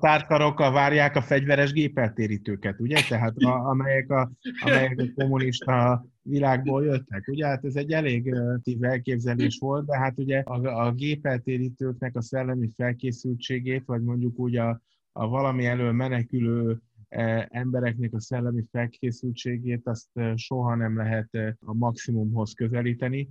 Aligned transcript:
tárkarokkal 0.00 0.72
várják 0.72 1.16
a 1.16 1.22
fegyveres 1.22 1.72
gépeltérítőket, 1.72 2.80
ugye? 2.80 3.00
Tehát 3.08 3.36
a, 3.36 3.68
amelyek, 3.68 4.10
a, 4.10 4.30
amelyek 4.64 4.98
a 4.98 5.20
kommunista 5.22 6.04
világból 6.22 6.84
jöttek. 6.84 7.28
Ugye 7.28 7.46
hát 7.46 7.64
ez 7.64 7.74
egy 7.74 7.92
elég 7.92 8.34
tív 8.62 8.84
elképzelés 8.84 9.58
volt, 9.58 9.86
de 9.86 9.98
hát 9.98 10.18
ugye 10.18 10.40
a, 10.40 10.86
a 10.86 10.92
gépeltérítőknek 10.92 12.16
a 12.16 12.22
szellemi 12.22 12.70
felkészültségét, 12.74 13.82
vagy 13.86 14.02
mondjuk 14.02 14.38
úgy 14.38 14.56
a, 14.56 14.80
a 15.12 15.28
valami 15.28 15.66
elől 15.66 15.92
menekülő 15.92 16.80
e, 17.08 17.48
embereknek 17.50 18.12
a 18.12 18.20
szellemi 18.20 18.64
felkészültségét 18.70 19.86
azt 19.86 20.08
soha 20.34 20.74
nem 20.74 20.96
lehet 20.96 21.28
a 21.60 21.74
maximumhoz 21.74 22.52
közelíteni. 22.52 23.28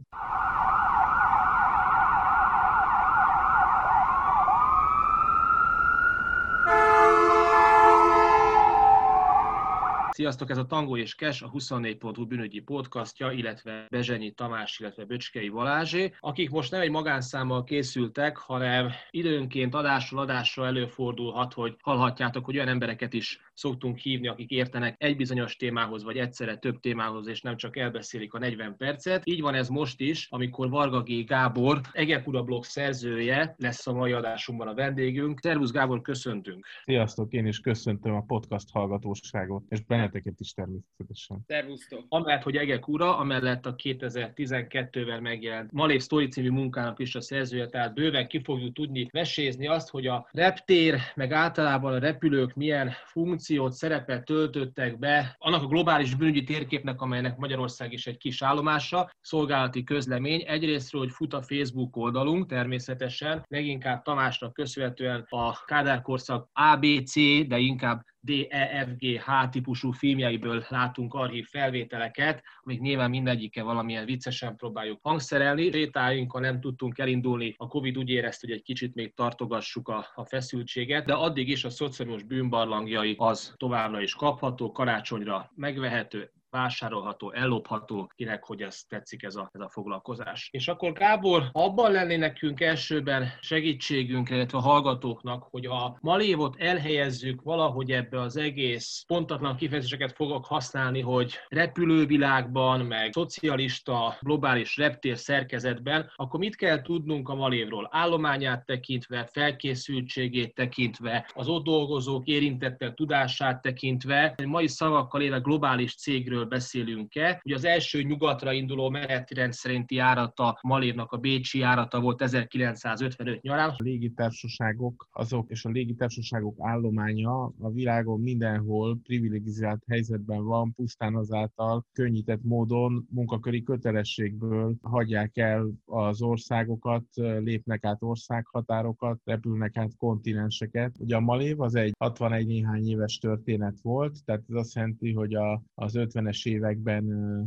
Sziasztok, 10.19 10.49
ez 10.49 10.57
a 10.57 10.65
Tango 10.65 10.97
és 10.97 11.15
Kes, 11.15 11.41
a 11.41 11.49
24.hu 11.49 12.25
bűnügyi 12.25 12.59
podcastja, 12.59 13.31
illetve 13.31 13.85
Bezsenyi 13.89 14.31
Tamás, 14.31 14.79
illetve 14.79 15.05
Böcskei 15.05 15.49
Balázsé, 15.49 16.13
akik 16.19 16.49
most 16.49 16.71
nem 16.71 16.81
egy 16.81 16.89
magánszámmal 16.89 17.63
készültek, 17.63 18.37
hanem 18.37 18.91
időnként 19.09 19.73
adásról 19.73 20.21
adásra 20.21 20.65
előfordulhat, 20.65 21.53
hogy 21.53 21.75
hallhatjátok, 21.81 22.45
hogy 22.45 22.55
olyan 22.55 22.67
embereket 22.67 23.13
is 23.13 23.39
szoktunk 23.59 23.97
hívni, 23.97 24.27
akik 24.27 24.49
értenek 24.49 24.95
egy 24.97 25.15
bizonyos 25.15 25.55
témához, 25.55 26.03
vagy 26.03 26.17
egyszerre 26.17 26.55
több 26.55 26.79
témához, 26.79 27.27
és 27.27 27.41
nem 27.41 27.57
csak 27.57 27.77
elbeszélik 27.77 28.33
a 28.33 28.39
40 28.39 28.75
percet. 28.77 29.21
Így 29.25 29.41
van 29.41 29.53
ez 29.53 29.67
most 29.67 29.99
is, 29.99 30.27
amikor 30.29 30.69
Varga 30.69 31.01
G. 31.01 31.25
Gábor, 31.25 31.81
Egekura 31.91 32.43
blog 32.43 32.63
szerzője 32.63 33.55
lesz 33.57 33.87
a 33.87 33.93
mai 33.93 34.11
adásunkban 34.11 34.67
a 34.67 34.73
vendégünk. 34.73 35.39
Szervusz 35.41 35.71
Gábor, 35.71 36.01
köszöntünk! 36.01 36.65
Sziasztok, 36.85 37.31
én 37.31 37.45
is 37.45 37.59
köszöntöm 37.59 38.13
a 38.13 38.21
podcast 38.21 38.69
hallgatóságot, 38.71 39.63
és 39.69 39.81
benneteket 39.81 40.39
is 40.39 40.51
természetesen. 40.51 41.39
Szervusztok! 41.47 42.05
Amellett, 42.09 42.43
hogy 42.43 42.55
Egekura, 42.55 43.17
amellett 43.17 43.65
a 43.65 43.75
2012-vel 43.75 45.21
megjelent 45.21 45.71
Malév 45.71 46.01
Story 46.01 46.27
című 46.27 46.49
munkának 46.49 46.99
is 46.99 47.15
a 47.15 47.21
szerzője, 47.21 47.67
tehát 47.67 47.93
bőven 47.93 48.27
ki 48.27 48.41
fogjuk 48.43 48.73
tudni 48.73 49.07
vesézni 49.11 49.67
azt, 49.67 49.89
hogy 49.89 50.07
a 50.07 50.27
reptér, 50.31 50.99
meg 51.15 51.31
általában 51.31 51.93
a 51.93 51.99
repülők 51.99 52.53
milyen 52.53 52.91
funkció 53.05 53.47
funkciót, 53.49 53.73
szerepet 53.73 54.25
töltöttek 54.25 54.99
be 54.99 55.35
annak 55.37 55.63
a 55.63 55.67
globális 55.67 56.15
bűnügyi 56.15 56.43
térképnek, 56.43 57.01
amelynek 57.01 57.37
Magyarország 57.37 57.93
is 57.93 58.07
egy 58.07 58.17
kis 58.17 58.41
állomása, 58.41 59.09
szolgálati 59.21 59.83
közlemény. 59.83 60.43
Egyrésztről, 60.47 61.01
hogy 61.01 61.11
fut 61.11 61.33
a 61.33 61.41
Facebook 61.41 61.95
oldalunk 61.95 62.45
természetesen, 62.45 63.45
leginkább 63.47 64.01
Tamásnak 64.01 64.53
köszönhetően 64.53 65.25
a 65.29 65.63
Kádár 65.65 66.01
korszak 66.01 66.49
ABC, 66.53 67.13
de 67.47 67.57
inkább 67.57 68.01
DEFGH 68.29 69.49
típusú 69.49 69.91
filmjeiből 69.91 70.65
látunk 70.69 71.13
archív 71.13 71.47
felvételeket, 71.47 72.43
amik 72.61 72.79
nyilván 72.79 73.09
mindegyike 73.09 73.63
valamilyen 73.63 74.05
viccesen 74.05 74.55
próbáljuk 74.55 74.99
hangszerelni. 75.01 75.71
Sétáljunkkal 75.71 76.41
nem 76.41 76.59
tudtunk 76.59 76.97
elindulni, 76.97 77.53
a 77.57 77.67
Covid 77.67 77.97
úgy 77.97 78.09
érezte, 78.09 78.47
hogy 78.47 78.55
egy 78.55 78.63
kicsit 78.63 78.95
még 78.95 79.13
tartogassuk 79.13 79.87
a, 79.87 80.05
a 80.15 80.25
feszültséget, 80.25 81.05
de 81.05 81.13
addig 81.13 81.49
is 81.49 81.63
a 81.63 81.69
szociális 81.69 82.23
bűnbarlangjai 82.23 83.15
az 83.17 83.53
továbbra 83.57 84.01
is 84.01 84.15
kapható, 84.15 84.71
karácsonyra 84.71 85.51
megvehető, 85.55 86.31
vásárolható, 86.49 87.31
ellopható, 87.31 88.11
kinek 88.15 88.43
hogy 88.43 88.61
ez 88.61 88.81
tetszik 88.87 89.23
ez 89.23 89.35
a, 89.35 89.49
ez 89.53 89.61
a 89.61 89.69
foglalkozás. 89.69 90.49
És 90.51 90.67
akkor 90.67 90.93
Gábor, 90.93 91.49
abban 91.51 91.91
lenné 91.91 92.15
nekünk 92.15 92.61
elsőben 92.61 93.27
segítségünkre, 93.41 94.35
illetve 94.35 94.57
a 94.57 94.61
hallgatóknak, 94.61 95.47
hogy 95.49 95.65
a 95.65 95.97
malévot 96.01 96.55
elhelyezzük 96.57 97.41
valahogy 97.41 97.91
ebbe 97.91 98.21
az 98.21 98.37
egész 98.37 99.03
pontatlan 99.07 99.55
kifejezéseket 99.55 100.11
fogok 100.11 100.45
használni, 100.45 101.01
hogy 101.01 101.33
repülővilágban, 101.47 102.85
meg 102.85 103.11
szocialista, 103.11 104.17
globális 104.21 104.77
reptér 104.77 105.17
szerkezetben, 105.17 106.11
akkor 106.15 106.39
mit 106.39 106.55
kell 106.55 106.81
tudnunk 106.81 107.29
a 107.29 107.35
malévról? 107.35 107.87
Állományát 107.91 108.65
tekintve, 108.65 109.25
felkészültségét 109.31 110.53
tekintve, 110.53 111.31
az 111.33 111.47
ott 111.47 111.63
dolgozók 111.63 112.27
érintettek 112.27 112.93
tudását 112.93 113.61
tekintve, 113.61 114.35
mai 114.45 114.67
szavakkal 114.67 115.21
éve 115.21 115.37
globális 115.37 115.95
cégről 115.95 116.38
miről 116.39 116.57
beszélünk-e. 116.57 117.41
Ugye 117.45 117.55
az 117.55 117.65
első 117.65 118.01
nyugatra 118.01 118.51
induló 118.51 118.89
menetrend 118.89 119.53
szerinti 119.53 119.95
járata 119.95 120.59
Malévnak 120.61 121.11
a 121.11 121.17
Bécsi 121.17 121.59
járata 121.59 121.99
volt 121.99 122.21
1955 122.21 123.41
nyarán. 123.41 123.69
A 123.69 123.75
légitársaságok 123.77 125.07
azok 125.11 125.49
és 125.49 125.65
a 125.65 125.69
légitársaságok 125.69 126.55
állománya 126.59 127.43
a 127.59 127.71
világon 127.71 128.19
mindenhol 128.19 128.99
privilegizált 129.03 129.83
helyzetben 129.87 130.43
van, 130.43 130.73
pusztán 130.73 131.15
azáltal 131.15 131.85
könnyített 131.93 132.43
módon 132.43 133.07
munkaköri 133.09 133.63
kötelességből 133.63 134.75
hagyják 134.81 135.37
el 135.37 135.71
az 135.85 136.21
országokat, 136.21 137.03
lépnek 137.15 137.85
át 137.85 138.01
országhatárokat, 138.01 139.19
repülnek 139.23 139.77
át 139.77 139.95
kontinenseket. 139.97 140.95
Ugye 140.99 141.15
a 141.15 141.19
Malév 141.19 141.61
az 141.61 141.75
egy 141.75 141.93
61 141.99 142.47
néhány 142.47 142.89
éves 142.89 143.17
történet 143.17 143.79
volt, 143.81 144.25
tehát 144.25 144.43
ez 144.49 144.55
azt 144.55 144.75
jelenti, 144.75 145.13
hogy 145.13 145.33
a, 145.33 145.61
az 145.75 145.95
50 145.95 146.27
70-es 146.29 146.45
években 146.45 147.05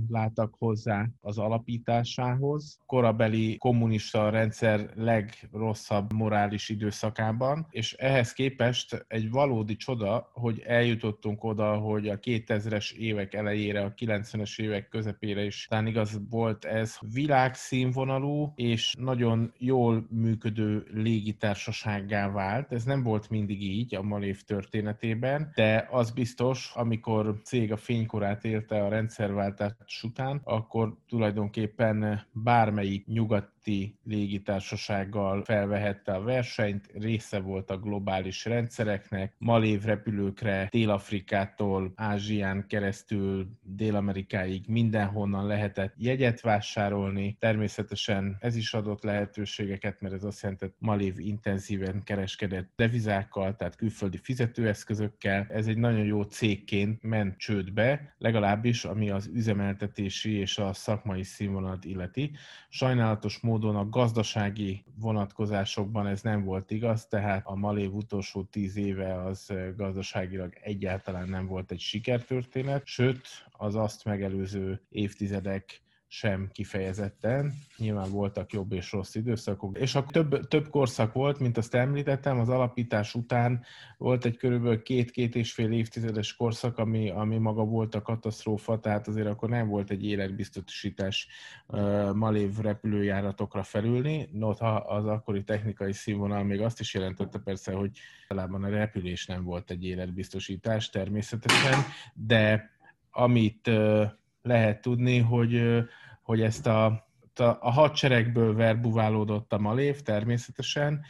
láttak 0.09 0.55
hozzá 0.59 1.07
az 1.21 1.39
alapításához, 1.39 2.79
korabeli 2.87 3.57
kommunista 3.59 4.31
rendszer 4.31 4.91
legrosszabb 4.95 6.13
morális 6.13 6.69
időszakában, 6.69 7.67
és 7.71 7.93
ehhez 7.93 8.33
képest 8.33 9.05
egy 9.09 9.31
valódi 9.31 9.77
csoda, 9.77 10.31
hogy 10.33 10.63
eljutottunk 10.67 11.45
oda, 11.45 11.77
hogy 11.77 12.09
a 12.09 12.19
2000-es 12.19 12.93
évek 12.93 13.35
elejére, 13.35 13.85
a 13.85 13.95
90-es 13.95 14.61
évek 14.61 14.89
közepére 14.89 15.45
is 15.45 15.67
talán 15.69 15.87
igaz 15.87 16.21
volt 16.31 16.65
ez 16.65 16.99
világszínvonalú 17.13 18.53
és 18.55 18.95
nagyon 18.99 19.53
jól 19.59 20.07
működő 20.11 20.87
légitársasággá 20.93 22.31
vált. 22.31 22.73
Ez 22.73 22.85
nem 22.85 23.03
volt 23.03 23.31
mindig 23.31 23.63
így 23.63 23.95
a 23.95 24.03
Malév 24.03 24.43
történetében, 24.43 25.53
de 25.55 25.89
az 25.91 26.11
biztos, 26.11 26.73
amikor 26.75 27.41
cég 27.45 27.73
a 27.73 27.77
fénykorát 27.77 28.45
élt 28.45 28.72
a 28.81 28.89
rendszerváltás 28.89 30.03
után, 30.03 30.41
akkor 30.45 30.97
tulajdonképpen 31.09 32.27
bármelyik 32.33 33.07
nyugati 33.65 33.99
légitársasággal 34.05 35.45
felvehette 35.45 36.13
a 36.13 36.23
versenyt, 36.23 36.91
része 36.95 37.39
volt 37.39 37.71
a 37.71 37.79
globális 37.79 38.45
rendszereknek, 38.45 39.35
malév 39.39 39.83
repülőkre 39.83 40.69
Dél-Afrikától 40.71 41.93
Ázsián 41.95 42.67
keresztül 42.67 43.49
Dél-Amerikáig 43.63 44.65
mindenhonnan 44.69 45.47
lehetett 45.47 45.95
jegyet 45.97 46.41
vásárolni. 46.41 47.37
Természetesen 47.39 48.37
ez 48.41 48.57
is 48.57 48.75
adott 48.75 49.03
lehetőségeket, 49.03 50.01
mert 50.01 50.15
ez 50.15 50.25
azt 50.25 50.43
jelenti, 50.43 50.71
Malév 50.79 51.19
intenzíven 51.19 52.03
kereskedett 52.03 52.73
devizákkal, 52.77 53.57
tehát 53.57 53.77
külföldi 53.77 54.17
fizetőeszközökkel. 54.17 55.47
Ez 55.51 55.67
egy 55.67 55.79
nagyon 55.79 56.05
jó 56.05 56.23
cégként 56.23 57.03
ment 57.03 57.37
csődbe, 57.37 58.15
legalább 58.19 58.63
legalábbis 58.63 58.85
ami 58.85 59.11
az 59.11 59.31
üzemeltetési 59.33 60.33
és 60.33 60.59
a 60.59 60.73
szakmai 60.73 61.23
színvonalat 61.23 61.85
illeti. 61.85 62.31
Sajnálatos 62.69 63.39
módon 63.41 63.52
a 63.61 63.89
gazdasági 63.89 64.85
vonatkozásokban 65.01 66.07
ez 66.07 66.23
nem 66.23 66.45
volt 66.45 66.71
igaz, 66.71 67.07
tehát 67.07 67.47
a 67.47 67.55
Malév 67.55 67.95
utolsó 67.95 68.43
tíz 68.43 68.77
éve 68.77 69.23
az 69.23 69.53
gazdaságilag 69.77 70.53
egyáltalán 70.63 71.29
nem 71.29 71.47
volt 71.47 71.71
egy 71.71 71.81
sikertörténet, 71.81 72.87
sőt 72.87 73.29
az 73.51 73.75
azt 73.75 74.05
megelőző 74.05 74.81
évtizedek 74.89 75.83
sem 76.15 76.49
kifejezetten. 76.53 77.53
Nyilván 77.77 78.11
voltak 78.11 78.53
jobb 78.53 78.73
és 78.73 78.93
rossz 78.93 79.15
időszakok. 79.15 79.79
És 79.79 79.95
akkor 79.95 80.13
több, 80.13 80.49
több 80.49 80.69
korszak 80.69 81.13
volt, 81.13 81.39
mint 81.39 81.57
azt 81.57 81.75
említettem, 81.75 82.41
az 82.41 82.49
alapítás 82.49 83.15
után 83.15 83.65
volt 83.99 84.25
egy 84.25 84.37
körülbelül 84.37 84.83
két-két 84.83 85.35
és 85.35 85.53
fél 85.53 85.73
évtizedes 85.73 86.35
korszak, 86.35 86.79
ami, 86.79 87.11
ami 87.11 87.39
maga 87.39 87.65
volt 87.65 87.95
a 87.95 88.03
katasztrófa, 88.03 88.79
tehát 88.79 89.09
azért 89.09 89.27
akkor 89.27 89.49
nem 89.49 89.69
volt 89.69 89.91
egy 89.91 90.05
életbiztosítás 90.05 91.29
uh, 91.67 92.15
Malév 92.15 92.59
repülőjáratokra 92.59 93.63
felülni. 93.63 94.29
Notha 94.33 94.77
az 94.77 95.07
akkori 95.07 95.45
technikai 95.45 95.93
színvonal 95.93 96.45
még 96.45 96.61
azt 96.61 96.81
is 96.81 96.95
jelentette 96.95 97.39
persze, 97.39 97.73
hogy 97.73 97.91
talán 98.29 98.55
a 98.55 98.69
repülés 98.69 99.27
nem 99.27 99.45
volt 99.45 99.71
egy 99.71 99.85
életbiztosítás 99.85 100.91
természetesen, 100.91 101.79
de 102.15 102.71
amit 103.11 103.69
uh, 103.69 104.11
lehet 104.43 104.81
tudni, 104.81 105.19
hogy 105.19 105.85
hogy 106.33 106.43
ezt 106.43 106.67
a, 106.67 107.07
a 107.61 107.71
hadseregből 107.71 108.55
verbuválódott 108.55 109.53
a 109.53 109.59
Malév 109.59 110.01
természetesen, 110.01 111.05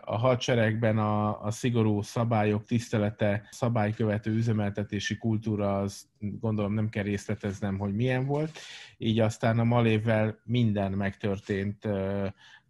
a 0.00 0.16
hadseregben 0.16 0.98
a, 0.98 1.42
a 1.42 1.50
szigorú 1.50 2.02
szabályok 2.02 2.64
tisztelete, 2.64 3.48
szabálykövető 3.50 4.30
üzemeltetési 4.30 5.16
kultúra, 5.16 5.78
az 5.78 6.08
gondolom 6.18 6.72
nem 6.72 6.88
kell 6.88 7.02
részleteznem, 7.02 7.78
hogy 7.78 7.94
milyen 7.94 8.26
volt. 8.26 8.58
Így 8.98 9.20
aztán 9.20 9.58
a 9.58 9.64
Malévvel 9.64 10.38
minden 10.44 10.92
megtörtént 10.92 11.88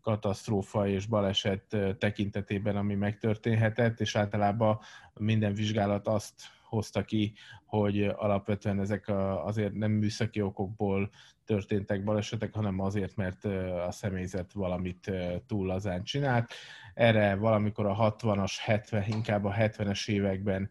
katasztrófa 0.01 0.89
és 0.89 1.07
baleset 1.07 1.77
tekintetében, 1.99 2.77
ami 2.77 2.95
megtörténhetett, 2.95 4.01
és 4.01 4.17
általában 4.17 4.79
minden 5.15 5.55
vizsgálat 5.55 6.07
azt 6.07 6.35
hozta 6.69 7.05
ki, 7.05 7.33
hogy 7.65 8.03
alapvetően 8.03 8.81
ezek 8.81 9.09
azért 9.45 9.73
nem 9.73 9.91
műszaki 9.91 10.41
okokból 10.41 11.11
történtek 11.45 12.05
balesetek, 12.05 12.55
hanem 12.55 12.81
azért, 12.81 13.17
mert 13.17 13.45
a 13.87 13.91
személyzet 13.91 14.53
valamit 14.53 15.11
túl 15.47 15.67
lazán 15.67 16.05
csinált. 16.05 16.53
Erre 16.95 17.35
valamikor 17.35 17.87
a 17.87 18.17
60-as, 18.17 18.53
70, 18.61 19.05
inkább 19.07 19.45
a 19.45 19.53
70-es 19.53 20.09
években 20.09 20.71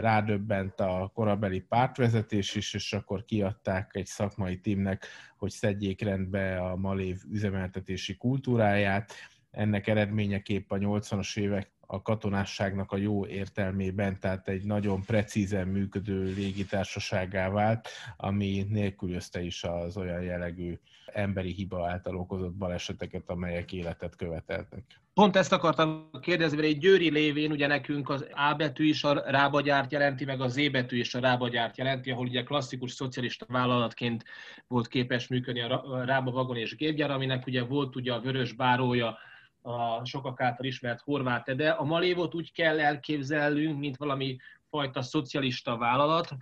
rádöbbent 0.00 0.80
a 0.80 1.10
korabeli 1.14 1.60
pártvezetés 1.60 2.54
is, 2.54 2.74
és 2.74 2.92
akkor 2.92 3.24
kiadták 3.24 3.90
egy 3.94 4.06
szakmai 4.06 4.58
tímnek, 4.58 5.06
hogy 5.36 5.50
szedjék 5.50 6.00
rendbe 6.00 6.58
a 6.58 6.76
Malév 6.76 7.20
üzemeltetési 7.30 8.16
kultúráját. 8.16 9.12
Ennek 9.50 9.86
eredményeképp 9.86 10.70
a 10.70 10.76
80-as 10.76 11.38
évek 11.38 11.70
a 11.92 12.02
katonásságnak 12.02 12.92
a 12.92 12.96
jó 12.96 13.26
értelmében, 13.26 14.20
tehát 14.20 14.48
egy 14.48 14.64
nagyon 14.64 15.02
precízen 15.02 15.68
működő 15.68 16.22
légitársaságá 16.22 17.50
vált, 17.50 17.88
ami 18.16 18.66
nélkülözte 18.68 19.42
is 19.42 19.64
az 19.64 19.96
olyan 19.96 20.22
jellegű 20.22 20.78
emberi 21.06 21.52
hiba 21.52 21.88
által 21.88 22.16
okozott 22.16 22.54
baleseteket, 22.54 23.22
amelyek 23.26 23.72
életet 23.72 24.16
követeltek. 24.16 24.82
Pont 25.14 25.36
ezt 25.36 25.52
akartam 25.52 26.10
kérdezni, 26.20 26.56
mert 26.56 26.68
egy 26.68 26.78
győri 26.78 27.10
lévén 27.10 27.50
ugye 27.50 27.66
nekünk 27.66 28.08
az 28.08 28.26
A 28.30 28.54
betű 28.54 28.84
is 28.84 29.04
a 29.04 29.30
rábagyárt 29.30 29.92
jelenti, 29.92 30.24
meg 30.24 30.40
a 30.40 30.48
Z 30.48 30.70
betű 30.70 30.98
is 30.98 31.14
a 31.14 31.20
rábagyárt 31.20 31.78
jelenti, 31.78 32.10
ahol 32.10 32.26
ugye 32.26 32.42
klasszikus 32.42 32.92
szocialista 32.92 33.46
vállalatként 33.48 34.24
volt 34.68 34.88
képes 34.88 35.26
működni 35.28 35.60
a 35.60 36.02
Rába 36.04 36.30
Vagon 36.30 36.56
és 36.56 36.76
Gépgyár, 36.76 37.10
aminek 37.10 37.46
ugye 37.46 37.62
volt 37.62 37.96
ugye 37.96 38.12
a 38.12 38.20
vörös 38.20 38.52
bárója, 38.52 39.18
a 39.62 40.04
sokak 40.04 40.40
által 40.40 40.66
ismert 40.66 41.00
horvát, 41.00 41.56
de 41.56 41.70
a 41.70 41.84
Malévot 41.84 42.34
úgy 42.34 42.52
kell 42.52 42.80
elképzelnünk, 42.80 43.78
mint 43.78 43.96
valami 43.96 44.36
fajta 44.68 45.02
szocialista 45.02 45.76
vállalat, 45.76 46.36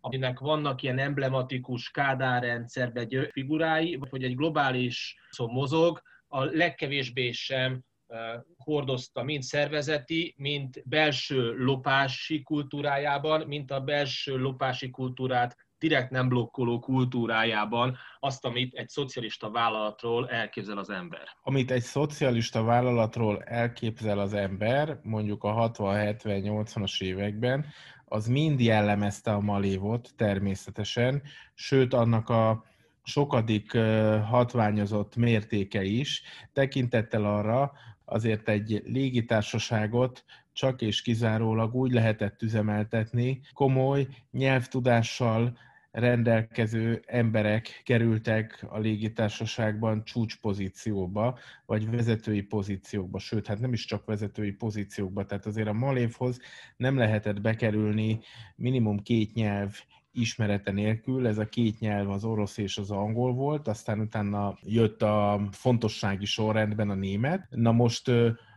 aminek 0.00 0.38
vannak 0.38 0.82
ilyen 0.82 0.98
emblematikus 0.98 1.90
kádárrendszerbe 1.90 3.06
figurái, 3.30 3.96
vagy 4.10 4.24
egy 4.24 4.36
globális 4.36 5.16
szó 5.30 5.48
mozog, 5.48 6.02
a 6.28 6.44
legkevésbé 6.44 7.30
sem 7.30 7.84
hordozta 8.56 9.22
mind 9.22 9.42
szervezeti, 9.42 10.34
mind 10.36 10.82
belső 10.84 11.64
lopási 11.64 12.42
kultúrájában, 12.42 13.46
mint 13.46 13.70
a 13.70 13.80
belső 13.80 14.36
lopási 14.36 14.90
kultúrát 14.90 15.65
direkt 15.88 16.10
nem 16.10 16.28
blokkoló 16.28 16.78
kultúrájában 16.78 17.96
azt, 18.20 18.44
amit 18.44 18.74
egy 18.74 18.88
szocialista 18.88 19.50
vállalatról 19.50 20.28
elképzel 20.28 20.78
az 20.78 20.90
ember. 20.90 21.28
Amit 21.42 21.70
egy 21.70 21.82
szocialista 21.82 22.62
vállalatról 22.62 23.42
elképzel 23.42 24.18
az 24.18 24.34
ember, 24.34 24.98
mondjuk 25.02 25.44
a 25.44 25.70
60-70-80-as 25.70 27.02
években, 27.02 27.66
az 28.04 28.26
mind 28.26 28.60
jellemezte 28.60 29.32
a 29.32 29.40
Malévot 29.40 30.10
természetesen, 30.16 31.22
sőt 31.54 31.94
annak 31.94 32.28
a 32.28 32.64
sokadik 33.02 33.76
hatványozott 34.24 35.16
mértéke 35.16 35.82
is, 35.82 36.22
tekintettel 36.52 37.24
arra, 37.24 37.72
azért 38.04 38.48
egy 38.48 38.82
légitársaságot 38.84 40.24
csak 40.56 40.82
és 40.82 41.02
kizárólag 41.02 41.74
úgy 41.74 41.92
lehetett 41.92 42.42
üzemeltetni, 42.42 43.40
komoly 43.52 44.06
nyelvtudással 44.30 45.58
rendelkező 45.98 47.02
emberek 47.06 47.80
kerültek 47.84 48.66
a 48.68 48.78
légitársaságban 48.78 50.04
csúcspozícióba, 50.04 51.38
vagy 51.66 51.90
vezetői 51.90 52.42
pozíciókba, 52.42 53.18
sőt, 53.18 53.46
hát 53.46 53.60
nem 53.60 53.72
is 53.72 53.84
csak 53.84 54.04
vezetői 54.04 54.52
pozíciókba, 54.52 55.24
tehát 55.24 55.46
azért 55.46 55.68
a 55.68 55.72
Malévhoz 55.72 56.40
nem 56.76 56.96
lehetett 56.96 57.40
bekerülni 57.40 58.18
minimum 58.56 58.98
két 58.98 59.34
nyelv 59.34 59.74
ismerete 60.12 60.72
nélkül, 60.72 61.26
ez 61.26 61.38
a 61.38 61.48
két 61.48 61.78
nyelv 61.78 62.10
az 62.10 62.24
orosz 62.24 62.56
és 62.56 62.78
az 62.78 62.90
angol 62.90 63.32
volt, 63.32 63.68
aztán 63.68 64.00
utána 64.00 64.58
jött 64.62 65.02
a 65.02 65.48
fontossági 65.50 66.24
sorrendben 66.24 66.90
a 66.90 66.94
német. 66.94 67.46
Na 67.50 67.72
most 67.72 68.10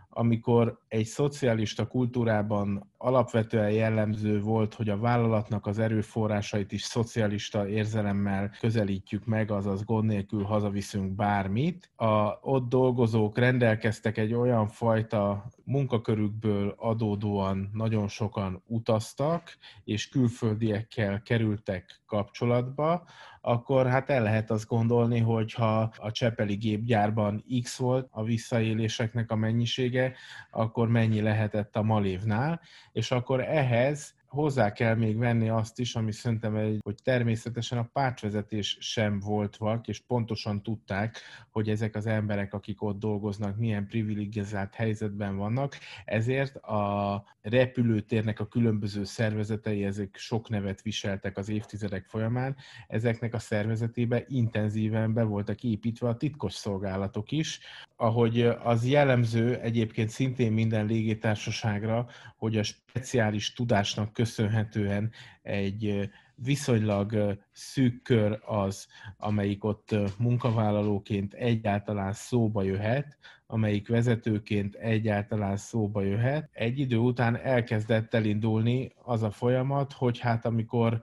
amikor 0.09 0.79
egy 0.87 1.05
szocialista 1.05 1.87
kultúrában 1.87 2.91
alapvetően 2.97 3.71
jellemző 3.71 4.41
volt, 4.41 4.73
hogy 4.73 4.89
a 4.89 4.97
vállalatnak 4.97 5.65
az 5.65 5.79
erőforrásait 5.79 6.71
is 6.71 6.83
szocialista 6.83 7.67
érzelemmel 7.67 8.51
közelítjük 8.59 9.25
meg, 9.25 9.51
azaz 9.51 9.83
gond 9.83 10.05
nélkül 10.05 10.43
hazaviszünk 10.43 11.15
bármit. 11.15 11.91
A 11.95 12.37
ott 12.41 12.69
dolgozók 12.69 13.37
rendelkeztek 13.37 14.17
egy 14.17 14.33
olyan 14.33 14.67
fajta 14.67 15.45
munkakörükből 15.69 16.73
adódóan 16.77 17.69
nagyon 17.73 18.07
sokan 18.07 18.63
utaztak, 18.65 19.57
és 19.83 20.09
külföldiekkel 20.09 21.21
kerültek 21.21 22.01
kapcsolatba, 22.05 23.07
akkor 23.41 23.87
hát 23.87 24.09
el 24.09 24.23
lehet 24.23 24.51
azt 24.51 24.67
gondolni, 24.67 25.19
hogy 25.19 25.53
ha 25.53 25.93
a 25.97 26.11
Csepeli 26.11 26.55
gépgyárban 26.55 27.43
X 27.61 27.77
volt 27.77 28.07
a 28.11 28.23
visszaéléseknek 28.23 29.31
a 29.31 29.35
mennyisége, 29.35 30.15
akkor 30.51 30.87
mennyi 30.87 31.21
lehetett 31.21 31.75
a 31.75 31.83
Malévnál, 31.83 32.61
és 32.91 33.11
akkor 33.11 33.41
ehhez 33.41 34.18
hozzá 34.29 34.71
kell 34.71 34.95
még 34.95 35.17
venni 35.17 35.49
azt 35.49 35.79
is, 35.79 35.95
ami 35.95 36.11
szerintem 36.11 36.55
egy, 36.55 36.79
hogy 36.83 36.95
természetesen 37.03 37.77
a 37.77 37.89
pártvezetés 37.93 38.77
sem 38.79 39.19
volt 39.19 39.57
vak, 39.57 39.87
és 39.87 39.99
pontosan 39.99 40.63
tudták, 40.63 41.21
hogy 41.49 41.69
ezek 41.69 41.95
az 41.95 42.05
emberek, 42.05 42.53
akik 42.53 42.81
ott 42.81 42.99
dolgoznak, 42.99 43.57
milyen 43.57 43.87
privilegizált 43.87 44.73
helyzetben 44.73 45.37
vannak, 45.37 45.77
ezért 46.05 46.55
a 46.55 47.23
repülőtérnek 47.41 48.39
a 48.39 48.47
különböző 48.47 49.03
szervezetei, 49.03 49.85
ezek 49.85 50.15
sok 50.17 50.49
nevet 50.49 50.81
viseltek 50.81 51.37
az 51.37 51.49
évtizedek 51.49 52.05
folyamán, 52.05 52.55
ezeknek 52.87 53.33
a 53.33 53.39
szervezetébe 53.39 54.23
intenzíven 54.27 55.13
be 55.13 55.23
voltak 55.23 55.63
építve 55.63 56.07
a 56.07 56.17
titkos 56.17 56.53
szolgálatok 56.53 57.31
is, 57.31 57.59
ahogy 57.95 58.41
az 58.41 58.85
jellemző 58.85 59.59
egyébként 59.59 60.09
szintén 60.09 60.51
minden 60.51 60.85
légitársaságra, 60.85 62.07
hogy 62.35 62.57
a 62.57 62.63
speciális 62.63 63.53
tudásnak 63.53 64.13
köszönhetően 64.19 65.11
egy 65.41 66.09
viszonylag 66.35 67.37
szűk 67.51 68.01
kör 68.03 68.39
az, 68.45 68.87
amelyik 69.17 69.63
ott 69.63 69.95
munkavállalóként 70.17 71.33
egyáltalán 71.33 72.13
szóba 72.13 72.63
jöhet, 72.63 73.17
amelyik 73.47 73.87
vezetőként 73.87 74.75
egyáltalán 74.75 75.57
szóba 75.57 76.01
jöhet. 76.01 76.49
Egy 76.53 76.79
idő 76.79 76.97
után 76.97 77.37
elkezdett 77.37 78.13
elindulni 78.13 78.91
az 79.03 79.23
a 79.23 79.31
folyamat, 79.31 79.93
hogy 79.93 80.19
hát 80.19 80.45
amikor 80.45 81.01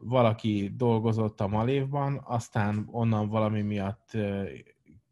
valaki 0.00 0.72
dolgozott 0.76 1.40
a 1.40 1.48
Malévban, 1.48 2.20
aztán 2.24 2.88
onnan 2.90 3.28
valami 3.28 3.62
miatt 3.62 4.10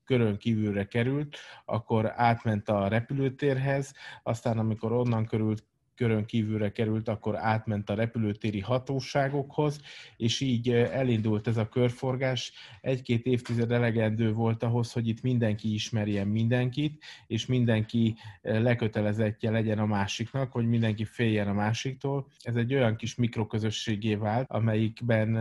körön 0.04 0.36
kívülre 0.36 0.86
került, 0.86 1.36
akkor 1.64 2.12
átment 2.14 2.68
a 2.68 2.88
repülőtérhez, 2.88 3.94
aztán 4.22 4.58
amikor 4.58 4.92
onnan 4.92 5.26
körült 5.26 5.64
körön 5.96 6.24
kívülre 6.24 6.72
került, 6.72 7.08
akkor 7.08 7.36
átment 7.36 7.90
a 7.90 7.94
repülőtéri 7.94 8.60
hatóságokhoz, 8.60 9.80
és 10.16 10.40
így 10.40 10.70
elindult 10.70 11.46
ez 11.46 11.56
a 11.56 11.68
körforgás. 11.68 12.52
Egy-két 12.80 13.26
évtized 13.26 13.72
elegendő 13.72 14.32
volt 14.32 14.62
ahhoz, 14.62 14.92
hogy 14.92 15.08
itt 15.08 15.22
mindenki 15.22 15.74
ismerjen 15.74 16.26
mindenkit, 16.26 17.04
és 17.26 17.46
mindenki 17.46 18.16
lekötelezettje 18.42 19.50
legyen 19.50 19.78
a 19.78 19.86
másiknak, 19.86 20.52
hogy 20.52 20.66
mindenki 20.66 21.04
féljen 21.04 21.48
a 21.48 21.52
másiktól. 21.52 22.26
Ez 22.42 22.56
egy 22.56 22.74
olyan 22.74 22.96
kis 22.96 23.14
mikroközösségé 23.14 24.14
vált, 24.14 24.50
amelyikben 24.50 25.34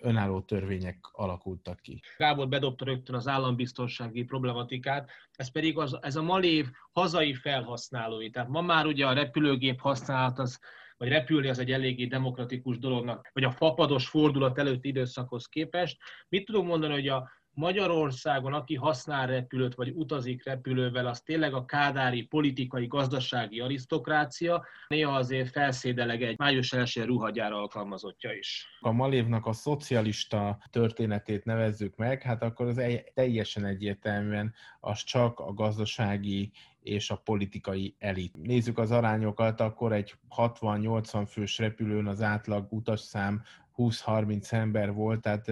önálló 0.00 0.40
törvények 0.40 0.98
alakultak 1.12 1.80
ki. 1.80 2.00
Gábor 2.16 2.48
bedobta 2.48 2.84
rögtön 2.84 3.14
az 3.14 3.28
állambiztonsági 3.28 4.24
problematikát, 4.24 5.10
ez 5.32 5.50
pedig 5.50 5.78
az, 5.78 5.98
ez 6.02 6.16
a 6.16 6.22
malév 6.22 6.66
hazai 6.92 7.34
felhasználói. 7.34 8.30
Tehát 8.30 8.48
ma 8.48 8.60
már 8.60 8.86
ugye 8.86 9.06
a 9.06 9.12
repülőgép 9.12 9.80
használat 9.88 10.38
az 10.38 10.58
vagy 10.96 11.08
repülni 11.08 11.48
az 11.48 11.58
egy 11.58 11.72
eléggé 11.72 12.06
demokratikus 12.06 12.78
dolognak, 12.78 13.30
vagy 13.32 13.44
a 13.44 13.50
fapados 13.50 14.08
fordulat 14.08 14.58
előtti 14.58 14.88
időszakhoz 14.88 15.46
képest. 15.46 15.96
Mit 16.28 16.44
tudom 16.44 16.66
mondani, 16.66 16.92
hogy 16.92 17.08
a 17.08 17.30
Magyarországon, 17.58 18.52
aki 18.54 18.74
használ 18.74 19.26
repülőt, 19.26 19.74
vagy 19.74 19.90
utazik 19.94 20.44
repülővel, 20.44 21.06
az 21.06 21.20
tényleg 21.20 21.54
a 21.54 21.64
kádári 21.64 22.22
politikai, 22.22 22.86
gazdasági 22.86 23.60
arisztokrácia, 23.60 24.66
néha 24.88 25.16
azért 25.16 25.50
felszédeleg 25.50 26.22
egy 26.22 26.38
május 26.38 26.72
első 26.72 27.04
ruhagyár 27.04 27.52
alkalmazottja 27.52 28.32
is. 28.32 28.66
A 28.80 28.92
Malévnak 28.92 29.46
a 29.46 29.52
szocialista 29.52 30.58
történetét 30.70 31.44
nevezzük 31.44 31.96
meg, 31.96 32.22
hát 32.22 32.42
akkor 32.42 32.66
az 32.66 32.78
egy, 32.78 33.04
teljesen 33.14 33.64
egyértelműen 33.64 34.54
az 34.80 35.02
csak 35.02 35.40
a 35.40 35.52
gazdasági 35.52 36.52
és 36.88 37.10
a 37.10 37.16
politikai 37.16 37.94
elit. 37.98 38.36
Nézzük 38.42 38.78
az 38.78 38.90
arányokat, 38.90 39.60
akkor 39.60 39.92
egy 39.92 40.14
60-80 40.36 41.26
fős 41.28 41.58
repülőn 41.58 42.06
az 42.06 42.22
átlag 42.22 42.66
utasszám 42.70 43.42
20-30 43.76 44.52
ember 44.52 44.92
volt, 44.92 45.20
tehát 45.20 45.50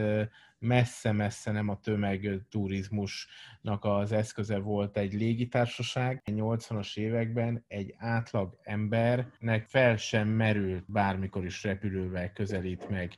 messze-messze 0.58 1.50
nem 1.50 1.68
a 1.68 1.80
tömegturizmusnak 1.80 3.84
az 3.84 4.12
eszköze 4.12 4.58
volt 4.58 4.96
egy 4.96 5.12
légitársaság. 5.12 6.22
A 6.24 6.30
80-as 6.30 6.96
években 6.96 7.64
egy 7.68 7.94
átlag 7.98 8.58
embernek 8.62 9.66
fel 9.66 9.96
sem 9.96 10.28
merült 10.28 10.84
bármikor 10.86 11.44
is 11.44 11.62
repülővel 11.62 12.32
közelít 12.32 12.88
meg 12.88 13.12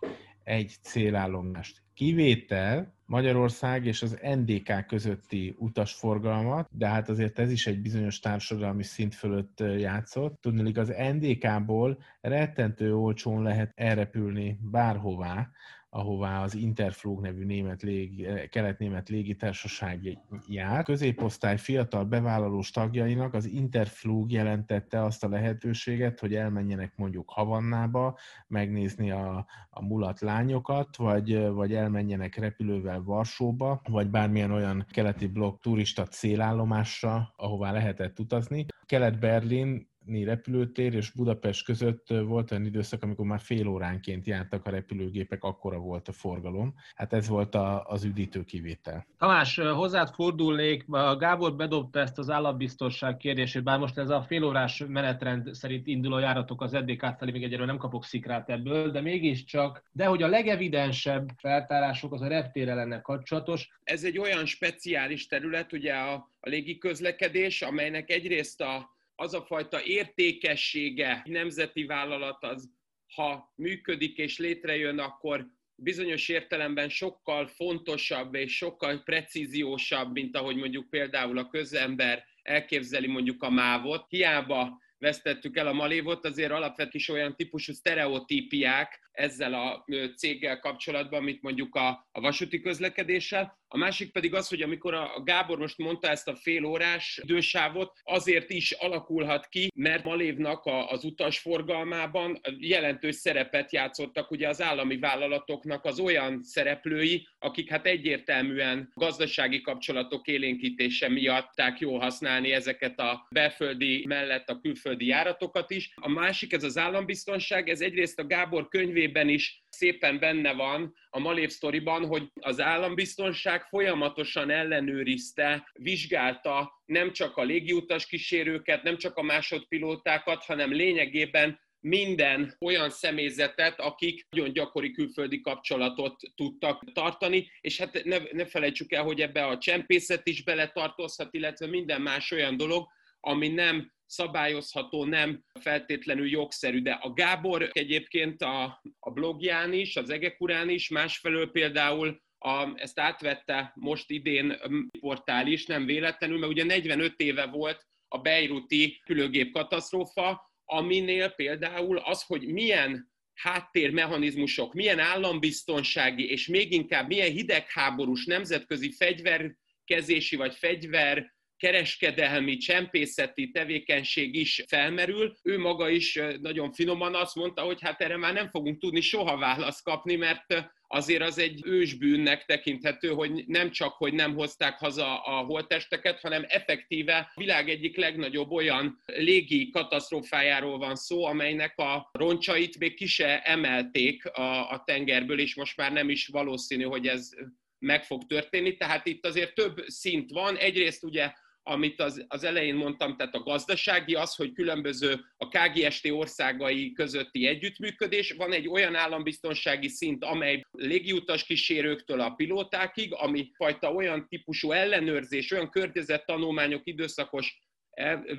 egy 0.48 0.76
célállomást. 0.82 1.82
Kivétel 1.94 2.94
Magyarország 3.04 3.86
és 3.86 4.02
az 4.02 4.18
NDK 4.22 4.86
közötti 4.86 5.54
utasforgalmat, 5.58 6.68
de 6.72 6.86
hát 6.86 7.08
azért 7.08 7.38
ez 7.38 7.50
is 7.50 7.66
egy 7.66 7.80
bizonyos 7.80 8.18
társadalmi 8.18 8.82
szint 8.82 9.14
fölött 9.14 9.60
játszott. 9.78 10.40
Tudni, 10.40 10.72
az 10.72 10.94
NDK-ból 11.12 11.98
rettentő 12.20 12.96
olcsón 12.96 13.42
lehet 13.42 13.72
elrepülni 13.74 14.58
bárhová, 14.62 15.50
ahová 15.98 16.42
az 16.42 16.54
Interflug 16.54 17.20
nevű 17.20 17.44
német 17.44 17.82
légi, 17.82 18.26
kelet-német 18.50 19.08
légitársaság 19.08 20.18
jár. 20.48 20.84
Középosztály 20.84 21.58
fiatal 21.58 22.04
bevállalós 22.04 22.70
tagjainak 22.70 23.34
az 23.34 23.46
Interflug 23.46 24.32
jelentette 24.32 25.04
azt 25.04 25.24
a 25.24 25.28
lehetőséget, 25.28 26.20
hogy 26.20 26.34
elmenjenek 26.34 26.92
mondjuk 26.96 27.30
Havannába, 27.30 28.18
megnézni 28.46 29.10
a, 29.10 29.46
a 29.70 29.82
mulat 29.84 30.20
lányokat, 30.20 30.96
vagy, 30.96 31.48
vagy 31.48 31.74
elmenjenek 31.74 32.36
repülővel 32.36 33.02
Varsóba, 33.02 33.80
vagy 33.88 34.10
bármilyen 34.10 34.50
olyan 34.50 34.86
keleti 34.90 35.26
blokk 35.26 35.60
turista 35.60 36.06
célállomásra, 36.06 37.32
ahová 37.36 37.72
lehetett 37.72 38.18
utazni. 38.18 38.66
Kelet-Berlin 38.86 39.87
repülőtér 40.24 40.94
és 40.94 41.10
Budapest 41.10 41.64
között 41.64 42.06
volt 42.08 42.50
olyan 42.50 42.64
időszak, 42.64 43.02
amikor 43.02 43.26
már 43.26 43.40
fél 43.40 43.66
óránként 43.66 44.26
jártak 44.26 44.66
a 44.66 44.70
repülőgépek, 44.70 45.44
akkora 45.44 45.78
volt 45.78 46.08
a 46.08 46.12
forgalom. 46.12 46.74
Hát 46.94 47.12
ez 47.12 47.28
volt 47.28 47.54
a, 47.54 47.84
az 47.84 48.04
üdítő 48.04 48.44
kivétel. 48.44 49.06
Tamás, 49.18 49.56
hozzád 49.56 50.08
fordulnék, 50.14 50.84
Gábor 51.18 51.56
bedobta 51.56 52.00
ezt 52.00 52.18
az 52.18 52.30
állambiztonság 52.30 53.16
kérdését, 53.16 53.62
bár 53.62 53.78
most 53.78 53.98
ez 53.98 54.08
a 54.08 54.22
félórás 54.22 54.84
menetrend 54.88 55.54
szerint 55.54 55.86
induló 55.86 56.18
járatok 56.18 56.62
az 56.62 56.74
eddig 56.74 57.00
felé 57.18 57.30
még 57.30 57.42
egyről 57.42 57.66
nem 57.66 57.76
kapok 57.76 58.04
szikrát 58.04 58.50
ebből, 58.50 58.90
de 58.90 59.00
mégiscsak, 59.00 59.82
de 59.92 60.06
hogy 60.06 60.22
a 60.22 60.28
legevidensebb 60.28 61.28
feltárások 61.36 62.12
az 62.12 62.20
a 62.20 62.28
reptére 62.28 62.74
lenne 62.74 63.00
kapcsolatos. 63.00 63.68
Ez 63.84 64.04
egy 64.04 64.18
olyan 64.18 64.46
speciális 64.46 65.26
terület, 65.26 65.72
ugye 65.72 65.94
a, 65.94 66.12
a 66.40 66.48
légiközlekedés, 66.48 67.62
amelynek 67.62 68.10
egyrészt 68.10 68.60
a 68.60 68.96
az 69.20 69.34
a 69.34 69.42
fajta 69.42 69.82
értékessége 69.84 71.22
nemzeti 71.24 71.84
vállalat 71.84 72.44
az, 72.44 72.70
ha 73.14 73.52
működik 73.56 74.18
és 74.18 74.38
létrejön, 74.38 74.98
akkor 74.98 75.46
bizonyos 75.74 76.28
értelemben 76.28 76.88
sokkal 76.88 77.46
fontosabb 77.46 78.34
és 78.34 78.56
sokkal 78.56 79.02
precíziósabb, 79.02 80.12
mint 80.12 80.36
ahogy 80.36 80.56
mondjuk 80.56 80.90
például 80.90 81.38
a 81.38 81.48
közember 81.48 82.24
elképzeli 82.42 83.06
mondjuk 83.06 83.42
a 83.42 83.50
mávot. 83.50 84.06
Hiába 84.08 84.78
vesztettük 84.98 85.56
el 85.56 85.66
a 85.66 85.72
malévot, 85.72 86.24
azért 86.24 86.50
alapvetően 86.50 86.90
is 86.92 87.08
olyan 87.08 87.36
típusú 87.36 87.72
sztereotípiák 87.72 89.07
ezzel 89.18 89.54
a 89.54 89.84
céggel 90.16 90.60
kapcsolatban, 90.60 91.22
mint 91.22 91.42
mondjuk 91.42 91.74
a, 91.74 91.88
a 92.12 92.20
vasúti 92.20 92.60
közlekedéssel. 92.60 93.56
A 93.70 93.76
másik 93.76 94.12
pedig 94.12 94.34
az, 94.34 94.48
hogy 94.48 94.62
amikor 94.62 94.94
a 94.94 95.22
Gábor 95.24 95.58
most 95.58 95.78
mondta 95.78 96.08
ezt 96.08 96.28
a 96.28 96.36
fél 96.36 96.64
órás 96.64 97.20
idősávot, 97.22 97.92
azért 98.02 98.50
is 98.50 98.70
alakulhat 98.70 99.46
ki, 99.48 99.70
mert 99.74 100.04
Malévnak 100.04 100.62
az 100.64 101.04
utasforgalmában 101.04 102.40
jelentős 102.58 103.14
szerepet 103.14 103.72
játszottak 103.72 104.30
ugye 104.30 104.48
az 104.48 104.62
állami 104.62 104.98
vállalatoknak 104.98 105.84
az 105.84 105.98
olyan 105.98 106.42
szereplői, 106.42 107.26
akik 107.38 107.70
hát 107.70 107.86
egyértelműen 107.86 108.90
gazdasági 108.94 109.60
kapcsolatok 109.60 110.26
élénkítése 110.26 111.08
miatt 111.08 111.52
jó 111.78 111.98
használni 111.98 112.52
ezeket 112.52 112.98
a 112.98 113.26
belföldi 113.30 114.04
mellett 114.06 114.48
a 114.48 114.60
külföldi 114.60 115.06
járatokat 115.06 115.70
is. 115.70 115.92
A 115.94 116.08
másik, 116.08 116.52
ez 116.52 116.64
az 116.64 116.78
állambiztonság, 116.78 117.68
ez 117.68 117.80
egyrészt 117.80 118.18
a 118.18 118.26
Gábor 118.26 118.68
könyvében 118.68 119.07
könyvében 119.08 119.28
is 119.28 119.62
szépen 119.70 120.18
benne 120.18 120.52
van 120.52 120.94
a 121.10 121.18
Malév 121.18 121.48
sztoriban, 121.50 122.06
hogy 122.06 122.30
az 122.40 122.60
állambiztonság 122.60 123.62
folyamatosan 123.62 124.50
ellenőrizte, 124.50 125.70
vizsgálta 125.72 126.82
nem 126.84 127.12
csak 127.12 127.36
a 127.36 127.42
légiutas 127.42 128.06
kísérőket, 128.06 128.82
nem 128.82 128.96
csak 128.96 129.16
a 129.16 129.22
másodpilótákat, 129.22 130.44
hanem 130.44 130.72
lényegében 130.72 131.58
minden 131.80 132.56
olyan 132.60 132.90
személyzetet, 132.90 133.80
akik 133.80 134.26
nagyon 134.30 134.52
gyakori 134.52 134.90
külföldi 134.90 135.40
kapcsolatot 135.40 136.20
tudtak 136.34 136.92
tartani, 136.92 137.50
és 137.60 137.78
hát 137.78 138.04
ne, 138.04 138.18
ne 138.32 138.46
felejtsük 138.46 138.92
el, 138.92 139.02
hogy 139.02 139.20
ebbe 139.20 139.46
a 139.46 139.58
csempészet 139.58 140.26
is 140.26 140.44
beletartozhat, 140.44 141.34
illetve 141.34 141.66
minden 141.66 142.00
más 142.00 142.30
olyan 142.30 142.56
dolog, 142.56 142.86
ami 143.20 143.48
nem 143.48 143.92
szabályozható, 144.08 145.04
nem 145.04 145.44
feltétlenül 145.60 146.28
jogszerű, 146.28 146.82
de 146.82 146.92
a 146.92 147.12
Gábor 147.12 147.70
egyébként 147.72 148.42
a, 148.42 148.82
a 148.98 149.10
blogján 149.10 149.72
is, 149.72 149.96
az 149.96 150.10
Egekurán 150.10 150.68
is, 150.68 150.88
másfelől 150.88 151.50
például 151.50 152.20
a, 152.38 152.72
ezt 152.74 152.98
átvette 152.98 153.72
most 153.74 154.10
idén 154.10 154.60
portál 155.00 155.46
is, 155.46 155.66
nem 155.66 155.86
véletlenül, 155.86 156.38
mert 156.38 156.52
ugye 156.52 156.64
45 156.64 157.20
éve 157.20 157.46
volt 157.46 157.86
a 158.08 158.18
Beiruti 158.18 159.00
külőgép 159.04 159.52
katasztrófa, 159.52 160.52
aminél 160.64 161.28
például 161.28 161.98
az, 161.98 162.22
hogy 162.22 162.46
milyen 162.46 163.10
háttérmechanizmusok, 163.34 164.74
milyen 164.74 164.98
állambiztonsági 164.98 166.30
és 166.30 166.46
még 166.46 166.72
inkább 166.72 167.08
milyen 167.08 167.30
hidegháborús 167.30 168.24
nemzetközi 168.24 168.92
fegyverkezési 168.92 170.36
vagy 170.36 170.54
fegyver 170.54 171.36
kereskedelmi, 171.58 172.56
csempészeti 172.56 173.50
tevékenység 173.50 174.34
is 174.34 174.64
felmerül. 174.66 175.36
Ő 175.42 175.58
maga 175.58 175.88
is 175.88 176.20
nagyon 176.40 176.72
finoman 176.72 177.14
azt 177.14 177.34
mondta, 177.34 177.62
hogy 177.62 177.80
hát 177.80 178.00
erre 178.00 178.16
már 178.16 178.32
nem 178.32 178.48
fogunk 178.48 178.78
tudni 178.78 179.00
soha 179.00 179.36
választ 179.36 179.82
kapni, 179.82 180.16
mert 180.16 180.44
azért 180.88 181.22
az 181.22 181.38
egy 181.38 181.60
ősbűnnek 181.64 182.44
tekinthető, 182.44 183.08
hogy 183.08 183.44
nem 183.46 183.70
csak, 183.70 183.92
hogy 183.92 184.12
nem 184.12 184.34
hozták 184.34 184.78
haza 184.78 185.22
a 185.22 185.44
holtesteket, 185.44 186.20
hanem 186.20 186.44
effektíve 186.48 187.32
a 187.34 187.40
világ 187.40 187.68
egyik 187.68 187.96
legnagyobb 187.96 188.50
olyan 188.50 189.02
légi 189.06 189.70
katasztrófájáról 189.70 190.78
van 190.78 190.94
szó, 190.94 191.24
amelynek 191.24 191.78
a 191.78 192.08
roncsait 192.12 192.78
még 192.78 192.94
ki 192.94 193.06
se 193.06 193.42
emelték 193.42 194.26
a, 194.26 194.70
a 194.70 194.82
tengerből, 194.86 195.40
és 195.40 195.54
most 195.54 195.76
már 195.76 195.92
nem 195.92 196.10
is 196.10 196.26
valószínű, 196.26 196.84
hogy 196.84 197.06
ez 197.06 197.30
meg 197.78 198.04
fog 198.04 198.26
történni. 198.26 198.76
Tehát 198.76 199.06
itt 199.06 199.26
azért 199.26 199.54
több 199.54 199.84
szint 199.86 200.30
van. 200.30 200.56
Egyrészt 200.56 201.04
ugye 201.04 201.32
amit 201.62 202.00
az, 202.00 202.24
az 202.28 202.44
elején 202.44 202.74
mondtam, 202.74 203.16
tehát 203.16 203.34
a 203.34 203.42
gazdasági, 203.42 204.14
az, 204.14 204.34
hogy 204.34 204.52
különböző 204.52 205.20
a 205.36 205.48
KGST 205.48 206.10
országai 206.10 206.92
közötti 206.92 207.46
együttműködés, 207.46 208.32
van 208.32 208.52
egy 208.52 208.68
olyan 208.68 208.94
állambiztonsági 208.94 209.88
szint, 209.88 210.24
amely 210.24 210.64
légiutas 210.70 211.44
kísérőktől 211.44 212.20
a 212.20 212.30
pilótákig, 212.30 213.14
ami 213.14 213.50
fajta 213.56 213.92
olyan 213.92 214.28
típusú 214.28 214.72
ellenőrzés, 214.72 215.50
olyan 215.50 215.70
környezettanulmányok 215.70 216.82
időszakos 216.84 217.58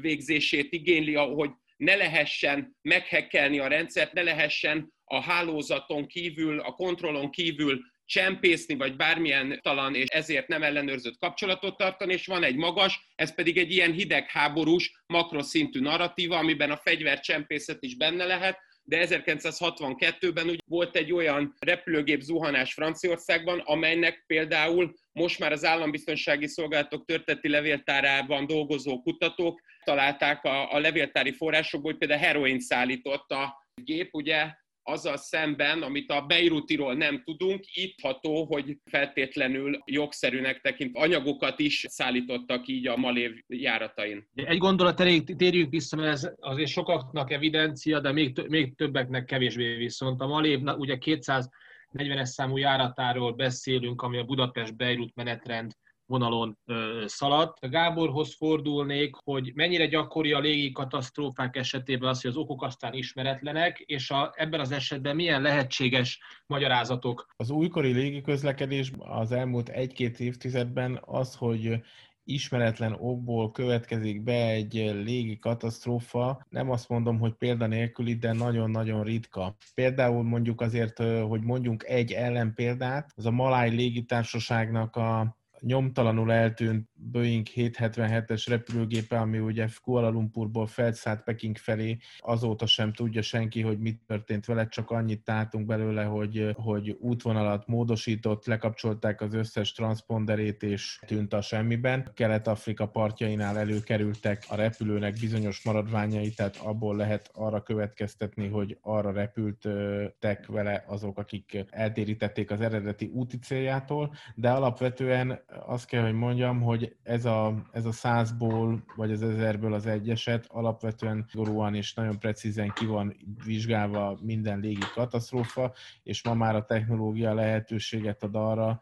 végzését 0.02 0.74
igényli, 0.74 1.14
hogy 1.14 1.50
ne 1.78 1.96
lehessen 1.96 2.78
meghekkelni 2.82 3.60
a 3.60 3.68
rendszert, 3.68 4.14
ne 4.14 4.22
lehessen 4.22 4.94
a 5.04 5.22
hálózaton 5.22 6.08
kívül, 6.08 6.60
a 6.60 6.72
kontrollon 6.72 7.32
kívül 7.32 7.82
csempészni, 8.10 8.75
vagy 8.75 8.96
bármilyen 8.96 9.60
talan, 9.62 9.96
és 9.96 10.08
ezért 10.08 10.48
nem 10.48 10.63
ellenőrzött 10.63 11.18
kapcsolatot 11.20 11.78
tartani, 11.78 12.13
és 12.13 12.25
van 12.25 12.44
egy 12.44 12.56
magas, 12.56 13.00
ez 13.16 13.36
pedig 13.36 13.58
egy 13.58 13.72
ilyen 13.72 13.92
hidegháborús, 13.92 14.92
makroszintű 15.06 15.80
narratíva, 15.80 16.38
amiben 16.38 16.72
a 16.72 16.78
fegyvercsempészet 16.78 17.84
is 17.84 17.96
benne 17.96 18.25
lehet, 18.25 18.58
de 18.84 19.06
1962-ben 19.10 20.50
úgy 20.50 20.63
volt 20.66 20.96
egy 20.96 21.12
olyan 21.12 21.56
repülőgép 21.60 22.22
zuhanás 22.22 22.74
Franciaországban, 22.74 23.60
amelynek 23.60 24.24
például 24.28 24.94
most 25.12 25.39
már 25.39 25.51
az 25.51 25.66
állambiztonsági 25.66 26.48
szolgálatok 26.48 27.06
történeti 27.06 27.50
levéltárában 27.50 28.48
dolgozó 28.48 29.01
kutatók 29.01 29.62
találták 29.84 30.44
a, 30.44 30.74
a 30.74 30.80
levéltári 30.80 31.32
forrásokból, 31.32 31.92
hogy 31.92 32.00
például 32.00 32.22
heroin 32.22 32.60
szállított 32.60 33.30
a 33.32 33.68
gép, 33.75 34.13
ugye 34.13 34.51
azzal 34.89 35.17
szemben, 35.17 35.81
amit 35.81 36.12
a 36.12 36.22
Beirutiról 36.22 36.93
nem 36.93 37.22
tudunk, 37.24 37.63
itt 37.74 38.00
ható, 38.01 38.46
hogy 38.46 38.77
feltétlenül 38.86 39.79
jogszerűnek 39.86 40.62
tekint 40.62 40.98
anyagokat 40.98 41.60
is 41.60 41.86
szállítottak 41.88 42.67
így 42.67 42.88
a 42.88 42.98
Malév 42.98 43.31
járatain. 43.48 44.27
Egy 44.36 44.58
gondolat 44.58 45.00
elég 45.00 45.36
térjünk 45.36 45.69
vissza, 45.69 45.96
mert 45.96 46.10
ez 46.10 46.31
azért 46.39 46.69
sokaknak 46.69 47.31
evidencia, 47.31 48.00
de 48.00 48.12
még, 48.12 48.41
még 48.48 48.75
többeknek 48.75 49.25
kevésbé 49.25 49.75
viszont. 49.75 50.22
A 50.22 50.27
Malév 50.27 50.60
ugye 50.77 50.98
240-es 51.00 52.25
számú 52.25 52.58
járatáról 52.58 53.34
beszélünk, 53.34 54.01
ami 54.01 54.17
a 54.17 54.24
Budapest-Beirut 54.24 55.15
menetrend 55.15 55.72
vonalon 56.10 56.58
szaladt. 57.06 57.70
Gáborhoz 57.70 58.36
fordulnék, 58.36 59.16
hogy 59.24 59.51
mennyire 59.56 59.86
gyakori 59.86 60.34
a 60.34 60.39
légi 60.39 60.72
katasztrófák 60.72 61.56
esetében 61.56 62.10
az, 62.10 62.22
hogy 62.22 62.32
az 62.32 62.38
okok 62.38 62.63
aztán 62.63 62.94
ismeretlenek, 62.94 63.80
és 63.80 64.10
a, 64.10 64.34
ebben 64.36 64.60
az 64.60 64.72
esetben 64.72 65.16
milyen 65.16 65.42
lehetséges 65.42 66.20
magyarázatok? 66.46 67.28
Az 67.36 67.50
újkori 67.50 67.92
légiközlekedés 67.92 68.92
az 68.98 69.32
elmúlt 69.32 69.70
egy-két 69.70 70.20
évtizedben 70.20 71.00
az, 71.06 71.36
hogy 71.36 71.82
ismeretlen 72.24 72.96
okból 73.00 73.51
következik 73.51 74.24
be 74.24 74.48
egy 74.48 74.74
légi 75.04 75.39
katasztrófa, 75.39 76.46
nem 76.50 76.72
azt 76.72 76.89
mondom, 76.89 77.20
hogy 77.20 77.34
példanélküli, 77.34 78.16
de 78.16 78.34
nagyon-nagyon 78.34 79.04
ritka. 79.04 79.56
Például 79.74 80.24
mondjuk 80.24 80.62
azért, 80.62 80.98
hogy 81.28 81.42
mondjunk 81.42 81.84
egy 81.84 82.12
ellenpéldát, 82.12 83.12
az 83.16 83.25
a 83.25 83.32
Maláj 83.32 83.70
légitársaságnak 83.70 84.96
a 84.96 85.38
nyomtalanul 85.62 86.32
eltűnt 86.32 86.89
Boeing 86.94 87.48
777-es 87.56 88.46
repülőgépe, 88.48 89.20
ami 89.20 89.39
ugye 89.39 89.68
Kuala 89.84 90.10
Lumpurból 90.10 90.68
felszállt 90.68 91.24
Peking 91.24 91.58
felé, 91.58 91.98
azóta 92.18 92.66
sem 92.66 92.94
tudja 92.94 93.22
senki, 93.22 93.62
hogy 93.62 93.80
mit 93.80 94.01
történt 94.08 94.46
vele, 94.46 94.68
csak 94.68 94.92
annyit 94.92 95.24
tátunk 95.24 95.66
belőle, 95.66 96.04
hogy, 96.04 96.51
hogy 96.54 96.98
útvonalat 97.00 97.68
módosított, 97.68 98.46
lekapcsolták 98.46 99.22
az 99.22 99.34
összes 99.34 99.72
transponderét, 99.72 100.63
és 100.63 101.00
tűnt 101.06 101.34
a 101.34 101.42
semmiben. 101.42 102.12
Kelet-Afrika 102.13 102.88
partjainál 102.88 103.58
előkerültek 103.58 104.44
a 104.48 104.56
repülőnek 104.56 105.13
bizonyos 105.20 105.63
maradványai, 105.63 106.30
tehát 106.30 106.56
abból 106.56 106.96
lehet 106.96 107.30
arra 107.34 107.63
következtetni, 107.63 108.48
hogy 108.48 108.78
arra 108.82 109.12
repültek 109.12 110.46
vele 110.48 110.84
azok, 110.88 111.18
akik 111.18 111.66
eltérítették 111.70 112.51
az 112.51 112.62
eredeti 112.62 113.06
úti 113.13 113.38
céljától, 113.38 114.13
de 114.36 114.50
alapvetően 114.50 115.39
azt 115.65 115.86
kell, 115.86 116.03
hogy 116.03 116.13
mondjam, 116.13 116.62
hogy 116.62 116.96
ez 117.03 117.25
a, 117.25 117.53
ez 117.72 117.86
a 117.86 117.91
százból, 117.91 118.84
vagy 118.96 119.12
az 119.12 119.22
ezerből 119.22 119.74
az 119.74 119.86
egy 119.86 120.10
eset 120.10 120.46
alapvetően 120.48 121.25
gorúan 121.34 121.75
és 121.75 121.94
nagyon 121.94 122.20
precízen 122.20 122.72
ki 122.75 122.86
van 122.86 123.15
vizsgálva 123.46 124.18
minden 124.22 124.60
légi 124.60 124.86
katasztrófa, 124.94 125.74
és 126.03 126.24
ma 126.24 126.34
már 126.34 126.56
a 126.56 126.65
technológia 126.65 127.34
lehetőséget 127.34 128.24
ad 128.24 128.36
arra, 128.36 128.79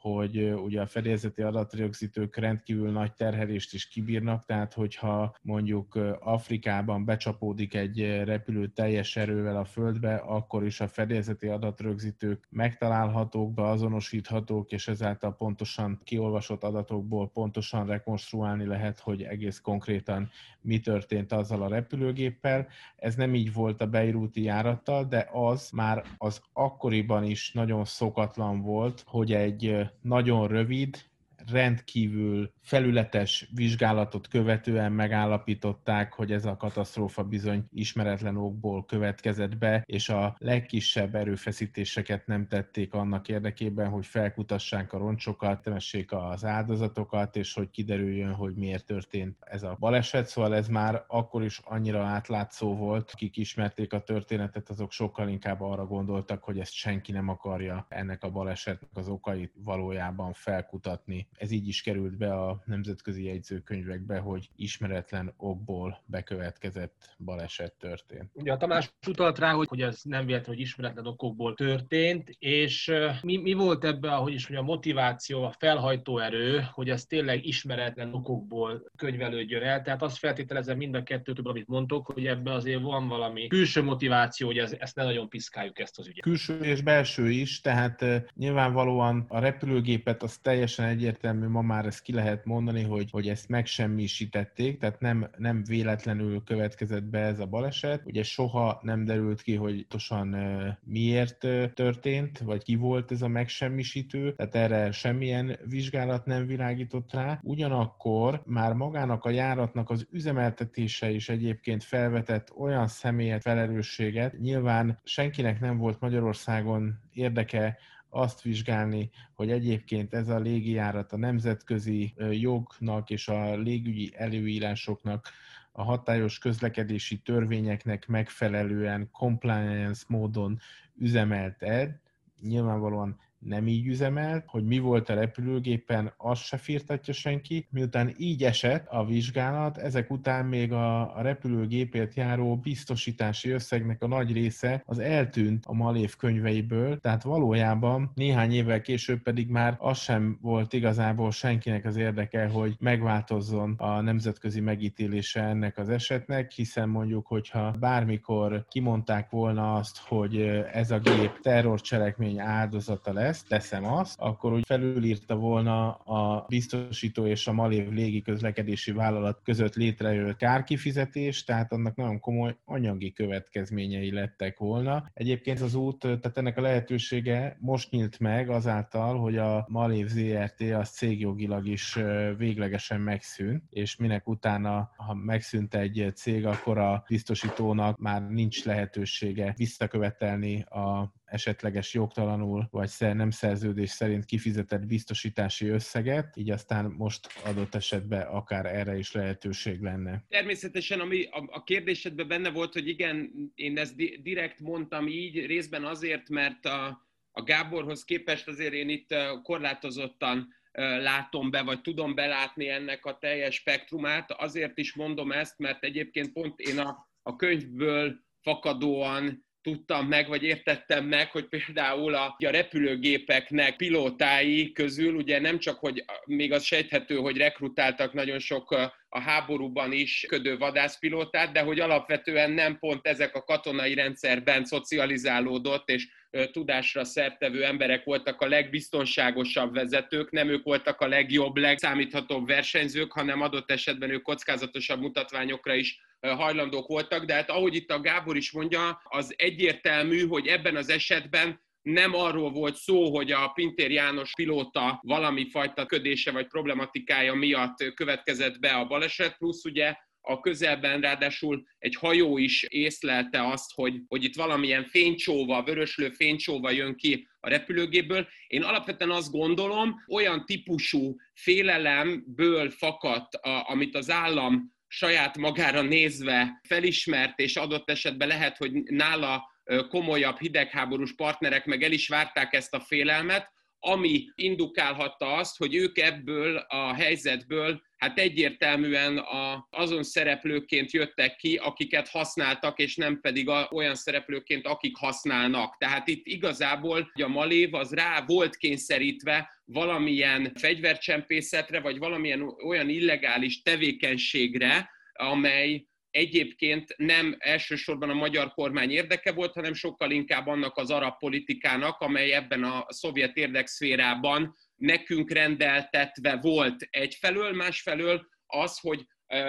hogy 0.00 0.52
ugye 0.52 0.80
a 0.80 0.86
fedélzeti 0.86 1.42
adatrögzítők 1.42 2.36
rendkívül 2.36 2.90
nagy 2.90 3.12
terhelést 3.12 3.74
is 3.74 3.88
kibírnak, 3.88 4.44
tehát 4.44 4.72
hogyha 4.72 5.36
mondjuk 5.42 5.94
Afrikában 6.20 7.04
becsapódik 7.04 7.74
egy 7.74 8.22
repülő 8.24 8.66
teljes 8.66 9.16
erővel 9.16 9.56
a 9.56 9.64
földbe, 9.64 10.14
akkor 10.14 10.64
is 10.64 10.80
a 10.80 10.88
fedélzeti 10.88 11.46
adatrögzítők 11.46 12.46
megtalálhatók, 12.50 13.54
beazonosíthatók, 13.54 14.72
és 14.72 14.88
ezáltal 14.88 15.36
pontosan 15.36 16.00
kiolvasott 16.04 16.64
adatokból 16.64 17.30
pontosan 17.30 17.86
rekonstruálni 17.86 18.66
lehet, 18.66 19.00
hogy 19.00 19.22
egész 19.22 19.60
konkrétan 19.60 20.30
mi 20.60 20.80
történt 20.80 21.32
azzal 21.32 21.62
a 21.62 21.68
repülőgéppel. 21.68 22.66
Ez 22.96 23.14
nem 23.14 23.34
így 23.34 23.52
volt 23.52 23.80
a 23.80 23.86
Beiruti 23.86 24.42
járattal, 24.42 25.04
de 25.04 25.28
az 25.32 25.70
már 25.70 26.04
az 26.18 26.42
akkoriban 26.52 27.24
is 27.24 27.52
nagyon 27.52 27.84
szokatlan 27.84 28.60
volt, 28.60 29.02
hogy 29.06 29.32
egy 29.32 29.89
nagyon 30.00 30.48
rövid, 30.48 31.04
rendkívül 31.52 32.52
felületes 32.62 33.50
vizsgálatot 33.54 34.28
követően 34.28 34.92
megállapították, 34.92 36.12
hogy 36.12 36.32
ez 36.32 36.44
a 36.44 36.56
katasztrófa 36.56 37.24
bizony 37.24 37.64
ismeretlen 37.70 38.36
okból 38.36 38.84
következett 38.84 39.56
be, 39.58 39.82
és 39.86 40.08
a 40.08 40.36
legkisebb 40.38 41.14
erőfeszítéseket 41.14 42.26
nem 42.26 42.46
tették 42.46 42.94
annak 42.94 43.28
érdekében, 43.28 43.88
hogy 43.88 44.06
felkutassák 44.06 44.92
a 44.92 44.98
roncsokat, 44.98 45.62
temessék 45.62 46.12
az 46.12 46.44
áldozatokat, 46.44 47.36
és 47.36 47.54
hogy 47.54 47.70
kiderüljön, 47.70 48.32
hogy 48.32 48.54
miért 48.54 48.86
történt 48.86 49.36
ez 49.40 49.62
a 49.62 49.76
baleset. 49.78 50.26
Szóval 50.26 50.54
ez 50.54 50.68
már 50.68 51.04
akkor 51.06 51.44
is 51.44 51.60
annyira 51.64 52.02
átlátszó 52.02 52.76
volt, 52.76 53.10
akik 53.12 53.36
ismerték 53.36 53.92
a 53.92 54.02
történetet, 54.02 54.68
azok 54.68 54.92
sokkal 54.92 55.28
inkább 55.28 55.60
arra 55.60 55.86
gondoltak, 55.86 56.42
hogy 56.42 56.58
ezt 56.58 56.72
senki 56.72 57.12
nem 57.12 57.28
akarja 57.28 57.86
ennek 57.88 58.22
a 58.22 58.30
balesetnek 58.30 58.90
az 58.92 59.08
okait 59.08 59.52
valójában 59.64 60.32
felkutatni. 60.32 61.28
Ez 61.40 61.50
így 61.50 61.68
is 61.68 61.82
került 61.82 62.16
be 62.16 62.34
a 62.34 62.62
nemzetközi 62.66 63.24
jegyzőkönyvekbe, 63.24 64.18
hogy 64.18 64.48
ismeretlen 64.56 65.32
okból 65.36 66.02
bekövetkezett 66.06 67.14
baleset 67.24 67.72
történt. 67.72 68.30
Ugye 68.32 68.52
a 68.52 68.56
Tamás 68.56 68.92
utalt 69.06 69.38
rá, 69.38 69.52
hogy, 69.52 69.68
hogy 69.68 69.82
ez 69.82 70.00
nem 70.02 70.26
véletlen, 70.26 70.54
hogy 70.54 70.64
ismeretlen 70.64 71.06
okokból 71.06 71.54
történt, 71.54 72.36
és 72.38 72.92
mi, 73.22 73.36
mi 73.36 73.52
volt 73.52 73.84
ebben, 73.84 74.18
hogy 74.18 74.32
is 74.32 74.48
mondjam, 74.48 74.70
a 74.70 74.72
motiváció, 74.72 75.42
a 75.42 75.54
felhajtó 75.58 76.18
erő, 76.18 76.68
hogy 76.72 76.90
ez 76.90 77.04
tényleg 77.04 77.46
ismeretlen 77.46 78.14
okokból 78.14 78.90
könyvelődjön 78.96 79.62
el. 79.62 79.82
Tehát 79.82 80.02
azt 80.02 80.18
feltételezem 80.18 80.76
mind 80.76 80.94
a 80.94 81.02
kettőtől, 81.02 81.46
amit 81.46 81.68
mondtok, 81.68 82.06
hogy 82.06 82.26
ebben 82.26 82.54
azért 82.54 82.82
van 82.82 83.08
valami 83.08 83.46
külső 83.46 83.82
motiváció, 83.82 84.46
hogy 84.46 84.58
ez, 84.58 84.76
ezt 84.78 84.96
ne 84.96 85.04
nagyon 85.04 85.28
piszkáljuk 85.28 85.78
ezt 85.78 85.98
az 85.98 86.06
ügyet. 86.06 86.22
Külső 86.22 86.58
és 86.58 86.82
belső 86.82 87.30
is, 87.30 87.60
tehát 87.60 88.04
nyilvánvalóan 88.34 89.24
a 89.28 89.38
repülőgépet 89.38 90.22
az 90.22 90.38
teljesen 90.38 90.84
egyértelmű, 90.84 91.19
ma 91.48 91.62
már 91.62 91.86
ezt 91.86 92.02
ki 92.02 92.12
lehet 92.12 92.44
mondani, 92.44 92.82
hogy, 92.82 93.10
hogy 93.10 93.28
ezt 93.28 93.48
megsemmisítették, 93.48 94.78
tehát 94.78 95.00
nem, 95.00 95.30
nem 95.36 95.62
véletlenül 95.64 96.42
következett 96.44 97.04
be 97.04 97.18
ez 97.18 97.38
a 97.38 97.46
baleset. 97.46 98.02
Ugye 98.04 98.22
soha 98.22 98.80
nem 98.82 99.04
derült 99.04 99.42
ki, 99.42 99.54
hogy 99.54 99.86
pontosan 99.90 100.36
miért 100.84 101.38
történt, 101.74 102.38
vagy 102.38 102.62
ki 102.62 102.74
volt 102.74 103.10
ez 103.10 103.22
a 103.22 103.28
megsemmisítő, 103.28 104.32
tehát 104.32 104.54
erre 104.54 104.90
semmilyen 104.90 105.58
vizsgálat 105.64 106.26
nem 106.26 106.46
világított 106.46 107.12
rá. 107.12 107.40
Ugyanakkor 107.42 108.42
már 108.46 108.72
magának 108.72 109.24
a 109.24 109.30
járatnak 109.30 109.90
az 109.90 110.06
üzemeltetése 110.10 111.10
is 111.10 111.28
egyébként 111.28 111.84
felvetett 111.84 112.52
olyan 112.56 112.86
személyet 112.86 113.42
felelősséget, 113.42 114.38
nyilván 114.38 115.00
senkinek 115.04 115.60
nem 115.60 115.76
volt 115.76 116.00
Magyarországon 116.00 116.98
érdeke 117.12 117.78
azt 118.10 118.42
vizsgálni, 118.42 119.10
hogy 119.34 119.50
egyébként 119.50 120.14
ez 120.14 120.28
a 120.28 120.38
légijárat 120.38 121.12
a 121.12 121.16
nemzetközi 121.16 122.14
jognak 122.30 123.10
és 123.10 123.28
a 123.28 123.56
légügyi 123.56 124.12
előírásoknak 124.16 125.28
a 125.72 125.82
hatályos 125.82 126.38
közlekedési 126.38 127.18
törvényeknek 127.18 128.06
megfelelően 128.06 129.10
compliance 129.12 130.04
módon 130.08 130.58
üzemelt 130.96 131.62
el. 131.62 132.00
Nyilvánvalóan 132.40 133.18
nem 133.40 133.66
így 133.66 133.86
üzemelt, 133.86 134.44
hogy 134.46 134.64
mi 134.64 134.78
volt 134.78 135.08
a 135.08 135.14
repülőgépen, 135.14 136.12
azt 136.16 136.42
se 136.42 136.56
firtatja 136.56 137.12
senki. 137.12 137.66
Miután 137.70 138.14
így 138.18 138.44
esett 138.44 138.86
a 138.88 139.04
vizsgálat, 139.04 139.78
ezek 139.78 140.10
után 140.10 140.46
még 140.46 140.72
a, 140.72 141.16
a 141.16 141.22
repülőgépért 141.22 142.14
járó 142.14 142.56
biztosítási 142.56 143.50
összegnek 143.50 144.02
a 144.02 144.06
nagy 144.06 144.32
része 144.32 144.82
az 144.86 144.98
eltűnt 144.98 145.64
a 145.66 145.72
Malév 145.72 146.16
könyveiből, 146.16 146.98
tehát 147.00 147.22
valójában 147.22 148.10
néhány 148.14 148.52
évvel 148.52 148.80
később 148.80 149.22
pedig 149.22 149.48
már 149.48 149.76
az 149.78 149.98
sem 149.98 150.38
volt 150.40 150.72
igazából 150.72 151.30
senkinek 151.30 151.84
az 151.84 151.96
érdeke, 151.96 152.46
hogy 152.46 152.76
megváltozzon 152.78 153.74
a 153.78 154.00
nemzetközi 154.00 154.60
megítélése 154.60 155.42
ennek 155.42 155.78
az 155.78 155.88
esetnek, 155.88 156.50
hiszen 156.50 156.88
mondjuk, 156.88 157.26
hogyha 157.26 157.70
bármikor 157.70 158.66
kimondták 158.68 159.30
volna 159.30 159.74
azt, 159.74 159.98
hogy 159.98 160.40
ez 160.72 160.90
a 160.90 160.98
gép 160.98 161.38
terrorcselekmény 161.40 162.40
áldozata 162.40 163.12
lesz, 163.12 163.29
lesz, 163.30 163.42
teszem 163.42 163.84
azt, 163.84 164.20
akkor 164.20 164.52
úgy 164.52 164.66
felülírta 164.66 165.36
volna 165.36 165.92
a 165.92 166.44
biztosító 166.48 167.26
és 167.26 167.46
a 167.46 167.52
Malév 167.52 167.88
légi 167.88 168.22
közlekedési 168.22 168.92
vállalat 168.92 169.40
között 169.44 169.74
létrejött 169.74 170.36
kárkifizetés, 170.36 171.44
tehát 171.44 171.72
annak 171.72 171.96
nagyon 171.96 172.20
komoly 172.20 172.56
anyagi 172.64 173.12
következményei 173.12 174.12
lettek 174.12 174.58
volna. 174.58 175.10
Egyébként 175.14 175.60
az 175.60 175.74
út, 175.74 175.98
tehát 175.98 176.38
ennek 176.38 176.58
a 176.58 176.60
lehetősége 176.60 177.56
most 177.60 177.90
nyílt 177.90 178.18
meg 178.18 178.48
azáltal, 178.48 179.18
hogy 179.18 179.36
a 179.36 179.66
Malév 179.68 180.06
ZRT 180.06 180.60
az 180.60 180.88
cégjogilag 180.88 181.66
is 181.66 181.98
véglegesen 182.36 183.00
megszűnt, 183.00 183.62
és 183.68 183.96
minek 183.96 184.28
utána, 184.28 184.90
ha 184.96 185.14
megszűnt 185.14 185.74
egy 185.74 186.12
cég, 186.14 186.46
akkor 186.46 186.78
a 186.78 187.04
biztosítónak 187.08 187.98
már 187.98 188.28
nincs 188.28 188.64
lehetősége 188.64 189.54
visszakövetelni 189.56 190.60
a 190.62 191.12
esetleges 191.30 191.94
jogtalanul 191.94 192.68
vagy 192.70 192.90
nem 192.98 193.30
szerződés 193.30 193.90
szerint 193.90 194.24
kifizetett 194.24 194.86
biztosítási 194.86 195.66
összeget, 195.66 196.36
így 196.36 196.50
aztán 196.50 196.84
most 196.84 197.28
adott 197.44 197.74
esetben 197.74 198.26
akár 198.26 198.66
erre 198.66 198.96
is 198.96 199.12
lehetőség 199.12 199.80
lenne. 199.80 200.24
Természetesen, 200.28 201.00
ami 201.00 201.28
a, 201.30 201.62
kérdésedben 201.62 202.28
benne 202.28 202.50
volt, 202.50 202.72
hogy 202.72 202.88
igen, 202.88 203.32
én 203.54 203.78
ezt 203.78 203.96
di- 203.96 204.20
direkt 204.22 204.60
mondtam 204.60 205.08
így, 205.08 205.46
részben 205.46 205.84
azért, 205.84 206.28
mert 206.28 206.64
a, 206.64 207.06
a 207.30 207.42
Gáborhoz 207.42 208.04
képest 208.04 208.48
azért 208.48 208.72
én 208.72 208.88
itt 208.88 209.14
korlátozottan 209.42 210.48
látom 210.78 211.50
be, 211.50 211.62
vagy 211.62 211.80
tudom 211.80 212.14
belátni 212.14 212.68
ennek 212.68 213.04
a 213.04 213.18
teljes 213.18 213.54
spektrumát. 213.54 214.32
Azért 214.32 214.78
is 214.78 214.94
mondom 214.94 215.32
ezt, 215.32 215.58
mert 215.58 215.84
egyébként 215.84 216.32
pont 216.32 216.60
én 216.60 216.78
a, 216.78 217.08
a 217.22 217.36
könyvből 217.36 218.20
fakadóan 218.40 219.48
tudtam 219.62 220.06
meg, 220.06 220.28
vagy 220.28 220.42
értettem 220.42 221.04
meg, 221.04 221.30
hogy 221.30 221.48
például 221.48 222.14
a, 222.14 222.36
a 222.38 222.50
repülőgépeknek 222.50 223.76
pilótái 223.76 224.72
közül 224.72 225.14
ugye 225.14 225.40
nem 225.40 225.58
csak, 225.58 225.78
hogy 225.78 226.04
még 226.24 226.52
az 226.52 226.62
sejthető, 226.62 227.16
hogy 227.16 227.36
rekrutáltak 227.36 228.12
nagyon 228.12 228.38
sok 228.38 228.70
a 229.08 229.20
háborúban 229.20 229.92
is 229.92 230.24
ködő 230.28 230.58
vadászpilótát, 230.58 231.52
de 231.52 231.60
hogy 231.60 231.80
alapvetően 231.80 232.50
nem 232.50 232.78
pont 232.78 233.06
ezek 233.06 233.34
a 233.34 233.44
katonai 233.44 233.94
rendszerben 233.94 234.64
szocializálódott 234.64 235.88
és 235.88 236.08
tudásra 236.52 237.04
szertevő 237.04 237.64
emberek 237.64 238.04
voltak 238.04 238.40
a 238.40 238.48
legbiztonságosabb 238.48 239.74
vezetők, 239.74 240.30
nem 240.30 240.48
ők 240.48 240.64
voltak 240.64 241.00
a 241.00 241.08
legjobb, 241.08 241.56
legszámíthatóbb 241.56 242.46
versenyzők, 242.46 243.12
hanem 243.12 243.40
adott 243.40 243.70
esetben 243.70 244.10
ők 244.10 244.22
kockázatosabb 244.22 245.00
mutatványokra 245.00 245.74
is 245.74 246.00
hajlandók 246.20 246.86
voltak, 246.86 247.24
de 247.24 247.34
hát 247.34 247.50
ahogy 247.50 247.74
itt 247.74 247.90
a 247.90 248.00
Gábor 248.00 248.36
is 248.36 248.52
mondja, 248.52 249.00
az 249.04 249.34
egyértelmű, 249.36 250.26
hogy 250.26 250.46
ebben 250.46 250.76
az 250.76 250.88
esetben 250.88 251.60
nem 251.82 252.14
arról 252.14 252.50
volt 252.50 252.76
szó, 252.76 253.16
hogy 253.16 253.32
a 253.32 253.48
Pintér 253.48 253.90
János 253.90 254.32
pilóta 254.34 255.00
valami 255.02 255.50
fajta 255.50 255.86
ködése 255.86 256.30
vagy 256.32 256.46
problematikája 256.46 257.34
miatt 257.34 257.94
következett 257.94 258.58
be 258.58 258.70
a 258.70 258.86
baleset, 258.86 259.36
plusz 259.36 259.64
ugye 259.64 259.94
a 260.20 260.40
közelben 260.40 261.00
ráadásul 261.00 261.66
egy 261.78 261.94
hajó 261.94 262.38
is 262.38 262.62
észlelte 262.68 263.46
azt, 263.46 263.74
hogy, 263.74 264.00
hogy 264.08 264.24
itt 264.24 264.36
valamilyen 264.36 264.84
fénycsóva, 264.84 265.62
vöröslő 265.62 266.10
fénycsóva 266.10 266.70
jön 266.70 266.96
ki 266.96 267.28
a 267.40 267.48
repülőgépből. 267.48 268.28
Én 268.46 268.62
alapvetően 268.62 269.10
azt 269.10 269.30
gondolom, 269.30 269.94
olyan 270.08 270.44
típusú 270.44 271.16
félelemből 271.34 272.70
fakadt, 272.70 273.34
a, 273.34 273.68
amit 273.68 273.96
az 273.96 274.10
állam 274.10 274.78
saját 274.92 275.36
magára 275.36 275.82
nézve 275.82 276.60
felismert, 276.68 277.38
és 277.38 277.56
adott 277.56 277.90
esetben 277.90 278.28
lehet, 278.28 278.56
hogy 278.56 278.72
nála 278.72 279.50
komolyabb 279.88 280.38
hidegháborús 280.38 281.14
partnerek 281.14 281.64
meg 281.64 281.82
el 281.82 281.92
is 281.92 282.08
várták 282.08 282.52
ezt 282.52 282.74
a 282.74 282.80
félelmet, 282.80 283.52
ami 283.78 284.24
indukálhatta 284.34 285.34
azt, 285.34 285.56
hogy 285.56 285.74
ők 285.74 285.98
ebből 285.98 286.56
a 286.56 286.94
helyzetből 286.94 287.82
hát 288.00 288.18
egyértelműen 288.18 289.18
a, 289.18 289.66
azon 289.70 290.02
szereplőként 290.02 290.90
jöttek 290.90 291.36
ki, 291.36 291.56
akiket 291.56 292.08
használtak, 292.08 292.78
és 292.78 292.96
nem 292.96 293.20
pedig 293.20 293.48
a, 293.48 293.68
olyan 293.72 293.94
szereplőként, 293.94 294.66
akik 294.66 294.96
használnak. 294.96 295.76
Tehát 295.78 296.08
itt 296.08 296.26
igazából 296.26 297.10
a 297.22 297.28
Malév 297.28 297.74
az 297.74 297.92
rá 297.92 298.24
volt 298.26 298.56
kényszerítve 298.56 299.50
valamilyen 299.64 300.52
fegyvercsempészetre, 300.54 301.80
vagy 301.80 301.98
valamilyen 301.98 302.42
olyan 302.64 302.88
illegális 302.88 303.62
tevékenységre, 303.62 304.90
amely 305.12 305.86
egyébként 306.10 306.94
nem 306.96 307.36
elsősorban 307.38 308.10
a 308.10 308.14
magyar 308.14 308.52
kormány 308.52 308.90
érdeke 308.90 309.32
volt, 309.32 309.54
hanem 309.54 309.74
sokkal 309.74 310.10
inkább 310.10 310.46
annak 310.46 310.76
az 310.76 310.90
arab 310.90 311.18
politikának, 311.18 312.00
amely 312.00 312.32
ebben 312.32 312.64
a 312.64 312.84
szovjet 312.88 313.36
érdekszférában 313.36 314.56
nekünk 314.80 315.30
rendeltetve 315.30 316.36
volt 316.36 316.88
egyfelől, 316.90 317.52
másfelől 317.52 318.26
az, 318.46 318.78
hogy 318.78 319.06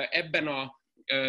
ebben 0.09 0.47
a 0.47 0.79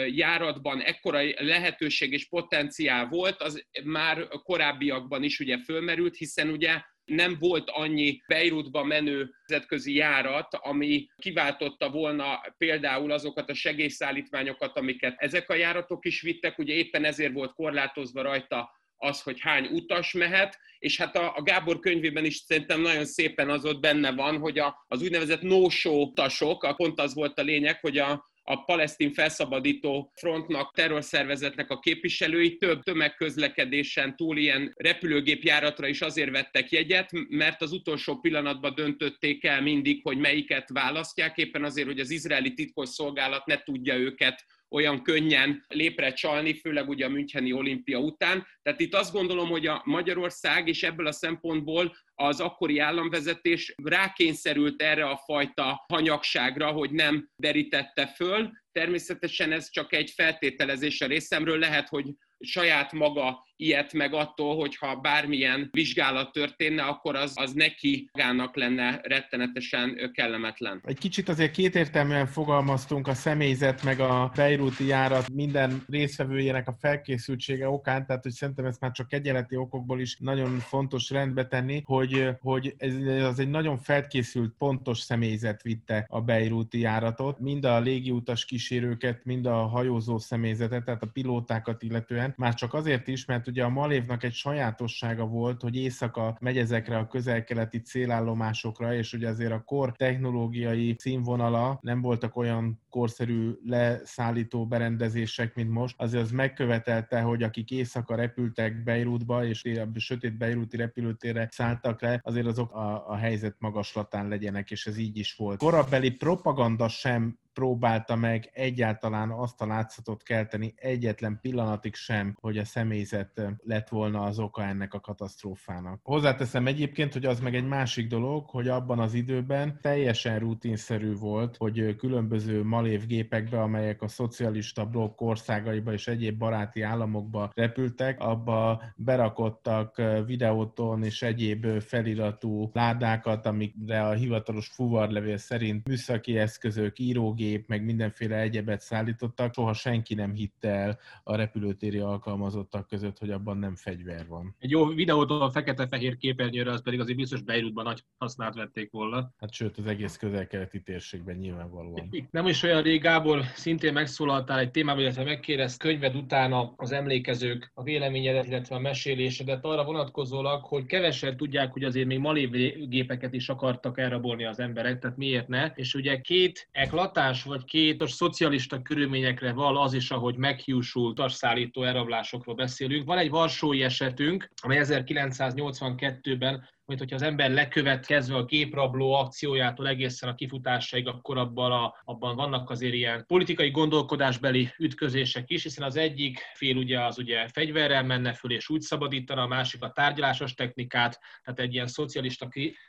járatban 0.06 0.80
ekkora 0.80 1.20
lehetőség 1.36 2.12
és 2.12 2.28
potenciál 2.28 3.06
volt, 3.06 3.42
az 3.42 3.66
már 3.84 4.28
korábbiakban 4.28 5.22
is 5.22 5.40
ugye 5.40 5.58
fölmerült, 5.58 6.16
hiszen 6.16 6.48
ugye 6.48 6.80
nem 7.04 7.36
volt 7.38 7.70
annyi 7.70 8.22
Beirutba 8.26 8.84
menő 8.84 9.30
nemzetközi 9.46 9.94
járat, 9.94 10.54
ami 10.54 11.08
kiváltotta 11.16 11.90
volna 11.90 12.40
például 12.58 13.10
azokat 13.10 13.50
a 13.50 13.54
segélyszállítmányokat, 13.54 14.76
amiket 14.76 15.14
ezek 15.16 15.50
a 15.50 15.54
járatok 15.54 16.04
is 16.04 16.20
vittek, 16.20 16.58
ugye 16.58 16.74
éppen 16.74 17.04
ezért 17.04 17.32
volt 17.32 17.52
korlátozva 17.52 18.22
rajta 18.22 18.80
az, 19.02 19.22
hogy 19.22 19.40
hány 19.40 19.66
utas 19.66 20.12
mehet, 20.12 20.58
és 20.78 20.96
hát 20.96 21.16
a, 21.16 21.36
a 21.36 21.42
Gábor 21.42 21.78
könyvében 21.78 22.24
is 22.24 22.36
szerintem 22.36 22.80
nagyon 22.80 23.04
szépen 23.04 23.50
az 23.50 23.64
ott 23.64 23.80
benne 23.80 24.12
van, 24.12 24.38
hogy 24.38 24.58
a, 24.58 24.84
az 24.88 25.02
úgynevezett 25.02 25.42
no-show 25.42 26.00
utasok, 26.00 26.74
pont 26.76 27.00
az 27.00 27.14
volt 27.14 27.38
a 27.38 27.42
lényeg, 27.42 27.80
hogy 27.80 27.98
a, 27.98 28.30
a 28.42 28.64
palesztin 28.64 29.12
felszabadító 29.12 30.12
frontnak, 30.14 30.74
terrorszervezetnek 30.74 31.70
a 31.70 31.78
képviselői 31.78 32.56
több 32.56 32.82
tömegközlekedésen 32.82 34.16
túl 34.16 34.36
ilyen 34.36 34.72
repülőgépjáratra 34.76 35.86
is 35.86 36.00
azért 36.00 36.30
vettek 36.30 36.70
jegyet, 36.70 37.10
mert 37.28 37.62
az 37.62 37.72
utolsó 37.72 38.20
pillanatban 38.20 38.74
döntötték 38.74 39.44
el 39.44 39.62
mindig, 39.62 40.00
hogy 40.02 40.18
melyiket 40.18 40.68
választják, 40.68 41.36
éppen 41.36 41.64
azért, 41.64 41.86
hogy 41.86 42.00
az 42.00 42.10
izraeli 42.10 42.52
titkos 42.52 42.88
szolgálat 42.88 43.46
ne 43.46 43.62
tudja 43.62 43.94
őket 43.96 44.44
olyan 44.72 45.02
könnyen 45.02 45.64
lépre 45.68 46.12
csalni, 46.12 46.54
főleg 46.54 46.88
ugye 46.88 47.04
a 47.04 47.08
Müncheni 47.08 47.52
olimpia 47.52 47.98
után. 47.98 48.46
Tehát 48.62 48.80
itt 48.80 48.94
azt 48.94 49.12
gondolom, 49.12 49.48
hogy 49.48 49.66
a 49.66 49.82
Magyarország 49.84 50.68
és 50.68 50.82
ebből 50.82 51.06
a 51.06 51.12
szempontból 51.12 51.96
az 52.14 52.40
akkori 52.40 52.78
államvezetés 52.78 53.74
rákényszerült 53.82 54.82
erre 54.82 55.04
a 55.04 55.16
fajta 55.16 55.84
hanyagságra, 55.88 56.70
hogy 56.70 56.90
nem 56.90 57.28
derítette 57.36 58.06
föl. 58.06 58.50
Természetesen 58.72 59.52
ez 59.52 59.70
csak 59.70 59.92
egy 59.92 60.10
feltételezés 60.10 61.00
a 61.00 61.06
részemről, 61.06 61.58
lehet, 61.58 61.88
hogy 61.88 62.06
saját 62.38 62.92
maga 62.92 63.46
ilyet 63.64 63.92
meg 63.92 64.14
attól, 64.14 64.56
hogyha 64.56 64.96
bármilyen 64.96 65.68
vizsgálat 65.72 66.32
történne, 66.32 66.82
akkor 66.82 67.16
az, 67.16 67.32
az 67.34 67.52
neki 67.52 68.08
magának 68.12 68.56
lenne 68.56 69.00
rettenetesen 69.02 70.10
kellemetlen. 70.14 70.80
Egy 70.84 70.98
kicsit 70.98 71.28
azért 71.28 71.52
kétértelműen 71.52 72.26
fogalmaztunk 72.26 73.08
a 73.08 73.14
személyzet 73.14 73.82
meg 73.82 74.00
a 74.00 74.32
Beiruti 74.34 74.86
járat 74.86 75.30
minden 75.30 75.84
részvevőjének 75.88 76.68
a 76.68 76.76
felkészültsége 76.80 77.68
okán, 77.68 78.06
tehát 78.06 78.22
hogy 78.22 78.32
szerintem 78.32 78.64
ezt 78.64 78.80
már 78.80 78.90
csak 78.90 79.12
egyenleti 79.12 79.56
okokból 79.56 80.00
is 80.00 80.16
nagyon 80.18 80.58
fontos 80.58 81.10
rendbe 81.10 81.46
tenni, 81.46 81.82
hogy, 81.84 82.28
hogy 82.40 82.74
ez 82.78 82.94
az 83.24 83.38
egy 83.38 83.50
nagyon 83.50 83.78
felkészült, 83.78 84.54
pontos 84.58 84.98
személyzet 84.98 85.62
vitte 85.62 86.06
a 86.08 86.20
Beiruti 86.20 86.78
járatot, 86.78 87.40
mind 87.40 87.64
a 87.64 87.80
légiutas 87.80 88.44
kísérőket, 88.44 89.24
mind 89.24 89.46
a 89.46 89.66
hajózó 89.66 90.18
személyzetet, 90.18 90.84
tehát 90.84 91.02
a 91.02 91.10
pilótákat 91.12 91.82
illetően, 91.82 92.34
már 92.36 92.54
csak 92.54 92.74
azért 92.74 93.08
is, 93.08 93.24
mert 93.24 93.48
ugye 93.52 93.64
a 93.64 93.68
Malévnak 93.68 94.22
egy 94.24 94.32
sajátossága 94.32 95.26
volt, 95.26 95.60
hogy 95.60 95.76
éjszaka 95.76 96.36
megy 96.40 96.58
ezekre 96.58 96.98
a 96.98 97.06
közelkeleti 97.06 97.80
célállomásokra, 97.80 98.94
és 98.94 99.12
ugye 99.12 99.28
azért 99.28 99.52
a 99.52 99.62
kor 99.64 99.92
technológiai 99.92 100.94
színvonala 100.98 101.78
nem 101.82 102.00
voltak 102.00 102.36
olyan 102.36 102.80
korszerű 102.90 103.52
leszállító 103.64 104.66
berendezések, 104.66 105.54
mint 105.54 105.70
most, 105.70 105.94
azért 105.98 106.22
az 106.22 106.30
megkövetelte, 106.30 107.20
hogy 107.20 107.42
akik 107.42 107.70
éjszaka 107.70 108.14
repültek 108.14 108.82
Beirutba, 108.82 109.44
és 109.44 109.64
a 109.64 109.98
sötét 109.98 110.36
Beiruti 110.36 110.76
repülőtérre 110.76 111.48
szálltak 111.50 112.00
le, 112.00 112.20
azért 112.22 112.46
azok 112.46 112.72
a, 112.72 113.08
a 113.08 113.16
helyzet 113.16 113.56
magaslatán 113.58 114.28
legyenek, 114.28 114.70
és 114.70 114.86
ez 114.86 114.98
így 114.98 115.18
is 115.18 115.34
volt. 115.34 115.58
Korabeli 115.58 116.10
propaganda 116.10 116.88
sem 116.88 117.38
próbálta 117.52 118.16
meg 118.16 118.50
egyáltalán 118.52 119.30
azt 119.30 119.60
a 119.60 119.66
látszatot 119.66 120.22
kelteni 120.22 120.74
egyetlen 120.76 121.38
pillanatig 121.40 121.94
sem, 121.94 122.36
hogy 122.40 122.58
a 122.58 122.64
személyzet 122.64 123.42
lett 123.64 123.88
volna 123.88 124.22
az 124.22 124.38
oka 124.38 124.64
ennek 124.64 124.94
a 124.94 125.00
katasztrófának. 125.00 126.00
Hozzáteszem 126.02 126.66
egyébként, 126.66 127.12
hogy 127.12 127.24
az 127.24 127.40
meg 127.40 127.54
egy 127.54 127.66
másik 127.66 128.06
dolog, 128.06 128.50
hogy 128.50 128.68
abban 128.68 128.98
az 128.98 129.14
időben 129.14 129.78
teljesen 129.80 130.38
rutinszerű 130.38 131.14
volt, 131.14 131.56
hogy 131.56 131.96
különböző 131.96 132.64
malév 132.64 133.06
gépekbe, 133.06 133.60
amelyek 133.60 134.02
a 134.02 134.08
szocialista 134.08 134.86
blokk 134.86 135.20
országaiba 135.20 135.92
és 135.92 136.08
egyéb 136.08 136.38
baráti 136.38 136.82
államokba 136.82 137.50
repültek, 137.54 138.20
abba 138.20 138.82
berakottak 138.96 140.02
videóton 140.26 141.04
és 141.04 141.22
egyéb 141.22 141.66
feliratú 141.80 142.70
ládákat, 142.72 143.46
amikre 143.46 144.06
a 144.06 144.12
hivatalos 144.12 144.68
fuvarlevél 144.68 145.36
szerint 145.36 145.88
műszaki 145.88 146.38
eszközök, 146.38 146.98
írógépek, 146.98 147.40
gép, 147.42 147.68
meg 147.68 147.84
mindenféle 147.84 148.36
egyebet 148.36 148.80
szállítottak, 148.80 149.54
soha 149.54 149.72
senki 149.72 150.14
nem 150.14 150.34
hitte 150.34 150.68
el 150.68 150.98
a 151.22 151.34
repülőtéri 151.36 151.98
alkalmazottak 151.98 152.86
között, 152.88 153.18
hogy 153.18 153.30
abban 153.30 153.58
nem 153.58 153.76
fegyver 153.76 154.26
van. 154.28 154.56
Egy 154.58 154.70
jó 154.70 154.86
videótól 154.86 155.42
a 155.42 155.50
fekete-fehér 155.50 156.16
képernyőre, 156.16 156.70
az 156.70 156.82
pedig 156.82 157.00
azért 157.00 157.18
biztos 157.18 157.42
Beirutban 157.42 157.84
nagy 157.84 158.04
hasznát 158.18 158.54
vették 158.54 158.90
volna. 158.90 159.32
Hát 159.38 159.52
sőt, 159.52 159.78
az 159.78 159.86
egész 159.86 160.16
közel-keleti 160.16 160.82
térségben 160.82 161.36
nyilvánvalóan. 161.36 162.10
Nem 162.30 162.46
is 162.46 162.62
olyan 162.62 162.82
rég, 162.82 163.00
Gábor, 163.00 163.42
szintén 163.54 163.92
megszólaltál 163.92 164.58
egy 164.58 164.70
témában, 164.70 165.02
illetve 165.02 165.24
megkérdezt 165.24 165.78
könyved 165.78 166.16
utána 166.16 166.72
az 166.76 166.92
emlékezők 166.92 167.70
a 167.74 167.82
véleményedet, 167.82 168.46
illetve 168.46 168.74
a 168.74 168.78
mesélésedet 168.78 169.64
arra 169.64 169.84
vonatkozólag, 169.84 170.64
hogy 170.64 170.86
kevesen 170.86 171.36
tudják, 171.36 171.72
hogy 171.72 171.84
azért 171.84 172.06
még 172.06 172.18
malév 172.18 172.50
gépeket 172.88 173.32
is 173.32 173.48
akartak 173.48 173.98
elrabolni 173.98 174.44
az 174.44 174.58
emberek, 174.58 174.98
tehát 174.98 175.16
miért 175.16 175.48
ne? 175.48 175.72
És 175.74 175.94
ugye 175.94 176.20
két 176.20 176.68
eklatás 176.70 177.31
más 177.32 177.42
vagy 177.42 177.64
két 177.64 178.08
szocialista 178.08 178.82
körülményekre 178.82 179.52
val 179.52 179.76
az 179.76 179.92
is, 179.92 180.10
ahogy 180.10 180.36
meghiúsult 180.36 181.10
utasszállító 181.18 181.82
elrablásokról 181.82 182.54
beszélünk. 182.54 183.06
Van 183.06 183.18
egy 183.18 183.30
varsói 183.30 183.82
esetünk, 183.82 184.48
amely 184.62 184.80
1982-ben 184.82 186.68
mint 186.84 187.00
hogyha 187.00 187.16
az 187.16 187.22
ember 187.22 187.50
lekövet 187.50 188.06
kezdve 188.06 188.36
a 188.36 188.44
géprabló 188.44 189.12
akciójától 189.12 189.88
egészen 189.88 190.28
a 190.28 190.34
kifutásaig, 190.34 191.08
akkor 191.08 191.38
abban, 191.38 191.72
a, 191.72 191.94
abban 192.04 192.36
vannak 192.36 192.70
azért 192.70 192.94
ilyen 192.94 193.24
politikai 193.26 193.70
gondolkodásbeli 193.70 194.68
ütközések 194.78 195.50
is, 195.50 195.62
hiszen 195.62 195.84
az 195.84 195.96
egyik 195.96 196.38
fél 196.54 196.76
ugye 196.76 197.04
az 197.04 197.18
ugye 197.18 197.48
fegyverrel 197.48 198.02
menne 198.02 198.32
föl 198.32 198.52
és 198.52 198.68
úgy 198.68 198.80
szabadítana, 198.80 199.42
a 199.42 199.46
másik 199.46 199.82
a 199.82 199.90
tárgyalásos 199.90 200.54
technikát, 200.54 201.20
tehát 201.42 201.60
egy 201.60 201.74
ilyen 201.74 201.86
szocialista 201.86 202.48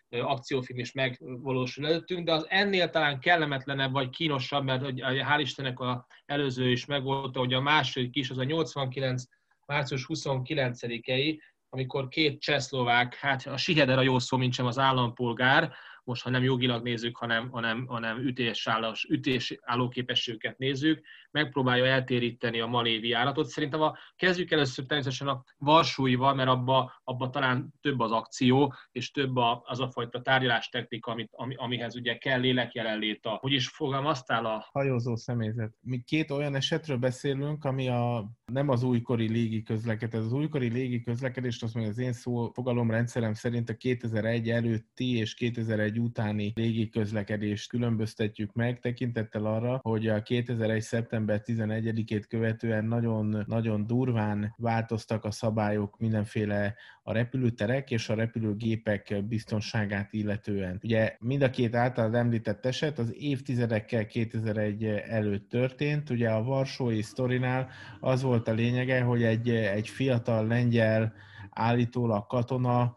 akciófilm 0.09 0.79
is 0.79 0.91
megvalósul 0.91 1.85
előttünk, 1.85 2.25
de 2.25 2.33
az 2.33 2.45
ennél 2.49 2.89
talán 2.89 3.19
kellemetlenebb 3.19 3.91
vagy 3.91 4.09
kínosabb, 4.09 4.63
mert 4.63 4.83
hogy 4.83 5.01
hál' 5.03 5.39
Istennek 5.39 5.79
a 5.79 6.05
előző 6.25 6.71
is 6.71 6.85
megvolt, 6.85 7.35
hogy 7.35 7.53
a 7.53 7.61
második 7.61 8.15
is, 8.15 8.29
az 8.29 8.37
a 8.37 8.43
89 8.43 9.23
március 9.65 10.05
29-i, 10.09 11.39
amikor 11.73 12.07
két 12.07 12.41
csehszlovák, 12.41 13.15
hát 13.15 13.45
a 13.45 13.57
Siheder 13.57 13.97
a 13.97 14.01
jó 14.01 14.19
szó, 14.19 14.37
mint 14.37 14.53
sem 14.53 14.65
az 14.65 14.77
állampolgár, 14.77 15.73
most 16.03 16.23
ha 16.23 16.29
nem 16.29 16.43
jogilag 16.43 16.83
nézzük, 16.83 17.17
hanem, 17.17 17.49
hanem, 17.49 17.85
hanem 17.85 18.17
ütésállós, 18.17 19.03
ütésálló 19.09 19.89
képességüket 19.89 20.57
nézzük, 20.57 21.05
megpróbálja 21.33 21.85
eltéríteni 21.85 22.59
a 22.59 22.67
malévi 22.67 23.13
állatot. 23.13 23.47
Szerintem 23.47 23.81
a, 23.81 23.97
kezdjük 24.15 24.51
először 24.51 24.85
természetesen 24.85 25.27
a 25.27 25.43
Varsóival, 25.57 26.33
mert 26.33 26.49
abba, 26.49 27.01
abba 27.03 27.29
talán 27.29 27.73
több 27.81 27.99
az 27.99 28.11
akció, 28.11 28.73
és 28.91 29.11
több 29.11 29.35
a, 29.35 29.61
az 29.65 29.79
a 29.79 29.91
fajta 29.91 30.21
tárgyalástechnika, 30.21 31.11
amit, 31.11 31.29
ami, 31.31 31.55
amihez 31.55 31.95
ugye 31.95 32.17
kell 32.17 32.39
lélek 32.39 32.73
jelenlét. 32.73 33.25
A, 33.25 33.37
hogy 33.41 33.51
is 33.51 33.67
fogalmaztál 33.67 34.45
a... 34.45 34.67
Hajózó 34.71 35.15
személyzet. 35.15 35.73
Mi 35.81 36.01
két 36.01 36.31
olyan 36.31 36.55
esetről 36.55 36.97
beszélünk, 36.97 37.63
ami 37.63 37.87
a, 37.87 38.31
nem 38.45 38.69
az 38.69 38.83
újkori 38.83 39.29
légi 39.29 39.63
közlekedés. 39.63 40.19
Az 40.19 40.33
újkori 40.33 40.69
légi 40.69 41.01
közlekedést, 41.01 41.63
azt 41.63 41.73
mondja, 41.73 41.91
az 41.91 41.99
én 41.99 42.13
szó 42.13 42.51
fogalomrendszerem 42.53 43.33
szerint 43.33 43.69
a 43.69 43.75
2001 43.75 44.49
előtti 44.49 45.17
és 45.17 45.33
2001 45.33 45.99
utáni 45.99 46.51
légi 46.55 46.89
közlekedést 46.89 47.69
különböztetjük 47.69 48.53
meg, 48.53 48.79
tekintettel 48.79 49.45
arra, 49.45 49.79
hogy 49.81 50.07
a 50.07 50.21
2001. 50.21 50.81
szeptember 50.81 51.22
szeptember 51.27 51.41
11-ét 51.45 52.25
követően 52.29 52.85
nagyon, 52.85 53.43
nagyon 53.47 53.87
durván 53.87 54.53
változtak 54.57 55.25
a 55.25 55.31
szabályok 55.31 55.99
mindenféle 55.99 56.75
a 57.03 57.13
repülőterek 57.13 57.91
és 57.91 58.09
a 58.09 58.13
repülőgépek 58.13 59.23
biztonságát 59.27 60.13
illetően. 60.13 60.79
Ugye 60.83 61.15
mind 61.19 61.41
a 61.41 61.49
két 61.49 61.75
által 61.75 62.15
említett 62.15 62.65
eset 62.65 62.99
az 62.99 63.15
évtizedekkel 63.17 64.05
2001 64.05 64.85
előtt 64.85 65.49
történt. 65.49 66.09
Ugye 66.09 66.29
a 66.29 66.43
Varsói 66.43 67.01
sztorinál 67.01 67.69
az 67.99 68.21
volt 68.21 68.47
a 68.47 68.53
lényege, 68.53 69.01
hogy 69.01 69.23
egy, 69.23 69.49
egy 69.49 69.89
fiatal 69.89 70.47
lengyel 70.47 71.13
állítólag 71.49 72.27
katona 72.27 72.95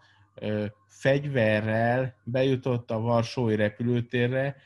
fegyverrel 0.86 2.14
bejutott 2.24 2.90
a 2.90 3.00
Varsói 3.00 3.56
repülőtérre, 3.56 4.56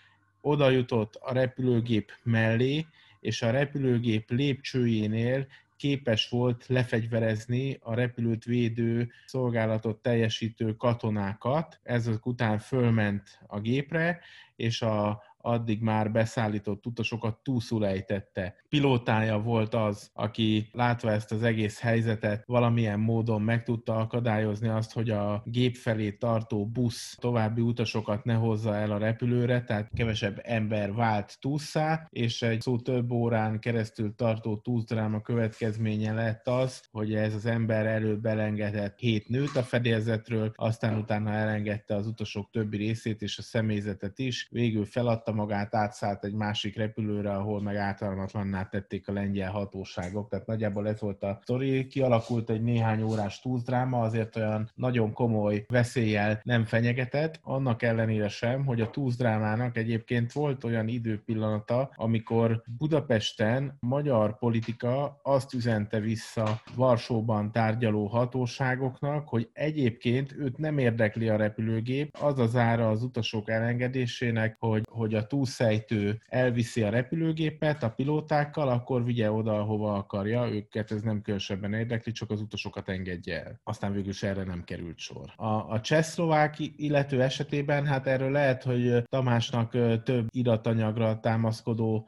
oda 0.41 0.71
jutott 0.71 1.15
a 1.15 1.33
repülőgép 1.33 2.13
mellé, 2.23 2.87
és 3.21 3.43
a 3.43 3.51
repülőgép 3.51 4.31
lépcsőjénél 4.31 5.47
képes 5.77 6.29
volt 6.29 6.67
lefegyverezni 6.67 7.79
a 7.83 7.95
repülőt 7.95 8.45
védő 8.45 9.11
szolgálatot 9.27 10.03
teljesítő 10.03 10.77
katonákat. 10.77 11.81
Ezek 11.83 12.27
után 12.27 12.59
fölment 12.59 13.39
a 13.47 13.61
gépre, 13.61 14.21
és 14.57 14.83
a 14.83 15.23
addig 15.43 15.81
már 15.81 16.13
beszállított 16.13 16.87
utasokat 16.87 17.39
túlszul 17.43 17.87
ejtette. 17.87 18.55
Pilótája 18.69 19.39
volt 19.39 19.75
az, 19.75 20.11
aki 20.13 20.69
látva 20.73 21.11
ezt 21.11 21.33
az 21.33 21.43
egész 21.43 21.81
helyzetet 21.81 22.43
valamilyen 22.47 23.01
módon 23.01 23.43
meg 23.43 23.63
tudta 23.63 23.97
akadályozni 23.97 24.69
azt, 24.69 24.93
hogy 24.93 25.11
a 25.11 25.43
gép 25.45 25.77
felé 25.77 26.13
tartó 26.13 26.67
busz 26.67 27.17
további 27.21 27.61
utasokat 27.61 28.25
ne 28.25 28.35
hozza 28.35 28.75
el 28.75 28.91
a 28.91 28.99
repülőre, 28.99 29.63
tehát 29.65 29.91
kevesebb 29.95 30.41
ember 30.43 30.93
vált 30.95 31.37
túlszá, 31.41 32.07
és 32.11 32.43
egy 32.43 32.61
szó 32.61 32.79
több 32.79 33.11
órán 33.11 33.59
keresztül 33.59 34.15
tartó 34.15 34.57
túldráma 34.57 35.21
következménye 35.21 36.13
lett 36.13 36.49
az, 36.49 36.83
hogy 36.91 37.15
ez 37.15 37.35
az 37.35 37.47
ember 37.47 37.87
előbb 37.87 38.21
belengedett 38.21 38.99
hét 38.99 39.29
nőt 39.29 39.57
a 39.57 39.63
fedélzetről, 39.63 40.53
aztán 40.55 40.99
utána 40.99 41.31
elengedte 41.31 41.95
az 41.95 42.07
utasok 42.07 42.51
többi 42.51 42.77
részét 42.77 43.23
és 43.23 43.39
a 43.39 43.43
személyzetet 43.43 44.19
is, 44.19 44.49
végül 44.51 44.85
feladta 44.85 45.30
feladta 45.31 45.55
magát, 45.55 45.75
átszállt 45.75 46.25
egy 46.25 46.35
másik 46.35 46.77
repülőre, 46.77 47.31
ahol 47.31 47.63
meg 47.63 47.77
ártalmatlanná 47.77 48.69
tették 48.69 49.09
a 49.09 49.13
lengyel 49.13 49.51
hatóságok. 49.51 50.29
Tehát 50.29 50.47
nagyjából 50.47 50.89
ez 50.89 51.01
volt 51.01 51.23
a 51.23 51.39
sztori. 51.43 51.87
Kialakult 51.87 52.51
egy 52.51 52.63
néhány 52.63 53.03
órás 53.03 53.41
túldráma, 53.41 54.01
azért 54.01 54.37
olyan 54.37 54.71
nagyon 54.75 55.13
komoly 55.13 55.65
veszéllyel 55.69 56.41
nem 56.43 56.65
fenyegetett, 56.65 57.41
annak 57.43 57.83
ellenére 57.83 58.29
sem, 58.29 58.65
hogy 58.65 58.81
a 58.81 58.91
túldrámának 58.91 59.77
egyébként 59.77 60.33
volt 60.33 60.65
olyan 60.65 60.89
időpillanata, 60.89 61.91
amikor 61.95 62.63
Budapesten 62.79 63.77
magyar 63.81 64.39
politika 64.39 65.21
azt 65.23 65.55
üzente 65.55 66.01
vissza 66.01 66.61
Varsóban 66.75 67.53
tárgyaló 67.53 68.07
hatóságoknak, 68.07 69.29
hogy 69.29 69.49
egyébként 69.53 70.35
őt 70.39 70.59
nem 70.59 70.79
érdekli 70.79 71.29
a 71.29 71.37
repülőgép, 71.37 72.17
az 72.21 72.39
az 72.39 72.57
ára 72.57 72.89
az 72.89 73.03
utasok 73.03 73.51
elengedésének, 73.51 74.57
hogy, 74.59 74.83
hogy 74.91 75.15
a 75.15 75.20
a 75.21 75.27
túlszejtő 75.27 76.21
elviszi 76.29 76.83
a 76.83 76.91
repülőgépet 76.91 77.83
a 77.83 77.91
pilótákkal, 77.91 78.69
akkor 78.69 79.05
vigye 79.05 79.33
oda, 79.33 79.59
ahova 79.59 79.95
akarja, 79.95 80.49
őket 80.49 80.91
ez 80.91 81.03
nem 81.03 81.23
különösebben 81.23 81.73
érdekli, 81.73 82.13
csak 82.13 82.31
az 82.31 82.41
utasokat 82.41 82.89
engedje 82.89 83.45
el. 83.45 83.61
Aztán 83.65 83.93
végül 83.93 84.11
is 84.11 84.23
erre 84.23 84.45
nem 84.45 84.65
került 84.65 84.99
sor. 84.99 85.33
A, 85.37 85.47
a 85.47 85.81
csehszlovák 85.81 86.57
illető 86.77 87.23
esetében, 87.23 87.87
hát 87.87 88.07
erről 88.07 88.31
lehet, 88.31 88.63
hogy 88.63 89.03
Tamásnak 89.09 89.71
több 90.03 90.27
iratanyagra 90.31 91.21
támaszkodó 91.21 92.07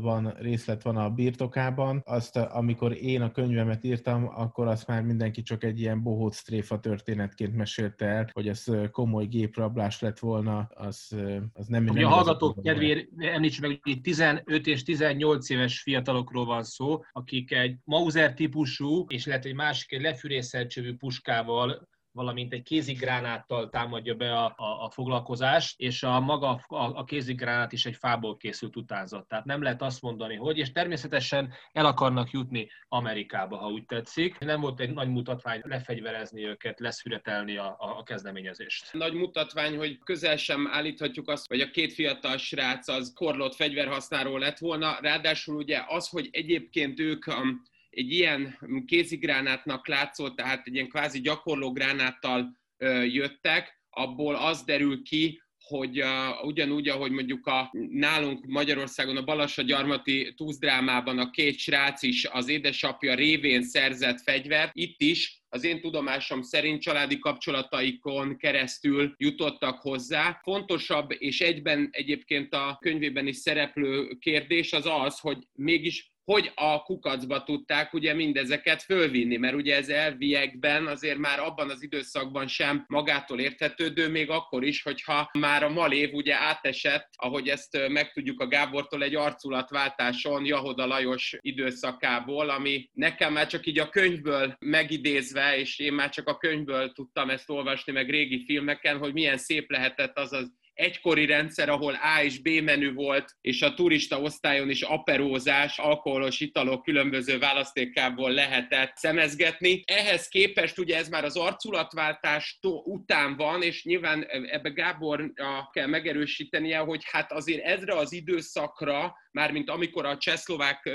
van, 0.00 0.34
részlet 0.38 0.82
van 0.82 0.96
a 0.96 1.10
birtokában. 1.10 2.02
Azt, 2.04 2.36
amikor 2.36 2.96
én 3.02 3.22
a 3.22 3.32
könyvemet 3.32 3.84
írtam, 3.84 4.30
akkor 4.34 4.66
azt 4.66 4.86
már 4.86 5.02
mindenki 5.02 5.42
csak 5.42 5.64
egy 5.64 5.80
ilyen 5.80 6.02
bohóc 6.02 6.42
tréfa 6.42 6.80
történetként 6.80 7.56
mesélte 7.56 8.06
el, 8.06 8.28
hogy 8.32 8.48
ez 8.48 8.64
komoly 8.90 9.26
géprablás 9.26 10.00
lett 10.00 10.18
volna, 10.18 10.68
az, 10.74 11.16
az 11.52 11.66
nem, 11.66 11.84
nem 11.84 12.04
a 12.04 12.08
hallgatók 12.08 12.39
kedvéért 12.62 13.08
említsük 13.18 13.66
meg, 13.66 13.80
hogy 13.82 14.00
15 14.00 14.66
és 14.66 14.82
18 14.82 15.50
éves 15.50 15.80
fiatalokról 15.80 16.44
van 16.44 16.62
szó, 16.62 17.00
akik 17.12 17.52
egy 17.52 17.76
Mauser 17.84 18.34
típusú, 18.34 19.04
és 19.08 19.26
lehet 19.26 19.44
egy 19.44 19.54
másik 19.54 19.92
egy 19.92 20.00
lefűrészelcsövű 20.00 20.94
puskával 20.94 21.88
valamint 22.12 22.52
egy 22.52 22.62
kézigránáttal 22.62 23.68
támadja 23.68 24.14
be 24.14 24.32
a, 24.32 24.54
a, 24.56 24.84
a 24.84 24.90
foglalkozást, 24.90 25.80
és 25.80 26.02
a 26.02 26.20
maga 26.20 26.48
a, 26.66 26.98
a 26.98 27.04
kézigránát 27.04 27.72
is 27.72 27.86
egy 27.86 27.96
fából 27.96 28.36
készült 28.36 28.76
utánzat. 28.76 29.28
Tehát 29.28 29.44
nem 29.44 29.62
lehet 29.62 29.82
azt 29.82 30.02
mondani, 30.02 30.36
hogy, 30.36 30.58
és 30.58 30.72
természetesen 30.72 31.52
el 31.72 31.86
akarnak 31.86 32.30
jutni 32.30 32.68
Amerikába, 32.88 33.56
ha 33.56 33.68
úgy 33.68 33.84
tetszik. 33.84 34.38
Nem 34.38 34.60
volt 34.60 34.80
egy 34.80 34.90
nagy 34.90 35.08
mutatvány 35.08 35.60
lefegyverezni 35.62 36.44
őket, 36.44 36.80
leszüretelni 36.80 37.56
a, 37.56 37.76
a, 37.78 37.98
a 37.98 38.02
kezdeményezést. 38.02 38.92
Nagy 38.92 39.14
mutatvány, 39.14 39.76
hogy 39.76 39.98
közel 39.98 40.36
sem 40.36 40.68
állíthatjuk 40.72 41.28
azt, 41.28 41.48
hogy 41.48 41.60
a 41.60 41.70
két 41.70 41.92
fiatal 41.92 42.36
srác 42.36 42.88
az 42.88 43.12
korlott 43.14 43.54
fegyverhasználó 43.54 44.36
lett 44.36 44.58
volna, 44.58 44.98
ráadásul 45.00 45.56
ugye 45.56 45.84
az, 45.86 46.08
hogy 46.08 46.28
egyébként 46.30 47.00
ők 47.00 47.26
um, 47.26 47.62
egy 47.90 48.12
ilyen 48.12 48.58
kézigránátnak 48.86 49.88
látszott, 49.88 50.36
tehát 50.36 50.66
egy 50.66 50.74
ilyen 50.74 50.88
kvázi 50.88 51.20
gyakorló 51.20 51.72
gránáttal 51.72 52.58
jöttek, 53.04 53.80
abból 53.90 54.34
az 54.34 54.62
derül 54.64 55.02
ki, 55.02 55.40
hogy 55.70 56.02
uh, 56.02 56.44
ugyanúgy, 56.44 56.88
ahogy 56.88 57.10
mondjuk 57.10 57.46
a, 57.46 57.70
nálunk 57.90 58.46
Magyarországon 58.46 59.16
a 59.16 59.24
Balassa 59.24 59.62
gyarmati 59.62 60.34
túzdrámában 60.36 61.18
a 61.18 61.30
két 61.30 61.58
srác 61.58 62.02
is 62.02 62.24
az 62.24 62.48
édesapja 62.48 63.14
révén 63.14 63.62
szerzett 63.62 64.20
fegyvert, 64.20 64.70
itt 64.74 65.00
is 65.00 65.40
az 65.48 65.64
én 65.64 65.80
tudomásom 65.80 66.42
szerint 66.42 66.80
családi 66.80 67.18
kapcsolataikon 67.18 68.36
keresztül 68.36 69.14
jutottak 69.16 69.80
hozzá. 69.80 70.40
Fontosabb 70.42 71.10
és 71.18 71.40
egyben 71.40 71.88
egyébként 71.90 72.54
a 72.54 72.78
könyvében 72.80 73.26
is 73.26 73.36
szereplő 73.36 74.16
kérdés 74.20 74.72
az 74.72 74.86
az, 74.86 75.18
hogy 75.18 75.38
mégis 75.52 76.09
hogy 76.30 76.52
a 76.54 76.82
kukacba 76.82 77.42
tudták 77.42 77.92
ugye 77.92 78.14
mindezeket 78.14 78.82
fölvinni, 78.82 79.36
mert 79.36 79.54
ugye 79.54 79.76
ez 79.76 79.88
elviekben 79.88 80.86
azért 80.86 81.18
már 81.18 81.40
abban 81.40 81.70
az 81.70 81.82
időszakban 81.82 82.46
sem 82.46 82.84
magától 82.88 83.40
érthetődő, 83.40 84.08
még 84.08 84.30
akkor 84.30 84.64
is, 84.64 84.82
hogyha 84.82 85.30
már 85.38 85.62
a 85.62 85.68
Malév 85.68 86.12
ugye 86.12 86.34
átesett, 86.34 87.08
ahogy 87.16 87.48
ezt 87.48 87.88
megtudjuk 87.88 88.40
a 88.40 88.46
Gábortól 88.46 89.02
egy 89.02 89.14
arculatváltáson 89.14 90.44
Jahoda 90.44 90.86
Lajos 90.86 91.36
időszakából, 91.40 92.50
ami 92.50 92.88
nekem 92.92 93.32
már 93.32 93.46
csak 93.46 93.66
így 93.66 93.78
a 93.78 93.88
könyvből 93.88 94.56
megidézve, 94.58 95.58
és 95.58 95.78
én 95.78 95.92
már 95.92 96.08
csak 96.08 96.28
a 96.28 96.36
könyvből 96.36 96.92
tudtam 96.92 97.30
ezt 97.30 97.50
olvasni, 97.50 97.92
meg 97.92 98.10
régi 98.10 98.44
filmeken, 98.44 98.98
hogy 98.98 99.12
milyen 99.12 99.38
szép 99.38 99.70
lehetett 99.70 100.18
az 100.18 100.32
az 100.32 100.58
egykori 100.74 101.26
rendszer, 101.26 101.68
ahol 101.68 101.94
A 101.94 102.22
és 102.22 102.40
B 102.40 102.48
menü 102.48 102.92
volt, 102.92 103.36
és 103.40 103.62
a 103.62 103.74
turista 103.74 104.20
osztályon 104.20 104.70
is 104.70 104.82
aperózás, 104.82 105.78
alkoholos 105.78 106.40
italok 106.40 106.82
különböző 106.82 107.38
választékából 107.38 108.30
lehetett 108.30 108.96
szemezgetni. 108.96 109.82
Ehhez 109.84 110.28
képest 110.28 110.78
ugye 110.78 110.96
ez 110.96 111.08
már 111.08 111.24
az 111.24 111.36
arculatváltás 111.36 112.58
után 112.84 113.36
van, 113.36 113.62
és 113.62 113.84
nyilván 113.84 114.26
ebbe 114.28 114.68
Gábor 114.68 115.32
kell 115.72 115.86
megerősítenie, 115.86 116.78
hogy 116.78 117.02
hát 117.10 117.32
azért 117.32 117.64
ezre 117.64 117.94
az 117.94 118.12
időszakra, 118.12 119.14
mármint 119.30 119.70
amikor 119.70 120.06
a 120.06 120.16
csehszlovák 120.16 120.90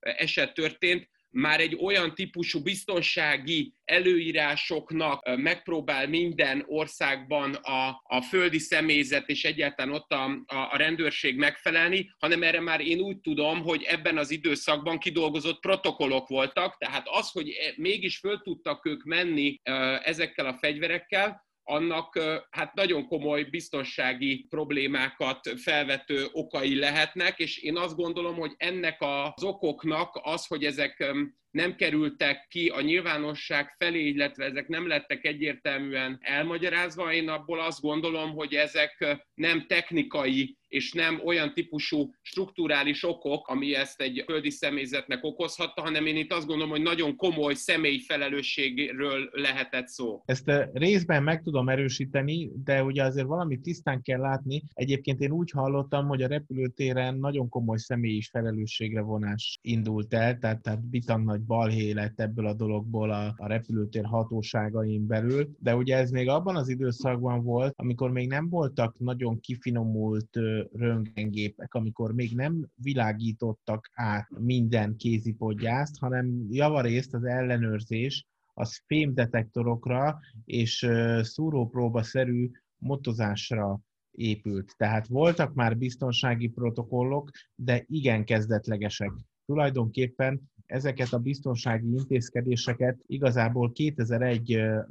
eset 0.00 0.54
történt, 0.54 1.08
már 1.30 1.60
egy 1.60 1.76
olyan 1.80 2.14
típusú 2.14 2.62
biztonsági 2.62 3.74
előírásoknak 3.84 5.36
megpróbál 5.36 6.08
minden 6.08 6.64
országban 6.66 7.54
a, 7.54 7.88
a 8.02 8.22
földi 8.28 8.58
személyzet 8.58 9.28
és 9.28 9.44
egyáltalán 9.44 9.94
ott 9.94 10.12
a, 10.12 10.24
a, 10.46 10.56
a 10.70 10.76
rendőrség 10.76 11.36
megfelelni, 11.36 12.10
hanem 12.18 12.42
erre 12.42 12.60
már 12.60 12.80
én 12.80 13.00
úgy 13.00 13.18
tudom, 13.18 13.62
hogy 13.62 13.82
ebben 13.82 14.18
az 14.18 14.30
időszakban 14.30 14.98
kidolgozott 14.98 15.60
protokollok 15.60 16.28
voltak, 16.28 16.76
tehát 16.78 17.06
az, 17.08 17.30
hogy 17.30 17.48
e, 17.48 17.72
mégis 17.76 18.18
föl 18.18 18.40
tudtak 18.40 18.86
ők 18.86 19.04
menni 19.04 19.60
ezekkel 20.02 20.46
a 20.46 20.58
fegyverekkel, 20.60 21.48
annak 21.70 22.18
hát 22.50 22.74
nagyon 22.74 23.06
komoly 23.06 23.44
biztonsági 23.44 24.46
problémákat 24.48 25.48
felvető 25.56 26.26
okai 26.32 26.78
lehetnek, 26.78 27.38
és 27.38 27.58
én 27.58 27.76
azt 27.76 27.96
gondolom, 27.96 28.36
hogy 28.36 28.54
ennek 28.56 28.96
az 29.00 29.42
okoknak 29.42 30.20
az, 30.22 30.46
hogy 30.46 30.64
ezek 30.64 31.14
nem 31.50 31.74
kerültek 31.76 32.46
ki 32.48 32.68
a 32.68 32.80
nyilvánosság 32.80 33.74
felé, 33.78 34.06
illetve 34.06 34.44
ezek 34.44 34.68
nem 34.68 34.86
lettek 34.86 35.24
egyértelműen 35.24 36.18
elmagyarázva. 36.20 37.12
Én 37.12 37.28
abból 37.28 37.60
azt 37.60 37.80
gondolom, 37.80 38.30
hogy 38.30 38.54
ezek 38.54 39.18
nem 39.34 39.66
technikai 39.66 40.58
és 40.70 40.92
nem 40.92 41.20
olyan 41.24 41.54
típusú 41.54 42.10
strukturális 42.22 43.04
okok, 43.04 43.48
ami 43.48 43.74
ezt 43.74 44.00
egy 44.00 44.22
földi 44.26 44.50
személyzetnek 44.50 45.24
okozhatta, 45.24 45.82
hanem 45.82 46.06
én 46.06 46.16
itt 46.16 46.32
azt 46.32 46.46
gondolom, 46.46 46.70
hogy 46.70 46.82
nagyon 46.82 47.16
komoly 47.16 47.54
személyi 47.54 48.00
felelősségről 48.00 49.28
lehetett 49.32 49.86
szó. 49.86 50.22
Ezt 50.24 50.50
részben 50.72 51.22
meg 51.22 51.42
tudom 51.42 51.68
erősíteni, 51.68 52.50
de 52.64 52.82
ugye 52.82 53.02
azért 53.02 53.26
valamit 53.26 53.60
tisztán 53.60 54.02
kell 54.02 54.20
látni. 54.20 54.62
Egyébként 54.72 55.20
én 55.20 55.30
úgy 55.30 55.50
hallottam, 55.50 56.06
hogy 56.06 56.22
a 56.22 56.28
repülőtéren 56.28 57.16
nagyon 57.18 57.48
komoly 57.48 57.78
személyi 57.78 58.22
felelősségre 58.30 59.00
vonás 59.00 59.58
indult 59.62 60.14
el, 60.14 60.38
tehát, 60.38 60.62
tehát 60.62 60.88
bitang 60.88 61.39
nagy 61.40 61.46
balhé 61.46 61.90
lett 61.90 62.20
ebből 62.20 62.46
a 62.46 62.54
dologból 62.54 63.10
a, 63.10 63.34
a 63.36 63.46
repülőtér 63.46 64.04
hatóságain 64.04 65.06
belül, 65.06 65.50
de 65.58 65.76
ugye 65.76 65.96
ez 65.96 66.10
még 66.10 66.28
abban 66.28 66.56
az 66.56 66.68
időszakban 66.68 67.42
volt, 67.42 67.74
amikor 67.76 68.10
még 68.10 68.28
nem 68.28 68.48
voltak 68.48 68.98
nagyon 68.98 69.40
kifinomult 69.40 70.28
röntgengépek, 70.72 71.74
amikor 71.74 72.14
még 72.14 72.34
nem 72.34 72.66
világítottak 72.74 73.90
át 73.94 74.28
minden 74.38 74.96
kézipodgyászt, 74.96 75.98
hanem 75.98 76.46
javarészt 76.50 77.14
az 77.14 77.24
ellenőrzés 77.24 78.26
az 78.54 78.82
fémdetektorokra 78.86 80.18
és 80.44 80.88
szúrópróba-szerű 81.22 82.50
motozásra 82.78 83.80
épült. 84.10 84.74
Tehát 84.76 85.06
voltak 85.06 85.54
már 85.54 85.76
biztonsági 85.76 86.48
protokollok, 86.48 87.30
de 87.54 87.84
igen 87.86 88.24
kezdetlegesek. 88.24 89.12
Tulajdonképpen 89.46 90.49
ezeket 90.70 91.12
a 91.12 91.18
biztonsági 91.18 91.90
intézkedéseket 91.90 92.98
igazából 93.06 93.72
2001, 93.72 94.44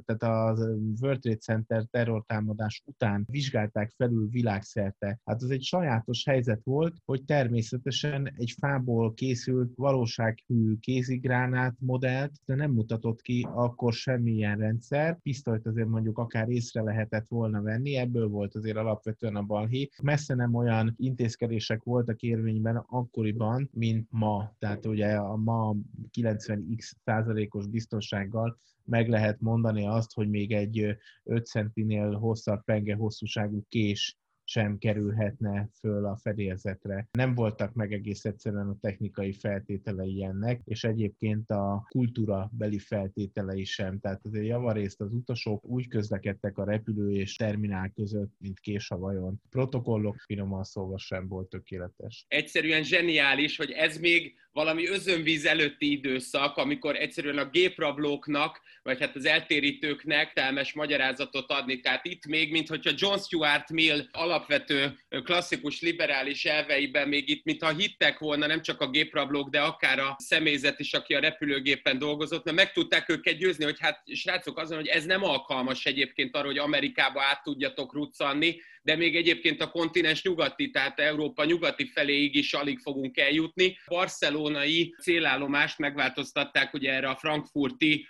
tehát 0.04 0.22
a 0.22 0.56
World 1.00 1.20
Trade 1.20 1.36
Center 1.36 1.84
terrortámadás 1.90 2.82
után 2.86 3.26
vizsgálták 3.30 3.92
felül 3.96 4.28
világszerte. 4.28 5.20
Hát 5.24 5.42
az 5.42 5.50
egy 5.50 5.62
sajátos 5.62 6.24
helyzet 6.24 6.60
volt, 6.64 6.96
hogy 7.04 7.24
természetesen 7.24 8.32
egy 8.36 8.54
fából 8.58 9.14
készült 9.14 9.72
valósághű 9.76 10.76
kézigránát 10.80 11.74
modellt, 11.78 12.32
de 12.44 12.54
nem 12.54 12.70
mutatott 12.70 13.20
ki 13.20 13.48
akkor 13.54 13.92
semmilyen 13.92 14.58
rendszer. 14.58 15.18
Pisztolyt 15.22 15.66
azért 15.66 15.88
mondjuk 15.88 16.18
akár 16.18 16.48
észre 16.48 16.82
lehetett 16.82 17.28
volna 17.28 17.62
venni, 17.62 17.96
ebből 17.96 18.28
volt 18.28 18.54
azért 18.54 18.76
alapvetően 18.76 19.36
a 19.36 19.42
balhé. 19.42 19.88
Messze 20.02 20.34
nem 20.34 20.54
olyan 20.54 20.94
intézkedések 20.96 21.82
voltak 21.82 22.20
érvényben 22.20 22.84
akkoriban, 22.88 23.70
mint 23.72 24.06
ma. 24.10 24.52
Tehát 24.58 24.86
ugye 24.86 25.14
a 25.14 25.36
ma 25.36 25.69
90x 26.18 26.92
százalékos 27.04 27.66
biztonsággal 27.66 28.58
meg 28.84 29.08
lehet 29.08 29.40
mondani 29.40 29.86
azt, 29.86 30.12
hogy 30.14 30.28
még 30.28 30.52
egy 30.52 30.96
5 31.22 31.46
centinél 31.46 32.12
hosszabb 32.12 32.64
penge 32.64 32.94
hosszúságú 32.94 33.64
kés 33.68 34.19
sem 34.50 34.78
kerülhetne 34.78 35.68
föl 35.78 36.06
a 36.06 36.16
fedélzetre. 36.16 37.08
Nem 37.10 37.34
voltak 37.34 37.74
meg 37.74 37.92
egész 37.92 38.24
egyszerűen 38.24 38.68
a 38.68 38.78
technikai 38.80 39.32
feltételei 39.32 40.24
ennek, 40.24 40.60
és 40.64 40.84
egyébként 40.84 41.50
a 41.50 41.86
kultúra 41.88 42.50
beli 42.52 42.78
feltételei 42.78 43.64
sem. 43.64 44.00
Tehát 44.00 44.20
azért 44.24 44.46
javarészt 44.46 45.00
az 45.00 45.12
utasok 45.12 45.64
úgy 45.64 45.88
közlekedtek 45.88 46.58
a 46.58 46.64
repülő 46.64 47.10
és 47.10 47.36
terminál 47.36 47.90
között, 47.94 48.32
mint 48.38 48.60
kés 48.60 48.90
a 48.90 48.98
vajon. 48.98 49.40
Protokollok 49.50 50.16
finoman 50.16 50.64
szóval 50.64 50.98
sem 50.98 51.28
volt 51.28 51.48
tökéletes. 51.48 52.24
Egyszerűen 52.28 52.82
zseniális, 52.82 53.56
hogy 53.56 53.70
ez 53.70 53.98
még 53.98 54.34
valami 54.52 54.88
özönvíz 54.88 55.44
előtti 55.44 55.90
időszak, 55.90 56.56
amikor 56.56 56.96
egyszerűen 56.96 57.38
a 57.38 57.50
géprablóknak, 57.50 58.60
vagy 58.82 59.00
hát 59.00 59.16
az 59.16 59.24
eltérítőknek 59.24 60.32
telmes 60.32 60.72
magyarázatot 60.72 61.50
adni. 61.50 61.80
Tehát 61.80 62.04
itt 62.04 62.26
még, 62.26 62.50
mint 62.50 62.68
hogyha 62.68 62.92
John 62.96 63.18
Stuart 63.18 63.70
Mill 63.70 64.00
alapvető 64.40 64.98
klasszikus 65.24 65.80
liberális 65.80 66.44
elveiben 66.44 67.08
még 67.08 67.28
itt, 67.28 67.44
mintha 67.44 67.68
hittek 67.68 68.18
volna 68.18 68.46
nem 68.46 68.62
csak 68.62 68.80
a 68.80 68.90
géprablók, 68.90 69.48
de 69.48 69.60
akár 69.60 69.98
a 69.98 70.16
személyzet 70.18 70.80
is, 70.80 70.92
aki 70.92 71.14
a 71.14 71.20
repülőgépen 71.20 71.98
dolgozott, 71.98 72.44
mert 72.44 72.56
meg 72.56 72.72
tudták 72.72 73.08
őket 73.08 73.36
győzni, 73.36 73.64
hogy 73.64 73.80
hát 73.80 74.02
srácok 74.14 74.58
azon, 74.58 74.76
hogy 74.76 74.86
ez 74.86 75.04
nem 75.04 75.24
alkalmas 75.24 75.86
egyébként 75.86 76.36
arra, 76.36 76.46
hogy 76.46 76.58
Amerikába 76.58 77.22
át 77.22 77.42
tudjatok 77.42 77.94
ruccanni, 77.94 78.60
de 78.82 78.96
még 78.96 79.16
egyébként 79.16 79.62
a 79.62 79.70
kontinens 79.70 80.22
nyugati, 80.22 80.70
tehát 80.70 81.00
Európa 81.00 81.44
nyugati 81.44 81.86
feléig 81.86 82.34
is 82.34 82.54
alig 82.54 82.78
fogunk 82.78 83.18
eljutni. 83.18 83.78
Barcelonai 83.86 84.94
célállomást 85.00 85.78
megváltoztatták 85.78 86.74
ugye 86.74 86.92
erre 86.92 87.08
a 87.08 87.16
frankfurti 87.16 88.08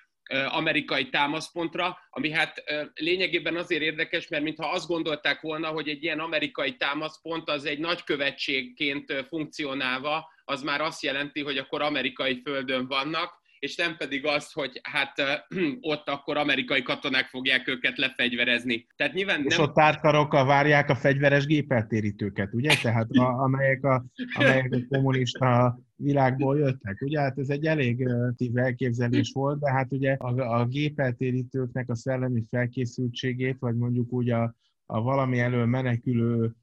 amerikai 0.49 1.09
támaszpontra, 1.09 1.99
ami 2.11 2.31
hát 2.31 2.62
lényegében 2.95 3.57
azért 3.57 3.83
érdekes, 3.83 4.29
mert 4.29 4.43
mintha 4.43 4.71
azt 4.71 4.87
gondolták 4.87 5.40
volna, 5.40 5.69
hogy 5.69 5.88
egy 5.88 6.03
ilyen 6.03 6.21
amerikai 6.21 6.77
támaszpont 6.77 7.49
az 7.49 7.64
egy 7.64 7.79
nagykövetségként 7.79 9.25
funkcionálva, 9.29 10.29
az 10.45 10.62
már 10.62 10.81
azt 10.81 11.03
jelenti, 11.03 11.43
hogy 11.43 11.59
akkor 11.59 11.83
amerikai 11.83 12.40
földön 12.45 12.87
vannak, 12.87 13.39
és 13.61 13.77
nem 13.77 13.96
pedig 13.96 14.27
az, 14.27 14.53
hogy 14.53 14.81
hát 14.83 15.14
ott 15.92 16.09
akkor 16.09 16.37
amerikai 16.37 16.83
katonák 16.83 17.27
fogják 17.27 17.68
őket 17.68 17.99
lefegyverezni. 17.99 18.87
Tehát 18.96 19.12
nyilván 19.12 19.44
és 19.44 19.57
nem... 19.57 19.66
ott 19.66 19.75
tárkarokkal 19.75 20.46
várják 20.46 20.90
a 20.90 20.94
fegyveres 20.94 21.46
gépeltérítőket, 21.46 22.55
ugye? 22.55 22.75
Tehát 22.83 23.11
a, 23.11 23.42
amelyek, 23.42 23.85
a, 23.85 24.05
amelyek 24.35 24.73
a 24.73 24.79
kommunista 24.94 25.79
világból 25.96 26.59
jöttek. 26.59 27.01
Ugye 27.01 27.20
hát 27.20 27.38
ez 27.38 27.49
egy 27.49 27.66
elég 27.66 28.09
tív 28.37 28.57
elképzelés 28.57 29.33
volt, 29.33 29.61
de 29.61 29.73
hát 29.73 29.92
ugye 29.92 30.12
a, 30.12 30.61
a 30.61 30.66
gépeltérítőknek 30.66 31.88
a 31.88 31.94
szellemi 31.94 32.44
felkészültségét, 32.49 33.57
vagy 33.59 33.77
mondjuk 33.77 34.12
úgy 34.12 34.31
a, 34.31 34.55
a 34.87 35.03
valami 35.03 35.38
elől 35.38 35.66
menekülő 35.66 36.55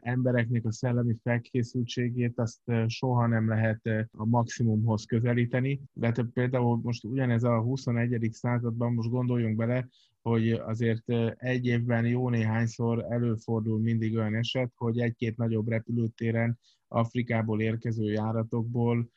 embereknek 0.00 0.64
a 0.64 0.72
szellemi 0.72 1.16
felkészültségét 1.22 2.38
azt 2.38 2.60
e, 2.64 2.88
soha 2.88 3.26
nem 3.26 3.48
lehet 3.48 3.86
e, 3.86 4.08
a 4.12 4.24
maximumhoz 4.24 5.04
közelíteni. 5.04 5.80
De 5.92 6.12
például 6.32 6.80
most 6.82 7.04
ugyanez 7.04 7.42
a 7.42 7.60
21. 7.60 8.28
században 8.32 8.92
most 8.92 9.10
gondoljunk 9.10 9.56
bele, 9.56 9.88
hogy 10.22 10.50
azért 10.50 11.12
egy 11.36 11.66
évben 11.66 12.06
jó 12.06 12.28
néhányszor 12.28 13.04
előfordul 13.08 13.78
mindig 13.80 14.16
olyan 14.16 14.34
eset, 14.34 14.72
hogy 14.76 14.98
egy-két 14.98 15.36
nagyobb 15.36 15.68
repülőtéren 15.68 16.58
Afrikából 16.88 17.60
érkező 17.60 18.10
járatokból 18.10 19.10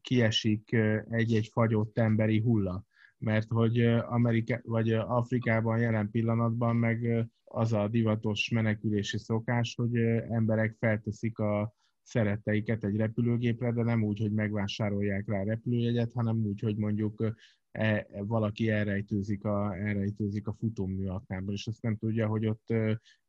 kiesik 0.00 0.72
egy-egy 1.08 1.48
fagyott 1.52 1.98
emberi 1.98 2.40
hulla 2.40 2.84
mert 3.18 3.48
hogy 3.48 3.80
Amerika, 3.86 4.60
vagy 4.62 4.92
Afrikában 4.92 5.78
jelen 5.78 6.10
pillanatban 6.10 6.76
meg 6.76 7.28
az 7.44 7.72
a 7.72 7.88
divatos 7.88 8.50
menekülési 8.50 9.18
szokás, 9.18 9.74
hogy 9.74 9.96
emberek 10.30 10.76
felteszik 10.78 11.38
a 11.38 11.76
szeretteiket 12.02 12.84
egy 12.84 12.96
repülőgépre, 12.96 13.72
de 13.72 13.82
nem 13.82 14.02
úgy, 14.02 14.20
hogy 14.20 14.32
megvásárolják 14.32 15.28
rá 15.28 15.40
a 15.40 15.44
repülőjegyet, 15.44 16.12
hanem 16.12 16.36
úgy, 16.36 16.60
hogy 16.60 16.76
mondjuk 16.76 17.34
e, 17.70 18.06
valaki 18.18 18.68
elrejtőzik 18.68 19.44
a, 19.44 19.76
elrejtőzik 19.76 20.46
a 20.46 20.52
futóműaknában, 20.52 21.54
és 21.54 21.66
azt 21.66 21.82
nem 21.82 21.96
tudja, 21.96 22.26
hogy 22.26 22.46
ott 22.46 22.74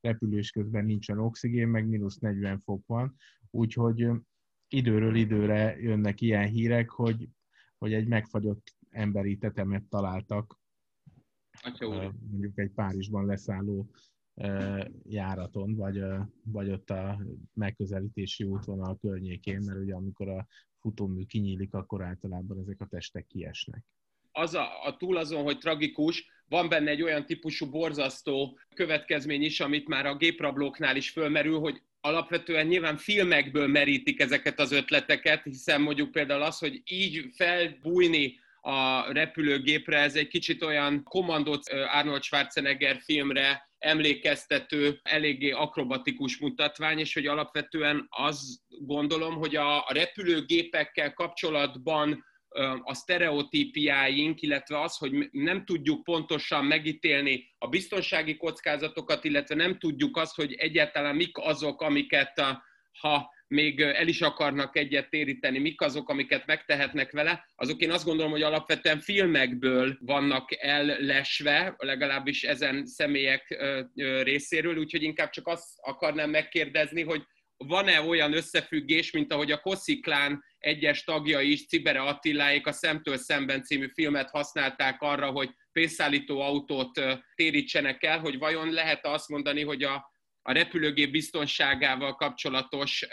repülés 0.02 0.52
közben 0.52 0.86
nincsen 0.86 1.20
oxigén, 1.20 1.68
meg 1.68 1.88
mínusz 1.88 2.18
40 2.18 2.60
fok 2.60 2.86
van, 2.86 3.16
úgyhogy 3.52 4.08
időről 4.68 5.16
időre 5.16 5.78
jönnek 5.80 6.22
ilyen 6.22 6.48
hírek, 6.48 6.90
hogy, 6.90 7.30
hogy 7.78 7.94
egy 7.94 8.08
megfagyott 8.08 8.78
emberi 9.00 9.38
tetemet 9.38 9.84
találtak, 9.90 10.60
Atya 11.62 12.14
mondjuk 12.30 12.60
egy 12.60 12.72
Párizsban 12.72 13.26
leszálló 13.26 13.90
járaton, 15.04 15.76
vagy, 15.76 16.04
vagy 16.44 16.70
ott 16.70 16.90
a 16.90 17.22
megközelítési 17.54 18.44
útvonal 18.44 18.98
környékén, 18.98 19.62
mert 19.66 19.80
ugye 19.80 19.94
amikor 19.94 20.30
a 20.30 20.48
futómű 20.80 21.24
kinyílik, 21.24 21.74
akkor 21.74 22.04
általában 22.04 22.60
ezek 22.60 22.82
a 22.82 22.86
testek 22.86 23.26
kiesnek. 23.28 23.84
Az 24.32 24.54
a, 24.54 24.86
a 24.86 24.98
túl 24.98 25.18
azon, 25.18 25.44
hogy 25.44 25.58
tragikus, 25.58 26.30
van 26.48 26.70
benne 26.70 26.90
egy 26.90 27.02
olyan 27.02 27.26
típusú 27.26 27.70
borzasztó 27.70 28.60
következmény 28.76 29.42
is, 29.42 29.60
amit 29.60 29.88
már 29.88 30.06
a 30.06 30.18
géprablóknál 30.18 30.96
is 30.96 31.10
fölmerül, 31.10 31.60
hogy 31.60 31.82
alapvetően 32.02 32.68
nyilván 32.68 32.98
filmekből 32.98 33.68
merítik 33.68 34.20
ezeket 34.20 34.60
az 34.60 34.72
ötleteket, 34.72 35.44
hiszen 35.44 35.82
mondjuk 35.82 36.12
például 36.12 36.42
az, 36.42 36.58
hogy 36.58 36.82
így 36.86 37.30
felbújni 37.34 38.40
a 38.62 39.12
repülőgépre, 39.12 39.98
ez 39.98 40.16
egy 40.16 40.28
kicsit 40.28 40.64
olyan 40.64 41.04
kommandót 41.04 41.70
Arnold 41.70 42.24
Schwarzenegger 42.24 42.98
filmre 43.04 43.70
emlékeztető, 43.78 45.00
eléggé 45.04 45.50
akrobatikus 45.50 46.38
mutatvány, 46.38 47.00
és 47.00 47.14
hogy 47.14 47.26
alapvetően 47.26 48.08
azt 48.10 48.60
gondolom, 48.68 49.36
hogy 49.36 49.56
a 49.56 49.86
repülőgépekkel 49.88 51.14
kapcsolatban 51.14 52.28
a 52.84 52.94
sztereotípiáink, 52.94 54.42
illetve 54.42 54.82
az, 54.82 54.98
hogy 54.98 55.30
nem 55.32 55.66
tudjuk 55.66 56.04
pontosan 56.04 56.66
megítélni 56.66 57.54
a 57.58 57.68
biztonsági 57.68 58.38
kockázatokat, 58.38 59.24
illetve 59.24 59.56
nem 59.56 59.80
tudjuk 59.80 60.18
azt, 60.18 60.36
hogy 60.36 60.54
egyáltalán 60.54 61.16
mik 61.16 61.38
azok, 61.38 61.82
amiket 61.82 62.42
ha 63.00 63.30
még 63.50 63.82
el 63.82 64.08
is 64.08 64.22
akarnak 64.22 64.78
egyet 64.78 65.10
téríteni, 65.10 65.60
mik 65.60 65.82
azok, 65.82 66.10
amiket 66.10 66.46
megtehetnek 66.46 67.12
vele, 67.12 67.46
azok 67.56 67.82
én 67.82 67.92
azt 67.92 68.06
gondolom, 68.06 68.32
hogy 68.32 68.42
alapvetően 68.42 69.00
filmekből 69.00 69.98
vannak 70.00 70.64
ellesve, 70.64 71.76
legalábbis 71.78 72.44
ezen 72.44 72.86
személyek 72.86 73.64
részéről, 74.24 74.78
úgyhogy 74.78 75.04
inkább 75.04 75.30
csak 75.30 75.48
azt 75.48 75.68
akarnám 75.82 76.30
megkérdezni, 76.30 77.04
hogy 77.04 77.24
van-e 77.58 78.02
olyan 78.02 78.34
összefüggés, 78.34 79.12
mint 79.12 79.34
ahogy 79.34 79.52
a 79.52 79.60
Kosziklán 79.60 80.44
egyes 80.60 81.04
tagjai 81.04 81.52
is, 81.52 81.68
Cibere 81.68 82.02
Attiláék 82.02 82.68
a 82.68 82.72
Szemtől 82.72 83.18
szemben 83.18 83.64
című 83.64 83.88
filmet 83.94 84.30
használták 84.30 85.02
arra, 85.02 85.32
hogy 85.32 85.50
pénzszállító 85.72 86.42
autót 86.42 87.02
térítsenek 87.36 88.04
el, 88.04 88.20
hogy 88.20 88.38
vajon 88.38 88.70
lehet 88.72 89.06
azt 89.06 89.30
mondani, 89.30 89.64
hogy 89.64 89.84
a, 89.84 90.12
a 90.50 90.52
repülőgép 90.52 91.12
biztonságával 91.12 92.16
kapcsolatos 92.16 93.08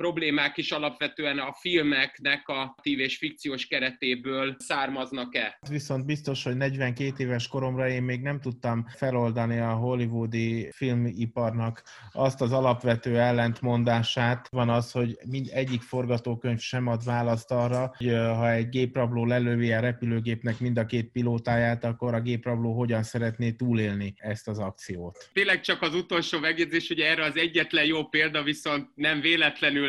problémák 0.00 0.56
is 0.56 0.70
alapvetően 0.70 1.38
a 1.38 1.52
filmeknek 1.52 2.48
a 2.48 2.74
tív 2.82 2.98
és 2.98 3.16
fikciós 3.16 3.66
keretéből 3.66 4.56
származnak-e? 4.58 5.58
Viszont 5.68 6.06
biztos, 6.06 6.42
hogy 6.44 6.56
42 6.56 7.24
éves 7.24 7.48
koromra 7.48 7.88
én 7.88 8.02
még 8.02 8.20
nem 8.20 8.40
tudtam 8.40 8.86
feloldani 8.96 9.58
a 9.58 9.72
hollywoodi 9.72 10.70
filmiparnak 10.72 11.82
azt 12.12 12.40
az 12.40 12.52
alapvető 12.52 13.18
ellentmondását. 13.18 14.48
Van 14.50 14.68
az, 14.68 14.92
hogy 14.92 15.18
mind 15.26 15.48
egyik 15.52 15.82
forgatókönyv 15.82 16.58
sem 16.58 16.86
ad 16.86 17.04
választ 17.04 17.50
arra, 17.50 17.94
hogy 17.96 18.08
ha 18.10 18.50
egy 18.50 18.68
géprabló 18.68 19.24
lelövi 19.24 19.72
a 19.72 19.80
repülőgépnek 19.80 20.60
mind 20.60 20.78
a 20.78 20.86
két 20.86 21.10
pilótáját, 21.10 21.84
akkor 21.84 22.14
a 22.14 22.20
géprabló 22.20 22.72
hogyan 22.78 23.02
szeretné 23.02 23.50
túlélni 23.50 24.14
ezt 24.16 24.48
az 24.48 24.58
akciót. 24.58 25.30
Tényleg 25.32 25.60
csak 25.60 25.82
az 25.82 25.94
utolsó 25.94 26.38
megjegyzés, 26.38 26.88
hogy 26.88 27.00
erre 27.00 27.24
az 27.24 27.36
egyetlen 27.36 27.84
jó 27.84 28.04
példa 28.04 28.42
viszont 28.42 28.88
nem 28.94 29.20
véletlenül 29.20 29.88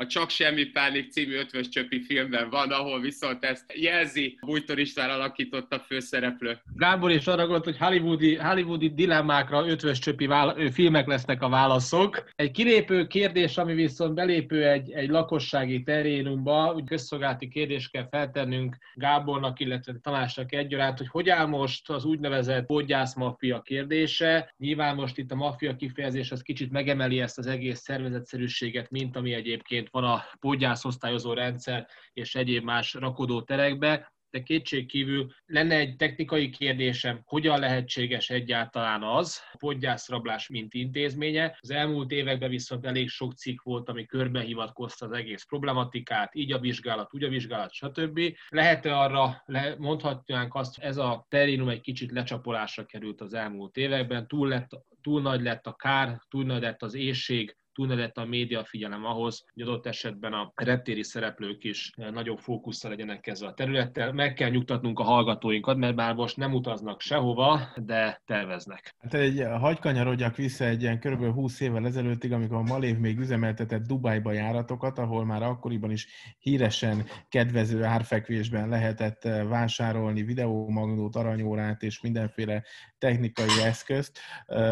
a 0.00 0.06
Csak 0.06 0.30
Semmi 0.30 0.64
Pánik 0.64 1.10
című 1.10 1.36
ötvös 1.36 1.68
csöpi 1.68 2.00
filmben 2.02 2.50
van, 2.50 2.70
ahol 2.70 3.00
viszont 3.00 3.44
ezt 3.44 3.72
jelzi 3.74 4.38
Bújtor 4.46 4.78
István 4.78 5.10
alakította 5.10 5.78
főszereplő. 5.78 6.58
Gábor 6.74 7.10
is 7.10 7.26
arra 7.26 7.42
gondolt, 7.42 7.64
hogy 7.64 7.78
hollywoodi, 7.78 8.34
hollywoodi 8.34 8.94
dilemmákra 8.94 9.66
ötvös 9.66 9.98
csöpi 9.98 10.26
vála- 10.26 10.72
filmek 10.72 11.06
lesznek 11.06 11.42
a 11.42 11.48
válaszok. 11.48 12.30
Egy 12.36 12.50
kilépő 12.50 13.06
kérdés, 13.06 13.56
ami 13.56 13.74
viszont 13.74 14.14
belépő 14.14 14.68
egy, 14.68 14.90
egy 14.90 15.08
lakossági 15.08 15.82
terénumba, 15.82 16.72
úgy 16.74 16.84
közszolgálati 16.84 17.48
kérdést 17.48 17.90
kell 17.90 18.08
feltennünk 18.10 18.76
Gábornak, 18.94 19.60
illetve 19.60 19.92
Tamásnak 20.02 20.52
egyaránt, 20.52 20.98
hogy 20.98 21.08
hogy 21.08 21.28
áll 21.28 21.46
most 21.46 21.90
az 21.90 22.04
úgynevezett 22.04 22.66
podgyász 22.66 23.14
maffia 23.14 23.60
kérdése. 23.60 24.54
Nyilván 24.58 24.94
most 24.94 25.18
itt 25.18 25.30
a 25.30 25.34
maffia 25.34 25.76
kifejezés 25.76 26.30
az 26.30 26.42
kicsit 26.42 26.70
megemeli 26.70 27.20
ezt 27.20 27.38
az 27.38 27.46
egész 27.46 27.80
szervezetszerűséget, 27.80 28.90
mint 28.90 29.16
ami 29.16 29.32
egyébként 29.32 29.88
van 29.90 30.04
a 30.04 30.24
podgyász 30.38 30.84
osztályozó 30.84 31.32
rendszer 31.32 31.88
és 32.12 32.34
egyéb 32.34 32.64
más 32.64 32.94
rakodó 32.94 33.42
terekbe, 33.42 34.12
de 34.30 34.42
kétségkívül 34.42 35.32
lenne 35.46 35.74
egy 35.74 35.96
technikai 35.96 36.50
kérdésem, 36.50 37.20
hogyan 37.24 37.58
lehetséges 37.58 38.30
egyáltalán 38.30 39.02
az, 39.02 39.40
a 39.52 39.56
podgyászrablás 39.56 40.48
mint 40.48 40.74
intézménye. 40.74 41.56
Az 41.60 41.70
elmúlt 41.70 42.10
években 42.10 42.50
viszont 42.50 42.86
elég 42.86 43.08
sok 43.08 43.34
cikk 43.34 43.62
volt, 43.62 43.88
ami 43.88 44.06
körbehivatkozta 44.06 45.06
az 45.06 45.12
egész 45.12 45.44
problematikát, 45.44 46.34
így 46.34 46.52
a 46.52 46.58
vizsgálat, 46.58 47.14
úgy 47.14 47.24
a 47.24 47.28
vizsgálat, 47.28 47.72
stb. 47.72 48.20
Lehet-e 48.48 48.98
arra, 48.98 49.44
mondhatnánk 49.78 50.54
azt, 50.54 50.78
ez 50.78 50.96
a 50.96 51.26
terénum 51.28 51.68
egy 51.68 51.80
kicsit 51.80 52.10
lecsapolásra 52.10 52.84
került 52.84 53.20
az 53.20 53.34
elmúlt 53.34 53.76
években, 53.76 54.28
túl, 54.28 54.48
lett, 54.48 54.70
túl 55.02 55.22
nagy 55.22 55.42
lett 55.42 55.66
a 55.66 55.74
kár, 55.74 56.20
túl 56.28 56.44
nagy 56.44 56.60
lett 56.60 56.82
az 56.82 56.94
éjség, 56.94 57.58
túl 57.86 58.10
a 58.14 58.24
média 58.24 58.64
figyelem 58.64 59.04
ahhoz, 59.04 59.44
hogy 59.54 59.62
adott 59.62 59.86
esetben 59.86 60.32
a 60.32 60.52
reptéri 60.54 61.02
szereplők 61.02 61.64
is 61.64 61.92
eh, 61.96 62.10
nagyobb 62.10 62.38
fókusszal 62.38 62.90
legyenek 62.90 63.26
ezzel 63.26 63.48
a 63.48 63.54
területtel. 63.54 64.12
Meg 64.12 64.34
kell 64.34 64.50
nyugtatnunk 64.50 64.98
a 64.98 65.02
hallgatóinkat, 65.02 65.76
mert 65.76 65.94
már 65.94 66.14
most 66.14 66.36
nem 66.36 66.54
utaznak 66.54 67.00
sehova, 67.00 67.60
de 67.76 68.22
terveznek. 68.26 68.94
Hát 68.98 69.14
egy, 69.14 69.42
hagy 69.58 69.78
kanyarodjak 69.78 70.36
vissza 70.36 70.64
egy 70.64 70.82
ilyen 70.82 71.00
kb. 71.00 71.24
20 71.24 71.60
évvel 71.60 71.86
ezelőttig, 71.86 72.32
amikor 72.32 72.56
a 72.56 72.62
Malév 72.62 72.98
még 72.98 73.18
üzemeltetett 73.18 73.86
Dubájba 73.86 74.32
járatokat, 74.32 74.98
ahol 74.98 75.24
már 75.24 75.42
akkoriban 75.42 75.90
is 75.90 76.06
híresen 76.38 77.04
kedvező 77.28 77.82
árfekvésben 77.84 78.68
lehetett 78.68 79.24
eh, 79.24 79.48
vásárolni 79.48 80.22
videómagnót, 80.22 81.16
aranyórát 81.16 81.82
és 81.82 82.00
mindenféle 82.00 82.64
technikai 83.00 83.62
eszközt. 83.64 84.18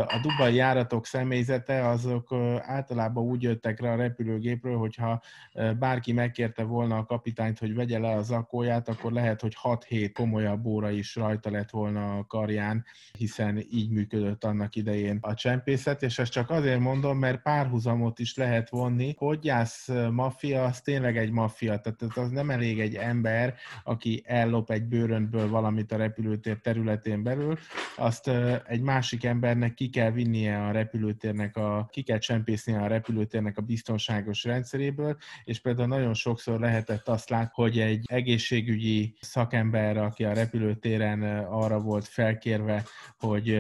A 0.07 0.20
dubai 0.22 0.55
járatok 0.55 1.07
személyzete 1.07 1.89
azok 1.89 2.35
általában 2.61 3.24
úgy 3.24 3.43
jöttek 3.43 3.81
rá 3.81 3.93
a 3.93 3.97
repülőgépről, 3.97 4.76
hogyha 4.76 5.22
bárki 5.79 6.12
megkérte 6.12 6.62
volna 6.62 6.97
a 6.97 7.05
kapitányt, 7.05 7.59
hogy 7.59 7.74
vegye 7.74 7.99
le 7.99 8.11
a 8.11 8.22
zakóját, 8.22 8.89
akkor 8.89 9.12
lehet, 9.12 9.41
hogy 9.41 9.57
6-7 9.62 10.11
komolyabb 10.12 10.66
óra 10.66 10.91
is 10.91 11.16
rajta 11.16 11.51
lett 11.51 11.70
volna 11.70 12.16
a 12.16 12.26
karján, 12.26 12.85
hiszen 13.18 13.64
így 13.70 13.91
működött 13.91 14.45
annak 14.45 14.76
idején 14.76 15.18
a 15.20 15.35
csempészet, 15.35 16.03
és 16.03 16.18
ezt 16.18 16.33
csak 16.33 16.51
azért 16.51 16.81
mondom, 16.81 17.18
mert 17.18 17.43
párhuzamot 17.43 18.18
is 18.18 18.37
lehet 18.37 18.68
vonni. 18.68 19.14
Podgyász 19.14 19.89
maffia, 20.11 20.64
az 20.64 20.81
tényleg 20.81 21.16
egy 21.16 21.31
maffia, 21.31 21.79
tehát 21.79 22.16
az 22.16 22.31
nem 22.31 22.51
elég 22.51 22.81
egy 22.81 22.95
ember, 22.95 23.55
aki 23.85 24.22
ellop 24.26 24.70
egy 24.70 24.85
bőröntből 24.85 25.49
valamit 25.49 25.93
a 25.93 25.97
repülőtér 25.97 26.59
területén 26.59 27.22
belül, 27.22 27.59
azt 28.19 28.64
egy 28.66 28.81
másik 28.81 29.25
embernek 29.25 29.75
ki 29.75 29.89
kell 29.89 30.11
vinnie 30.11 30.66
a 30.66 30.71
repülőtérnek, 30.71 31.57
a, 31.57 31.89
ki 31.91 32.03
kell 32.03 32.19
csempészni 32.19 32.75
a 32.75 32.87
repülőtérnek 32.87 33.59
a 33.59 33.62
biztonságos 33.62 34.45
rendszeréből, 34.45 35.16
és 35.45 35.61
például 35.61 35.89
nagyon 35.89 36.14
sokszor 36.14 36.61
lehetett 36.61 37.09
azt 37.09 37.29
látni, 37.29 37.51
hogy 37.55 37.79
egy 37.79 38.05
egészségügyi 38.11 39.14
szakember, 39.21 39.97
aki 39.97 40.25
a 40.25 40.33
repülőtéren 40.33 41.23
arra 41.45 41.81
volt 41.81 42.05
felkérve, 42.05 42.85
hogy 43.19 43.59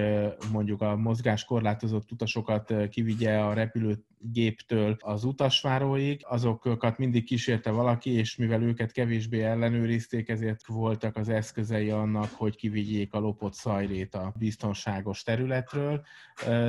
mondjuk 0.52 0.82
a 0.82 0.96
mozgáskorlátozott 0.96 2.12
utasokat 2.12 2.74
kivigye 2.90 3.38
a 3.38 3.52
repülőt 3.52 4.06
géptől 4.20 4.96
az 5.00 5.24
utasváróig, 5.24 6.20
azokat 6.28 6.98
mindig 6.98 7.24
kísérte 7.24 7.70
valaki, 7.70 8.10
és 8.10 8.36
mivel 8.36 8.62
őket 8.62 8.92
kevésbé 8.92 9.42
ellenőrizték, 9.42 10.28
ezért 10.28 10.66
voltak 10.66 11.16
az 11.16 11.28
eszközei 11.28 11.90
annak, 11.90 12.30
hogy 12.30 12.56
kivigyék 12.56 13.12
a 13.14 13.18
lopott 13.18 13.54
szajrét 13.54 14.14
a 14.14 14.34
biztonságos 14.38 15.22
területről. 15.22 16.04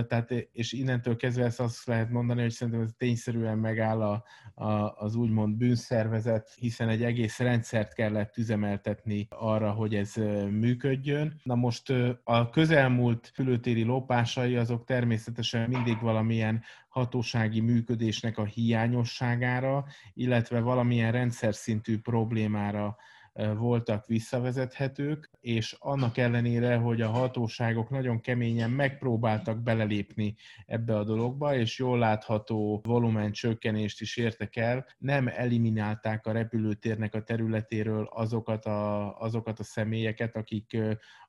Tehát, 0.08 0.32
és 0.52 0.72
innentől 0.72 1.16
kezdve 1.16 1.46
ezt 1.46 1.60
azt 1.60 1.86
lehet 1.86 2.10
mondani, 2.10 2.42
hogy 2.42 2.52
szerintem 2.52 2.84
ez 2.84 2.94
tényszerűen 2.98 3.58
megáll 3.58 4.02
a, 4.02 4.24
a, 4.54 4.96
az 4.98 5.16
úgymond 5.16 5.56
bűnszervezet, 5.56 6.54
hiszen 6.56 6.90
egy 6.90 7.04
egész 7.04 7.40
rendszert 7.40 7.94
kellett 7.94 8.38
üzemeltetni 8.38 9.28
arra, 9.30 9.72
hogy 9.72 9.96
ez 9.96 10.14
működjön. 10.50 11.40
Na 11.44 11.56
most 11.56 11.94
a 12.24 12.50
közelmúlt 12.50 13.32
fülőtéri 13.34 13.84
lopásai 13.84 14.56
azok 14.56 14.86
természetesen 14.86 15.70
mindig 15.70 16.02
valamilyen 16.02 16.64
hatósági 16.90 17.60
működésnek 17.60 18.38
a 18.38 18.46
hiányosságára, 18.46 19.86
illetve 20.14 20.60
valamilyen 20.60 21.12
rendszer 21.12 21.56
szintű 21.56 22.00
problémára 22.00 22.98
voltak 23.34 24.06
visszavezethetők, 24.06 25.30
és 25.40 25.76
annak 25.80 26.18
ellenére, 26.18 26.76
hogy 26.76 27.02
a 27.02 27.10
hatóságok 27.10 27.90
nagyon 27.90 28.20
keményen 28.20 28.70
megpróbáltak 28.70 29.64
belelépni 29.64 30.36
ebbe 30.66 30.98
a 30.98 31.04
dologba, 31.04 31.56
és 31.56 31.80
jól 31.80 31.98
látható 31.98 32.82
volumen 32.84 33.32
csökkenést 33.32 34.02
is 34.02 34.18
értek 34.18 34.56
el, 34.56 34.86
nem 34.98 35.28
eliminálták 35.28 36.26
a 36.26 36.32
repülőtérnek 36.32 37.16
a 37.16 37.24
területéről 37.24 38.10
azokat 38.12 38.66
a, 38.66 39.18
azokat 39.20 39.60
a 39.60 39.64
személyeket, 39.64 40.36
akik 40.36 40.78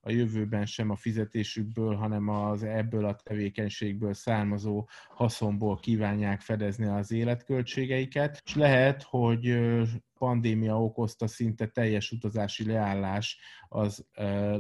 a 0.01 0.11
jövőben 0.11 0.67
sem 0.67 0.91
a 0.91 0.97
fizetésükből, 0.97 1.95
hanem 1.95 2.29
az 2.29 2.63
ebből 2.63 3.05
a 3.05 3.15
tevékenységből 3.15 4.15
származó 4.15 4.89
haszonból 5.09 5.77
kívánják 5.77 6.41
fedezni 6.41 6.87
az 6.87 7.13
életköltségeiket, 7.13 8.43
és 8.45 8.55
lehet, 8.55 9.03
hogy 9.03 9.59
pandémia 10.21 10.83
okozta 10.83 11.27
szinte 11.27 11.67
teljes 11.67 12.11
utazási 12.11 12.67
leállás 12.67 13.39
az 13.69 14.07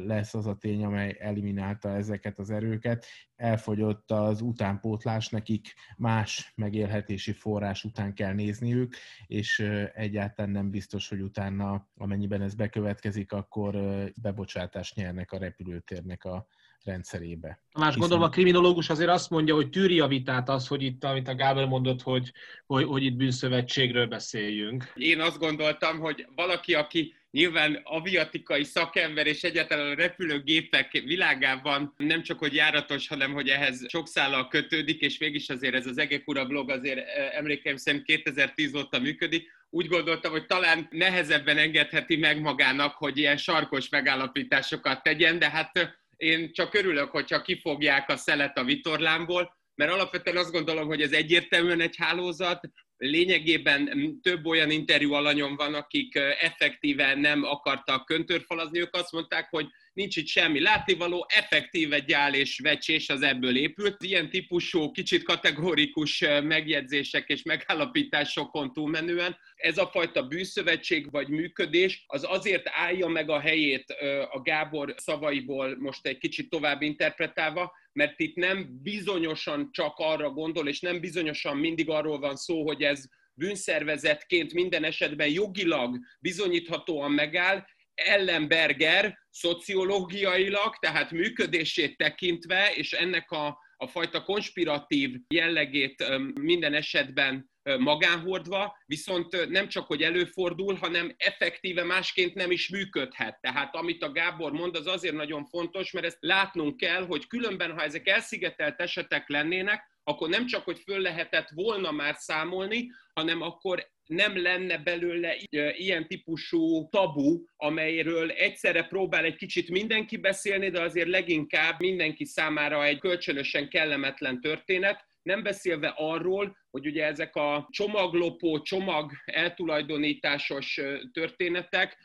lesz 0.04 0.34
az 0.34 0.46
a 0.46 0.56
tény, 0.56 0.84
amely 0.84 1.16
eliminálta 1.18 1.88
ezeket 1.88 2.38
az 2.38 2.50
erőket. 2.50 3.06
Elfogyott 3.36 4.10
az 4.10 4.40
utánpótlás, 4.40 5.28
nekik 5.28 5.74
más 5.96 6.52
megélhetési 6.56 7.32
forrás 7.32 7.84
után 7.84 8.14
kell 8.14 8.32
nézniük, 8.32 8.94
és 9.26 9.58
egyáltalán 9.94 10.50
nem 10.50 10.70
biztos, 10.70 11.08
hogy 11.08 11.20
utána, 11.20 11.88
amennyiben 11.96 12.42
ez 12.42 12.54
bekövetkezik, 12.54 13.32
akkor 13.32 13.74
bebocsátást 14.22 14.94
nyernek 14.94 15.32
a 15.32 15.38
repülőtérnek 15.38 16.24
a 16.24 16.46
rendszerébe. 16.84 17.60
Más 17.72 17.84
Hiszen... 17.84 18.00
gondolom 18.00 18.24
a 18.24 18.28
kriminológus 18.28 18.90
azért 18.90 19.10
azt 19.10 19.30
mondja, 19.30 19.54
hogy 19.54 19.70
tűri 19.70 20.00
a 20.00 20.06
vitát 20.06 20.48
az, 20.48 20.66
hogy 20.66 20.82
itt, 20.82 21.04
amit 21.04 21.28
a 21.28 21.34
Gábor 21.34 21.66
mondott, 21.66 22.02
hogy, 22.02 22.32
hogy, 22.66 22.84
hogy 22.84 23.04
itt 23.04 23.16
bűnszövetségről 23.16 24.06
beszéljünk. 24.06 24.92
Én 24.94 25.20
azt 25.20 25.38
gondoltam, 25.38 25.98
hogy 25.98 26.26
valaki, 26.34 26.74
aki 26.74 27.14
nyilván 27.30 27.80
aviatikai 27.84 28.64
szakember 28.64 29.26
és 29.26 29.42
egyáltalán 29.42 29.90
a 29.90 29.94
repülőgépek 29.94 30.90
világában 30.92 31.94
nem 31.96 32.22
csak 32.22 32.38
hogy 32.38 32.54
járatos, 32.54 33.08
hanem 33.08 33.32
hogy 33.32 33.48
ehhez 33.48 33.84
sok 33.88 34.08
szállal 34.08 34.48
kötődik, 34.48 35.00
és 35.00 35.18
mégis 35.18 35.48
azért 35.48 35.74
ez 35.74 35.86
az 35.86 35.98
Egekura 35.98 36.46
blog 36.46 36.70
azért 36.70 36.98
eh, 36.98 37.36
emlékeim 37.36 37.76
szerint 37.76 38.02
2010 38.02 38.74
óta 38.74 38.98
működik, 38.98 39.58
úgy 39.70 39.86
gondoltam, 39.86 40.30
hogy 40.30 40.46
talán 40.46 40.88
nehezebben 40.90 41.56
engedheti 41.56 42.16
meg 42.16 42.40
magának, 42.40 42.94
hogy 42.94 43.18
ilyen 43.18 43.36
sarkos 43.36 43.88
megállapításokat 43.88 45.02
tegyen, 45.02 45.38
de 45.38 45.50
hát 45.50 45.99
én 46.20 46.52
csak 46.52 46.74
örülök, 46.74 47.10
hogyha 47.10 47.42
kifogják 47.42 48.08
a 48.08 48.16
szelet 48.16 48.58
a 48.58 48.64
vitorlámból, 48.64 49.56
mert 49.74 49.92
alapvetően 49.92 50.36
azt 50.36 50.52
gondolom, 50.52 50.86
hogy 50.86 51.02
ez 51.02 51.12
egyértelműen 51.12 51.80
egy 51.80 51.96
hálózat, 51.96 52.60
lényegében 53.00 54.18
több 54.22 54.46
olyan 54.46 54.70
interjú 54.70 55.12
alanyom 55.12 55.56
van, 55.56 55.74
akik 55.74 56.14
effektíven 56.40 57.18
nem 57.18 57.44
akartak 57.44 58.04
köntörfalazni, 58.04 58.80
ők 58.80 58.94
azt 58.94 59.12
mondták, 59.12 59.48
hogy 59.50 59.66
nincs 59.92 60.16
itt 60.16 60.26
semmi 60.26 60.60
látnivaló, 60.60 61.26
effektíve 61.28 61.98
gyál 61.98 62.34
és 62.34 62.58
vecsés 62.62 63.08
az 63.08 63.22
ebből 63.22 63.56
épült. 63.56 64.02
Ilyen 64.02 64.30
típusú, 64.30 64.90
kicsit 64.90 65.22
kategórikus 65.22 66.24
megjegyzések 66.42 67.28
és 67.28 67.42
megállapításokon 67.42 68.72
túlmenően 68.72 69.36
ez 69.54 69.78
a 69.78 69.86
fajta 69.86 70.22
bűszövetség 70.22 71.10
vagy 71.10 71.28
működés 71.28 72.04
az 72.06 72.24
azért 72.28 72.68
állja 72.68 73.06
meg 73.06 73.30
a 73.30 73.40
helyét 73.40 73.90
a 74.30 74.40
Gábor 74.42 74.94
szavaiból 74.96 75.76
most 75.78 76.06
egy 76.06 76.18
kicsit 76.18 76.50
tovább 76.50 76.82
interpretálva, 76.82 77.72
mert 77.92 78.20
itt 78.20 78.34
nem 78.34 78.78
bizonyosan 78.82 79.68
csak 79.72 79.94
arra 79.96 80.30
gondol, 80.30 80.68
és 80.68 80.80
nem 80.80 81.00
bizonyosan 81.00 81.56
mindig 81.56 81.88
arról 81.88 82.18
van 82.18 82.36
szó, 82.36 82.66
hogy 82.66 82.82
ez 82.82 83.04
bűnszervezetként 83.34 84.54
minden 84.54 84.84
esetben 84.84 85.28
jogilag 85.28 85.98
bizonyíthatóan 86.20 87.10
megáll, 87.10 87.64
Ellenberger 87.94 89.18
szociológiailag, 89.30 90.76
tehát 90.78 91.10
működését 91.10 91.96
tekintve, 91.96 92.72
és 92.74 92.92
ennek 92.92 93.30
a, 93.30 93.58
a 93.76 93.86
fajta 93.86 94.22
konspiratív 94.22 95.16
jellegét 95.34 96.04
minden 96.40 96.74
esetben 96.74 97.50
magánhordva, 97.78 98.76
viszont 98.86 99.48
nem 99.48 99.68
csak, 99.68 99.86
hogy 99.86 100.02
előfordul, 100.02 100.74
hanem 100.74 101.14
effektíve 101.16 101.84
másként 101.84 102.34
nem 102.34 102.50
is 102.50 102.68
működhet. 102.68 103.40
Tehát 103.40 103.74
amit 103.74 104.02
a 104.02 104.12
Gábor 104.12 104.52
mond, 104.52 104.76
az 104.76 104.86
azért 104.86 105.14
nagyon 105.14 105.44
fontos, 105.44 105.92
mert 105.92 106.06
ezt 106.06 106.18
látnunk 106.20 106.76
kell, 106.76 107.06
hogy 107.06 107.26
különben, 107.26 107.72
ha 107.72 107.82
ezek 107.82 108.08
elszigetelt 108.08 108.80
esetek 108.80 109.28
lennének, 109.28 109.88
akkor 110.04 110.28
nem 110.28 110.46
csak, 110.46 110.64
hogy 110.64 110.78
föl 110.78 111.00
lehetett 111.00 111.48
volna 111.54 111.90
már 111.90 112.14
számolni, 112.14 112.90
hanem 113.12 113.42
akkor 113.42 113.88
nem 114.06 114.42
lenne 114.42 114.78
belőle 114.78 115.36
ilyen 115.76 116.06
típusú 116.06 116.88
tabu, 116.88 117.44
amelyről 117.56 118.30
egyszerre 118.30 118.82
próbál 118.82 119.24
egy 119.24 119.36
kicsit 119.36 119.68
mindenki 119.68 120.16
beszélni, 120.16 120.70
de 120.70 120.82
azért 120.82 121.08
leginkább 121.08 121.80
mindenki 121.80 122.24
számára 122.24 122.84
egy 122.84 122.98
kölcsönösen 122.98 123.68
kellemetlen 123.68 124.40
történet, 124.40 125.04
nem 125.22 125.42
beszélve 125.42 125.94
arról, 125.96 126.56
hogy 126.70 126.86
ugye 126.86 127.04
ezek 127.04 127.36
a 127.36 127.68
csomaglopó, 127.70 128.60
csomag 128.60 129.12
eltulajdonításos 129.24 130.80
történetek, 131.12 131.96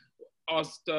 azt 0.45 0.91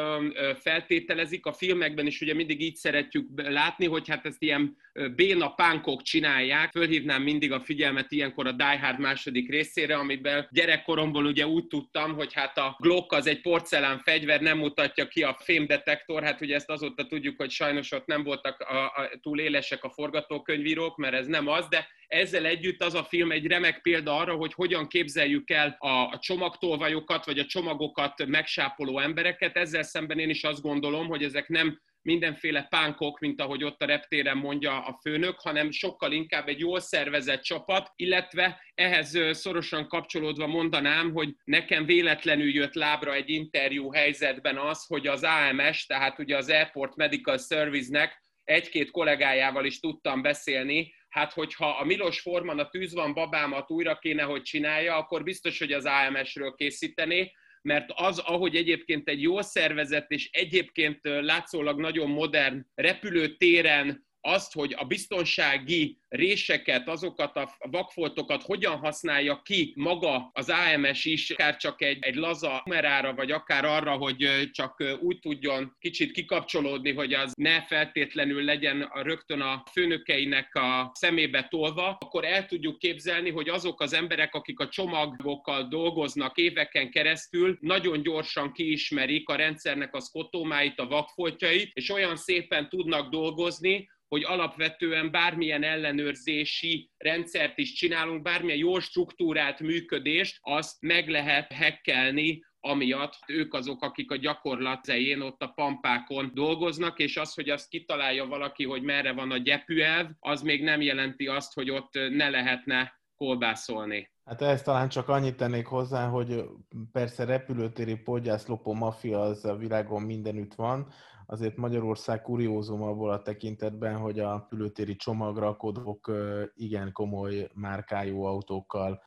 feltételezik, 0.60 1.46
a 1.46 1.52
filmekben 1.52 2.06
is 2.06 2.20
ugye 2.20 2.34
mindig 2.34 2.60
így 2.60 2.74
szeretjük 2.74 3.28
látni, 3.34 3.86
hogy 3.86 4.08
hát 4.08 4.26
ezt 4.26 4.42
ilyen 4.42 4.76
béna 5.14 5.54
pánkok 5.54 6.02
csinálják. 6.02 6.70
Fölhívnám 6.70 7.22
mindig 7.22 7.52
a 7.52 7.60
figyelmet 7.60 8.12
ilyenkor 8.12 8.46
a 8.46 8.52
Die 8.52 8.78
Hard 8.78 8.98
második 8.98 9.50
részére, 9.50 9.96
amiben 9.96 10.48
gyerekkoromból 10.50 11.24
ugye 11.24 11.46
úgy 11.46 11.66
tudtam, 11.66 12.14
hogy 12.14 12.32
hát 12.32 12.58
a 12.58 12.76
Glock 12.80 13.12
az 13.12 13.26
egy 13.26 13.40
porcelán 13.40 13.98
fegyver, 13.98 14.40
nem 14.40 14.58
mutatja 14.58 15.08
ki 15.08 15.22
a 15.22 15.36
fémdetektor, 15.40 16.22
hát 16.22 16.40
ugye 16.40 16.54
ezt 16.54 16.70
azóta 16.70 17.06
tudjuk, 17.06 17.36
hogy 17.36 17.50
sajnos 17.50 17.92
ott 17.92 18.06
nem 18.06 18.22
voltak 18.22 18.60
a, 18.60 18.84
a, 18.84 19.10
túl 19.22 19.40
élesek 19.40 19.84
a 19.84 19.90
forgatókönyvírók, 19.90 20.96
mert 20.96 21.14
ez 21.14 21.26
nem 21.26 21.48
az, 21.48 21.68
de 21.68 21.88
ezzel 22.07 22.46
együtt 22.46 22.82
az 22.82 22.94
a 22.94 23.04
film 23.04 23.30
egy 23.30 23.46
remek 23.46 23.80
példa 23.82 24.16
arra, 24.16 24.34
hogy 24.34 24.54
hogyan 24.54 24.88
képzeljük 24.88 25.50
el 25.50 25.76
a, 25.78 25.88
a 25.88 26.18
csomagtolvajokat, 26.18 27.24
vagy 27.24 27.38
a 27.38 27.46
csomagokat 27.46 28.26
megsápoló 28.26 28.98
embereket. 28.98 29.57
Ezzel 29.57 29.82
szemben 29.82 30.18
én 30.18 30.30
is 30.30 30.44
azt 30.44 30.62
gondolom, 30.62 31.07
hogy 31.07 31.22
ezek 31.22 31.48
nem 31.48 31.80
mindenféle 32.07 32.62
pánkok, 32.62 33.18
mint 33.18 33.40
ahogy 33.40 33.64
ott 33.64 33.82
a 33.82 33.86
reptéren 33.86 34.36
mondja 34.36 34.84
a 34.84 34.98
főnök, 35.02 35.40
hanem 35.40 35.70
sokkal 35.70 36.12
inkább 36.12 36.48
egy 36.48 36.59
jól 36.59 36.80
szervezett 36.80 37.42
csapat, 37.42 37.92
illetve 37.96 38.61
ehhez 38.74 39.18
szorosan 39.30 39.88
kapcsolódva 39.88 40.46
mondanám, 40.46 41.12
hogy 41.12 41.28
nekem 41.44 41.86
véletlenül 41.86 42.54
jött 42.54 42.74
lábra 42.74 43.14
egy 43.14 43.30
interjú 43.30 43.92
helyzetben 43.92 44.57
az, 44.59 44.84
hogy 44.86 45.07
az 45.07 45.22
AMS, 45.22 45.86
tehát 45.86 46.18
ugye 46.18 46.36
az 46.36 46.50
Airport 46.50 46.96
Medical 46.96 47.38
Service-nek 47.38 48.24
egy-két 48.44 48.90
kollégájával 48.90 49.64
is 49.64 49.80
tudtam 49.80 50.22
beszélni, 50.22 50.94
hát 51.16 51.32
hogyha 51.32 51.68
a 51.68 51.84
Milos 51.84 52.20
Forman 52.20 52.58
a 52.58 52.68
tűz 52.68 52.94
van 52.94 53.14
babámat 53.14 53.70
újra 53.70 53.98
kéne, 53.98 54.22
hogy 54.22 54.42
csinálja, 54.42 54.96
akkor 54.96 55.22
biztos, 55.22 55.58
hogy 55.58 55.72
az 55.72 55.84
AMS-ről 55.84 56.54
készítené, 56.54 57.32
mert 57.62 57.90
az, 57.94 58.18
ahogy 58.18 58.56
egyébként 58.56 59.08
egy 59.08 59.22
jó 59.22 59.40
szervezet 59.40 60.10
és 60.10 60.28
egyébként 60.32 61.00
látszólag 61.02 61.80
nagyon 61.80 62.10
modern 62.10 62.66
repülőtéren 62.74 64.05
azt, 64.27 64.53
hogy 64.53 64.74
a 64.77 64.85
biztonsági 64.85 65.99
réseket, 66.09 66.89
azokat 66.89 67.37
a 67.37 67.57
vakfoltokat 67.59 68.43
hogyan 68.43 68.77
használja 68.77 69.41
ki 69.45 69.72
maga 69.77 70.31
az 70.33 70.51
AMS 70.51 71.05
is, 71.05 71.31
akár 71.31 71.57
csak 71.57 71.83
egy, 71.83 71.99
egy 72.01 72.14
laza 72.14 72.61
kamerára, 72.64 73.14
vagy 73.14 73.31
akár 73.31 73.64
arra, 73.64 73.93
hogy 73.93 74.51
csak 74.53 74.85
úgy 75.01 75.18
tudjon 75.18 75.77
kicsit 75.79 76.12
kikapcsolódni, 76.12 76.93
hogy 76.93 77.12
az 77.14 77.33
ne 77.37 77.62
feltétlenül 77.62 78.45
legyen 78.45 78.83
a, 78.83 79.03
rögtön 79.03 79.41
a 79.41 79.62
főnökeinek 79.72 80.55
a 80.55 80.91
szemébe 80.95 81.47
tolva, 81.51 81.97
akkor 82.01 82.24
el 82.24 82.47
tudjuk 82.47 82.79
képzelni, 82.79 83.31
hogy 83.31 83.49
azok 83.49 83.81
az 83.81 83.93
emberek, 83.93 84.35
akik 84.35 84.61
a 84.61 84.68
csomagokkal 84.68 85.68
dolgoznak 85.68 86.37
éveken 86.37 86.91
keresztül, 86.91 87.59
nagyon 87.61 88.03
gyorsan 88.03 88.53
kiismerik 88.53 89.29
a 89.29 89.37
rendszernek 89.37 89.95
a 89.95 90.01
szkotómáit, 90.01 90.79
a 90.79 90.87
vakfoltjait, 90.87 91.70
és 91.74 91.91
olyan 91.91 92.16
szépen 92.16 92.68
tudnak 92.68 93.11
dolgozni, 93.11 93.89
hogy 94.09 94.24
alapvetően 94.24 95.11
bármilyen 95.11 95.62
ellenőrzési 95.62 96.90
rendszert 96.96 97.59
is 97.59 97.72
csinálunk, 97.72 98.22
bármilyen 98.22 98.59
jól 98.59 98.80
struktúrált 98.80 99.61
működést, 99.61 100.38
azt 100.40 100.76
meg 100.80 101.09
lehet 101.09 101.52
hekkelni 101.52 102.44
amiatt 102.66 103.18
ők 103.26 103.54
azok, 103.54 103.82
akik 103.82 104.11
a 104.11 104.16
gyakorlat 104.16 104.84
zején 104.84 105.20
ott 105.20 105.42
a 105.42 105.52
pampákon 105.54 106.30
dolgoznak, 106.34 106.98
és 106.98 107.16
az, 107.16 107.34
hogy 107.34 107.48
azt 107.48 107.68
kitalálja 107.68 108.26
valaki, 108.26 108.64
hogy 108.64 108.82
merre 108.82 109.12
van 109.12 109.30
a 109.30 109.36
gyepüelv, 109.36 110.09
az 110.18 110.42
még 110.42 110.62
nem 110.62 110.80
jelenti 110.80 111.26
azt, 111.26 111.54
hogy 111.54 111.70
ott 111.70 111.90
ne 111.92 112.28
lehetne 112.28 113.00
kolbászolni. 113.16 114.11
Hát 114.24 114.42
ezt 114.42 114.64
talán 114.64 114.88
csak 114.88 115.09
annyit 115.09 115.36
tennék 115.36 115.66
hozzá, 115.66 116.09
hogy 116.09 116.44
persze 116.92 117.24
repülőtéri 117.24 117.94
podgyászlopó 117.94 118.72
maffia 118.72 119.20
az 119.20 119.44
a 119.44 119.57
világon 119.57 120.02
mindenütt 120.02 120.54
van, 120.54 120.88
azért 121.27 121.57
Magyarország 121.57 122.22
kuriózum 122.22 122.83
abból 122.83 123.11
a 123.11 123.22
tekintetben, 123.22 123.97
hogy 123.97 124.18
a 124.18 124.33
repülőtéri 124.33 124.97
csomagrakodók 124.97 126.12
igen 126.55 126.93
komoly 126.93 127.49
márkájú 127.55 128.22
autókkal 128.22 129.05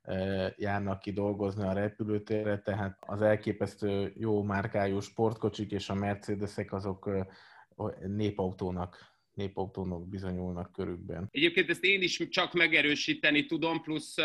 járnak 0.57 0.99
ki 0.99 1.11
dolgozni 1.11 1.63
a 1.63 1.73
repülőtérre, 1.73 2.61
tehát 2.61 2.97
az 2.99 3.21
elképesztő 3.21 4.13
jó 4.15 4.43
márkájú 4.43 4.99
sportkocsik 4.99 5.71
és 5.71 5.89
a 5.89 5.93
Mercedesek 5.93 6.73
azok 6.73 7.09
népautónak 8.07 9.17
népautónak 9.33 10.09
bizonyulnak 10.09 10.71
körükben. 10.71 11.27
Egyébként 11.31 11.69
ezt 11.69 11.83
én 11.83 12.01
is 12.01 12.27
csak 12.29 12.53
megerősíteni 12.53 13.45
tudom, 13.45 13.81
plusz 13.81 14.15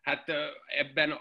hát 0.00 0.32
ebben 0.66 1.14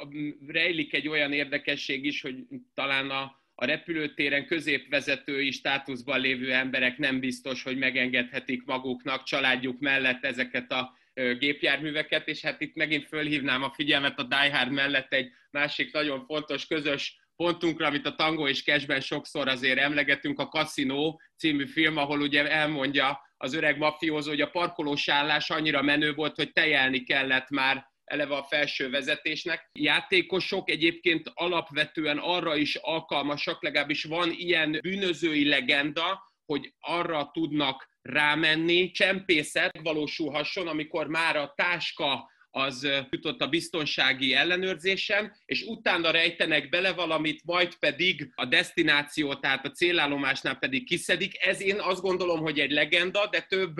rejlik 0.47 0.93
egy 0.93 1.07
olyan 1.07 1.33
érdekesség 1.33 2.05
is, 2.05 2.21
hogy 2.21 2.35
talán 2.73 3.09
a, 3.09 3.41
a 3.59 3.65
repülőtéren 3.65 4.45
középvezetői 4.45 5.51
státuszban 5.51 6.19
lévő 6.19 6.53
emberek 6.53 6.97
nem 6.97 7.19
biztos, 7.19 7.63
hogy 7.63 7.77
megengedhetik 7.77 8.65
maguknak 8.65 9.23
családjuk 9.23 9.79
mellett 9.79 10.25
ezeket 10.25 10.71
a 10.71 10.97
gépjárműveket, 11.13 12.27
és 12.27 12.41
hát 12.41 12.61
itt 12.61 12.75
megint 12.75 13.07
fölhívnám 13.07 13.63
a 13.63 13.71
figyelmet 13.71 14.19
a 14.19 14.23
Die 14.23 14.57
Hard 14.57 14.71
mellett 14.71 15.13
egy 15.13 15.31
másik 15.51 15.93
nagyon 15.93 16.25
fontos 16.25 16.67
közös 16.67 17.19
pontunkra, 17.35 17.87
amit 17.87 18.05
a 18.05 18.15
Tango 18.15 18.47
és 18.47 18.63
Cashben 18.63 19.01
sokszor 19.01 19.47
azért 19.47 19.79
emlegetünk, 19.79 20.39
a 20.39 20.47
Casino 20.47 21.15
című 21.37 21.65
film, 21.65 21.97
ahol 21.97 22.21
ugye 22.21 22.51
elmondja 22.51 23.21
az 23.37 23.53
öreg 23.53 23.77
mafiózó, 23.77 24.29
hogy 24.29 24.41
a 24.41 24.49
parkolós 24.49 25.07
állás 25.07 25.49
annyira 25.49 25.81
menő 25.81 26.13
volt, 26.13 26.35
hogy 26.35 26.51
tejelni 26.51 27.03
kellett 27.03 27.49
már 27.49 27.85
eleve 28.07 28.35
a 28.35 28.43
felső 28.43 28.89
vezetésnek. 28.89 29.69
Játékosok 29.73 30.69
egyébként 30.69 31.31
alapvetően 31.33 32.17
arra 32.17 32.55
is 32.55 32.75
alkalmasak, 32.75 33.63
legalábbis 33.63 34.03
van 34.03 34.31
ilyen 34.31 34.79
bűnözői 34.81 35.47
legenda, 35.47 36.33
hogy 36.45 36.73
arra 36.79 37.29
tudnak 37.33 37.89
rámenni, 38.01 38.91
csempészet 38.91 39.79
valósulhasson, 39.83 40.67
amikor 40.67 41.07
már 41.07 41.35
a 41.35 41.53
táska 41.55 42.29
az 42.49 42.87
jutott 43.09 43.41
a 43.41 43.47
biztonsági 43.47 44.33
ellenőrzésem, 44.33 45.33
és 45.45 45.61
utána 45.61 46.11
rejtenek 46.11 46.69
bele 46.69 46.93
valamit, 46.93 47.41
majd 47.45 47.75
pedig 47.75 48.31
a 48.35 48.45
destináció, 48.45 49.35
tehát 49.35 49.65
a 49.65 49.71
célállomásnál 49.71 50.55
pedig 50.55 50.85
kiszedik. 50.85 51.45
Ez 51.45 51.61
én 51.61 51.79
azt 51.79 52.01
gondolom, 52.01 52.39
hogy 52.39 52.59
egy 52.59 52.71
legenda, 52.71 53.27
de 53.31 53.41
több 53.41 53.75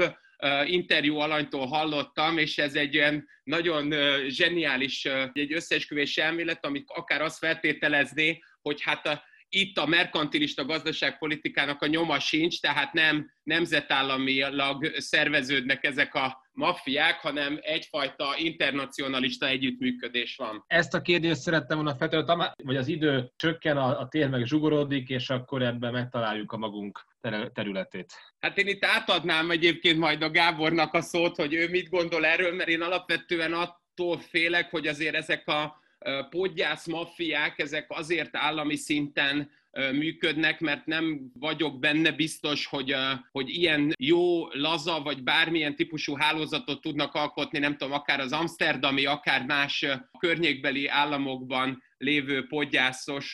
interjú 0.65 1.17
alanytól 1.17 1.65
hallottam, 1.65 2.37
és 2.37 2.57
ez 2.57 2.75
egy 2.75 2.97
olyan 2.97 3.27
nagyon 3.43 3.93
zseniális 4.29 5.05
egy 5.33 5.53
összeesküvés 5.53 6.17
elmélet, 6.17 6.65
amit 6.65 6.85
akár 6.87 7.21
azt 7.21 7.37
feltételezné, 7.37 8.41
hogy 8.61 8.81
hát 8.81 9.07
a, 9.07 9.23
itt 9.49 9.77
a 9.77 9.85
merkantilista 9.85 10.65
gazdaságpolitikának 10.65 11.81
a 11.81 11.87
nyoma 11.87 12.19
sincs, 12.19 12.59
tehát 12.61 12.93
nem 12.93 13.31
nemzetállamilag 13.43 14.93
szerveződnek 14.97 15.83
ezek 15.83 16.13
a 16.13 16.46
maffiák, 16.57 17.19
hanem 17.19 17.59
egyfajta 17.61 18.33
internacionalista 18.37 19.47
együttműködés 19.47 20.35
van. 20.35 20.63
Ezt 20.67 20.93
a 20.93 21.01
kérdést 21.01 21.41
szerettem 21.41 21.77
volna 21.77 21.95
feltenni, 21.95 22.43
vagy 22.63 22.75
az 22.75 22.87
idő 22.87 23.31
csökken, 23.35 23.77
a, 23.77 23.99
a 23.99 24.07
tér 24.07 24.29
meg 24.29 24.45
zsugorodik, 24.45 25.09
és 25.09 25.29
akkor 25.29 25.61
ebben 25.61 25.91
megtaláljuk 25.91 26.51
a 26.51 26.57
magunk 26.57 27.05
területét. 27.53 28.13
Hát 28.39 28.57
én 28.57 28.67
itt 28.67 28.85
átadnám 28.85 29.51
egyébként 29.51 29.97
majd 29.97 30.21
a 30.21 30.29
Gábornak 30.29 30.93
a 30.93 31.01
szót, 31.01 31.35
hogy 31.35 31.53
ő 31.53 31.69
mit 31.69 31.89
gondol 31.89 32.25
erről, 32.25 32.55
mert 32.55 32.69
én 32.69 32.81
alapvetően 32.81 33.53
attól 33.53 34.17
félek, 34.17 34.69
hogy 34.69 34.87
azért 34.87 35.15
ezek 35.15 35.47
a 35.47 35.85
podgyász 36.29 36.87
maffiák, 36.87 37.59
ezek 37.59 37.85
azért 37.89 38.35
állami 38.35 38.75
szinten 38.75 39.51
működnek, 39.91 40.59
mert 40.59 40.85
nem 40.85 41.31
vagyok 41.33 41.79
benne 41.79 42.11
biztos, 42.11 42.65
hogy, 42.65 42.95
hogy 43.31 43.49
ilyen 43.49 43.93
jó, 43.99 44.47
laza, 44.47 45.01
vagy 45.01 45.23
bármilyen 45.23 45.75
típusú 45.75 46.15
hálózatot 46.15 46.81
tudnak 46.81 47.13
alkotni, 47.13 47.59
nem 47.59 47.77
tudom, 47.77 47.93
akár 47.93 48.19
az 48.19 48.31
amsterdami, 48.31 49.05
akár 49.05 49.45
más 49.45 49.85
környékbeli 50.19 50.87
államokban 50.87 51.83
lévő 51.97 52.47
podgyászos 52.47 53.33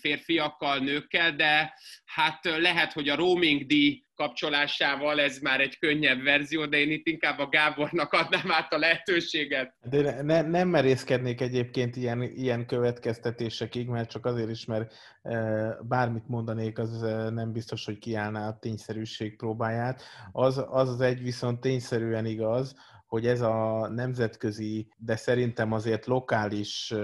férfiakkal, 0.00 0.78
nőkkel, 0.78 1.36
de 1.36 1.74
hát 2.04 2.44
lehet, 2.44 2.92
hogy 2.92 3.08
a 3.08 3.16
roaming 3.16 3.66
díj 3.66 4.03
kapcsolásával 4.14 5.20
ez 5.20 5.38
már 5.38 5.60
egy 5.60 5.78
könnyebb 5.78 6.22
verzió, 6.22 6.66
de 6.66 6.76
én 6.76 6.90
itt 6.90 7.06
inkább 7.06 7.38
a 7.38 7.48
Gábornak 7.48 8.12
adnám 8.12 8.50
át 8.50 8.72
a 8.72 8.78
lehetőséget. 8.78 9.74
De 9.90 10.22
ne, 10.22 10.42
nem 10.42 10.68
merészkednék 10.68 11.40
egyébként 11.40 11.96
ilyen, 11.96 12.22
ilyen 12.22 12.66
következtetésekig, 12.66 13.88
mert 13.88 14.10
csak 14.10 14.26
azért 14.26 14.50
is, 14.50 14.64
mert 14.64 14.94
e, 15.22 15.36
bármit 15.82 16.28
mondanék, 16.28 16.78
az 16.78 17.02
e, 17.02 17.30
nem 17.30 17.52
biztos, 17.52 17.84
hogy 17.84 17.98
kiállná 17.98 18.48
a 18.48 18.58
tényszerűség 18.58 19.36
próbáját. 19.36 20.02
Az, 20.32 20.64
az 20.68 20.88
az 20.88 21.00
egy 21.00 21.22
viszont 21.22 21.60
tényszerűen 21.60 22.26
igaz, 22.26 22.74
hogy 23.06 23.26
ez 23.26 23.40
a 23.40 23.88
nemzetközi, 23.88 24.88
de 24.96 25.16
szerintem 25.16 25.72
azért 25.72 26.06
lokális, 26.06 26.90
e, 26.90 26.96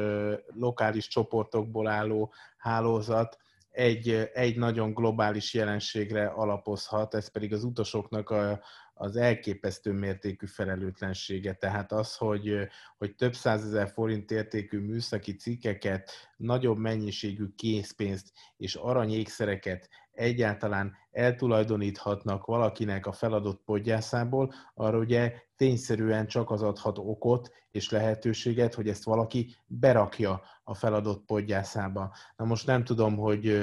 lokális 0.55 1.09
csoportokból 1.09 1.87
álló 1.89 2.33
hálózat, 2.57 3.39
egy, 3.71 4.31
egy 4.33 4.57
nagyon 4.57 4.95
globális 4.95 5.55
jelenségre 5.55 6.27
alapozhat, 6.27 7.15
ez 7.15 7.29
pedig 7.29 7.53
az 7.53 7.65
utasoknak 7.65 8.31
a, 8.31 8.61
az 8.95 9.17
elképesztő 9.17 9.93
mértékű 9.93 10.47
felelőtlensége. 10.47 11.53
Tehát 11.53 11.93
az, 11.93 12.17
hogy, 12.17 12.69
hogy 12.99 13.15
több 13.15 13.35
százezer 13.35 13.91
forint 13.91 14.31
értékű 14.31 14.79
műszaki 14.79 15.37
cikkeket, 15.37 16.11
nagyobb 16.37 16.79
mennyiségű 16.79 17.47
készpénzt 17.57 18.33
és 18.57 18.75
aranyékszereket 18.75 19.89
egyáltalán 20.13 20.97
eltulajdoníthatnak 21.11 22.45
valakinek 22.45 23.07
a 23.07 23.13
feladott 23.13 23.63
podgyászából, 23.65 24.53
arra 24.75 24.99
ugye 24.99 25.33
tényszerűen 25.57 26.27
csak 26.27 26.51
az 26.51 26.63
adhat 26.63 26.99
okot 26.99 27.51
és 27.71 27.91
lehetőséget, 27.91 28.75
hogy 28.75 28.89
ezt 28.89 29.05
valaki 29.05 29.57
berakja 29.67 30.43
a 30.65 30.75
feladott 30.75 31.25
podgyászába. 31.25 32.15
Na 32.37 32.45
most 32.45 32.67
nem 32.67 32.85
tudom, 32.85 33.17
hogy, 33.17 33.59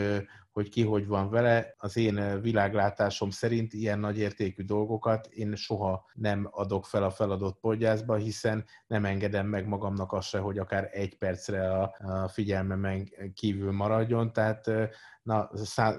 hogy 0.51 0.69
ki 0.69 0.83
hogy 0.83 1.07
van 1.07 1.29
vele. 1.29 1.73
Az 1.77 1.97
én 1.97 2.41
világlátásom 2.41 3.29
szerint 3.29 3.73
ilyen 3.73 3.99
nagy 3.99 4.17
értékű 4.17 4.63
dolgokat 4.63 5.27
én 5.27 5.55
soha 5.55 6.05
nem 6.13 6.47
adok 6.51 6.85
fel 6.85 7.03
a 7.03 7.11
feladott 7.11 7.59
podgyászba, 7.59 8.15
hiszen 8.15 8.65
nem 8.87 9.05
engedem 9.05 9.47
meg 9.47 9.67
magamnak 9.67 10.13
azt 10.13 10.27
se, 10.27 10.39
hogy 10.39 10.57
akár 10.57 10.89
egy 10.91 11.17
percre 11.17 11.71
a, 11.71 11.93
figyelmemen 12.27 13.09
kívül 13.33 13.71
maradjon. 13.71 14.33
Tehát 14.33 14.71
na, 15.23 15.49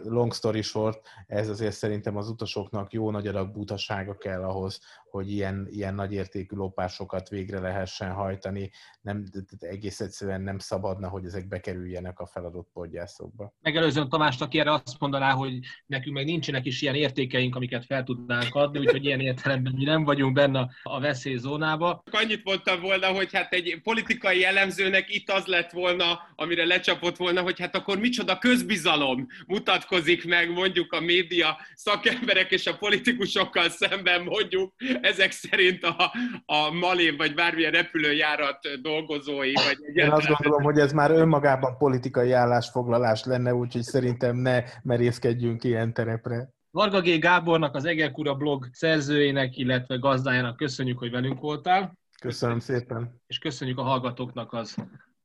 long 0.03 0.35
story 0.35 0.63
short, 0.63 1.09
ez 1.39 1.49
azért 1.49 1.77
szerintem 1.77 2.17
az 2.17 2.29
utasoknak 2.29 2.93
jó 2.93 3.11
nagy 3.11 3.27
adag 3.27 3.53
butasága 3.53 4.17
kell 4.17 4.43
ahhoz, 4.45 4.81
hogy 5.11 5.31
ilyen, 5.31 5.67
ilyen 5.71 5.95
nagyértékű 5.95 6.57
lopásokat 6.57 7.29
végre 7.29 7.61
lehessen 7.61 8.13
hajtani. 8.13 8.71
Nem, 9.01 9.25
egész 9.59 10.01
egyszerűen 10.01 10.41
nem 10.41 10.59
szabadna, 10.59 11.09
hogy 11.09 11.25
ezek 11.25 11.49
bekerüljenek 11.49 12.19
a 12.19 12.27
feladott 12.27 12.69
podgyászokba. 12.73 13.53
Megelőzően 13.61 14.09
Tamásnak, 14.09 14.49
aki 14.49 14.59
erre 14.59 14.73
azt 14.73 14.99
mondaná, 14.99 15.31
hogy 15.31 15.59
nekünk 15.87 16.15
meg 16.15 16.25
nincsenek 16.25 16.65
is 16.65 16.83
ilyen 16.83 16.95
értékeink, 16.95 17.57
amiket 17.57 17.85
fel 17.85 18.05
tudnánk 18.05 18.55
adni, 18.55 18.79
úgyhogy 18.79 19.05
ilyen 19.05 19.21
értelemben 19.21 19.73
mi 19.77 19.85
nem 19.85 20.05
vagyunk 20.05 20.33
benne 20.33 20.71
a 20.83 21.01
veszélyzónába. 21.01 22.03
Annyit 22.11 22.45
mondtam 22.45 22.81
volna, 22.81 23.07
hogy 23.07 23.33
hát 23.33 23.53
egy 23.53 23.81
politikai 23.83 24.45
elemzőnek 24.45 25.15
itt 25.15 25.31
az 25.31 25.47
lett 25.47 25.71
volna, 25.71 26.21
amire 26.35 26.65
lecsapott 26.65 27.17
volna, 27.17 27.43
hogy 27.43 27.61
hát 27.61 27.77
akkor 27.77 27.99
micsoda 27.99 28.39
közbizalom 28.39 29.27
mutatkozik 29.47 30.27
meg 30.27 30.53
mondjuk 30.53 30.93
a 30.93 31.01
média 31.01 31.59
szakemberek 31.75 32.51
és 32.51 32.67
a 32.67 32.77
politikusokkal 32.77 33.69
szemben 33.69 34.23
mondjuk 34.23 34.75
ezek 35.11 35.31
szerint 35.31 35.85
a, 35.85 36.13
a 36.47 36.71
Malév 36.71 37.17
vagy 37.17 37.35
bármilyen 37.35 37.73
repülőjárat 37.73 38.59
dolgozói. 38.83 39.53
Vagy 39.53 39.79
Én 39.95 40.11
azt 40.11 40.27
gondolom, 40.27 40.63
hogy 40.63 40.79
ez 40.79 40.93
már 40.93 41.11
önmagában 41.11 41.77
politikai 41.77 42.33
állásfoglalás 42.33 43.25
lenne, 43.25 43.55
úgyhogy 43.55 43.83
szerintem 43.83 44.37
ne 44.37 44.63
merészkedjünk 44.83 45.65
ilyen 45.65 45.93
terepre. 45.93 46.49
Varga 46.71 47.01
G. 47.01 47.19
Gábornak, 47.19 47.75
az 47.75 47.85
Egerkura 47.85 48.35
blog 48.35 48.69
szerzőjének, 48.73 49.57
illetve 49.57 49.97
gazdájának 49.97 50.57
köszönjük, 50.57 50.99
hogy 50.99 51.11
velünk 51.11 51.41
voltál. 51.41 51.99
Köszönöm 52.21 52.59
szépen. 52.59 53.21
És 53.27 53.39
köszönjük 53.39 53.79
a 53.79 53.83
hallgatóknak 53.83 54.53
az 54.53 54.77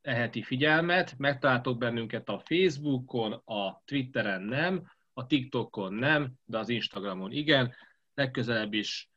eheti 0.02 0.42
figyelmet. 0.42 1.14
Megtaláltok 1.18 1.78
bennünket 1.78 2.30
a 2.30 2.42
Facebookon, 2.46 3.32
a 3.32 3.82
Twitteren 3.86 4.42
nem, 4.42 4.84
a 5.14 5.26
TikTokon 5.26 5.94
nem, 5.94 6.34
de 6.46 6.58
az 6.58 6.70
Instagramon 6.70 7.32
igen. 7.32 7.74
Legközelebb 8.14 8.74
is 8.74 9.13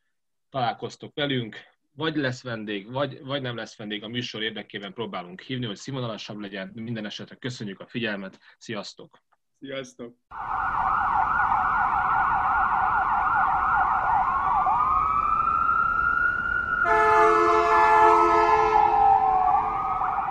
találkoztok 0.49 1.15
velünk, 1.15 1.55
vagy 1.91 2.15
lesz 2.15 2.43
vendég, 2.43 2.91
vagy, 2.91 3.21
vagy 3.21 3.41
nem 3.41 3.55
lesz 3.55 3.77
vendég, 3.77 4.03
a 4.03 4.07
műsor 4.07 4.43
érdekében 4.43 4.93
próbálunk 4.93 5.41
hívni, 5.41 5.65
hogy 5.65 5.75
színvonalasabb 5.75 6.39
legyen. 6.39 6.71
Minden 6.73 7.05
esetre 7.05 7.35
köszönjük 7.35 7.79
a 7.79 7.87
figyelmet, 7.87 8.39
sziasztok! 8.57 9.19
Sziasztok! 9.59 10.15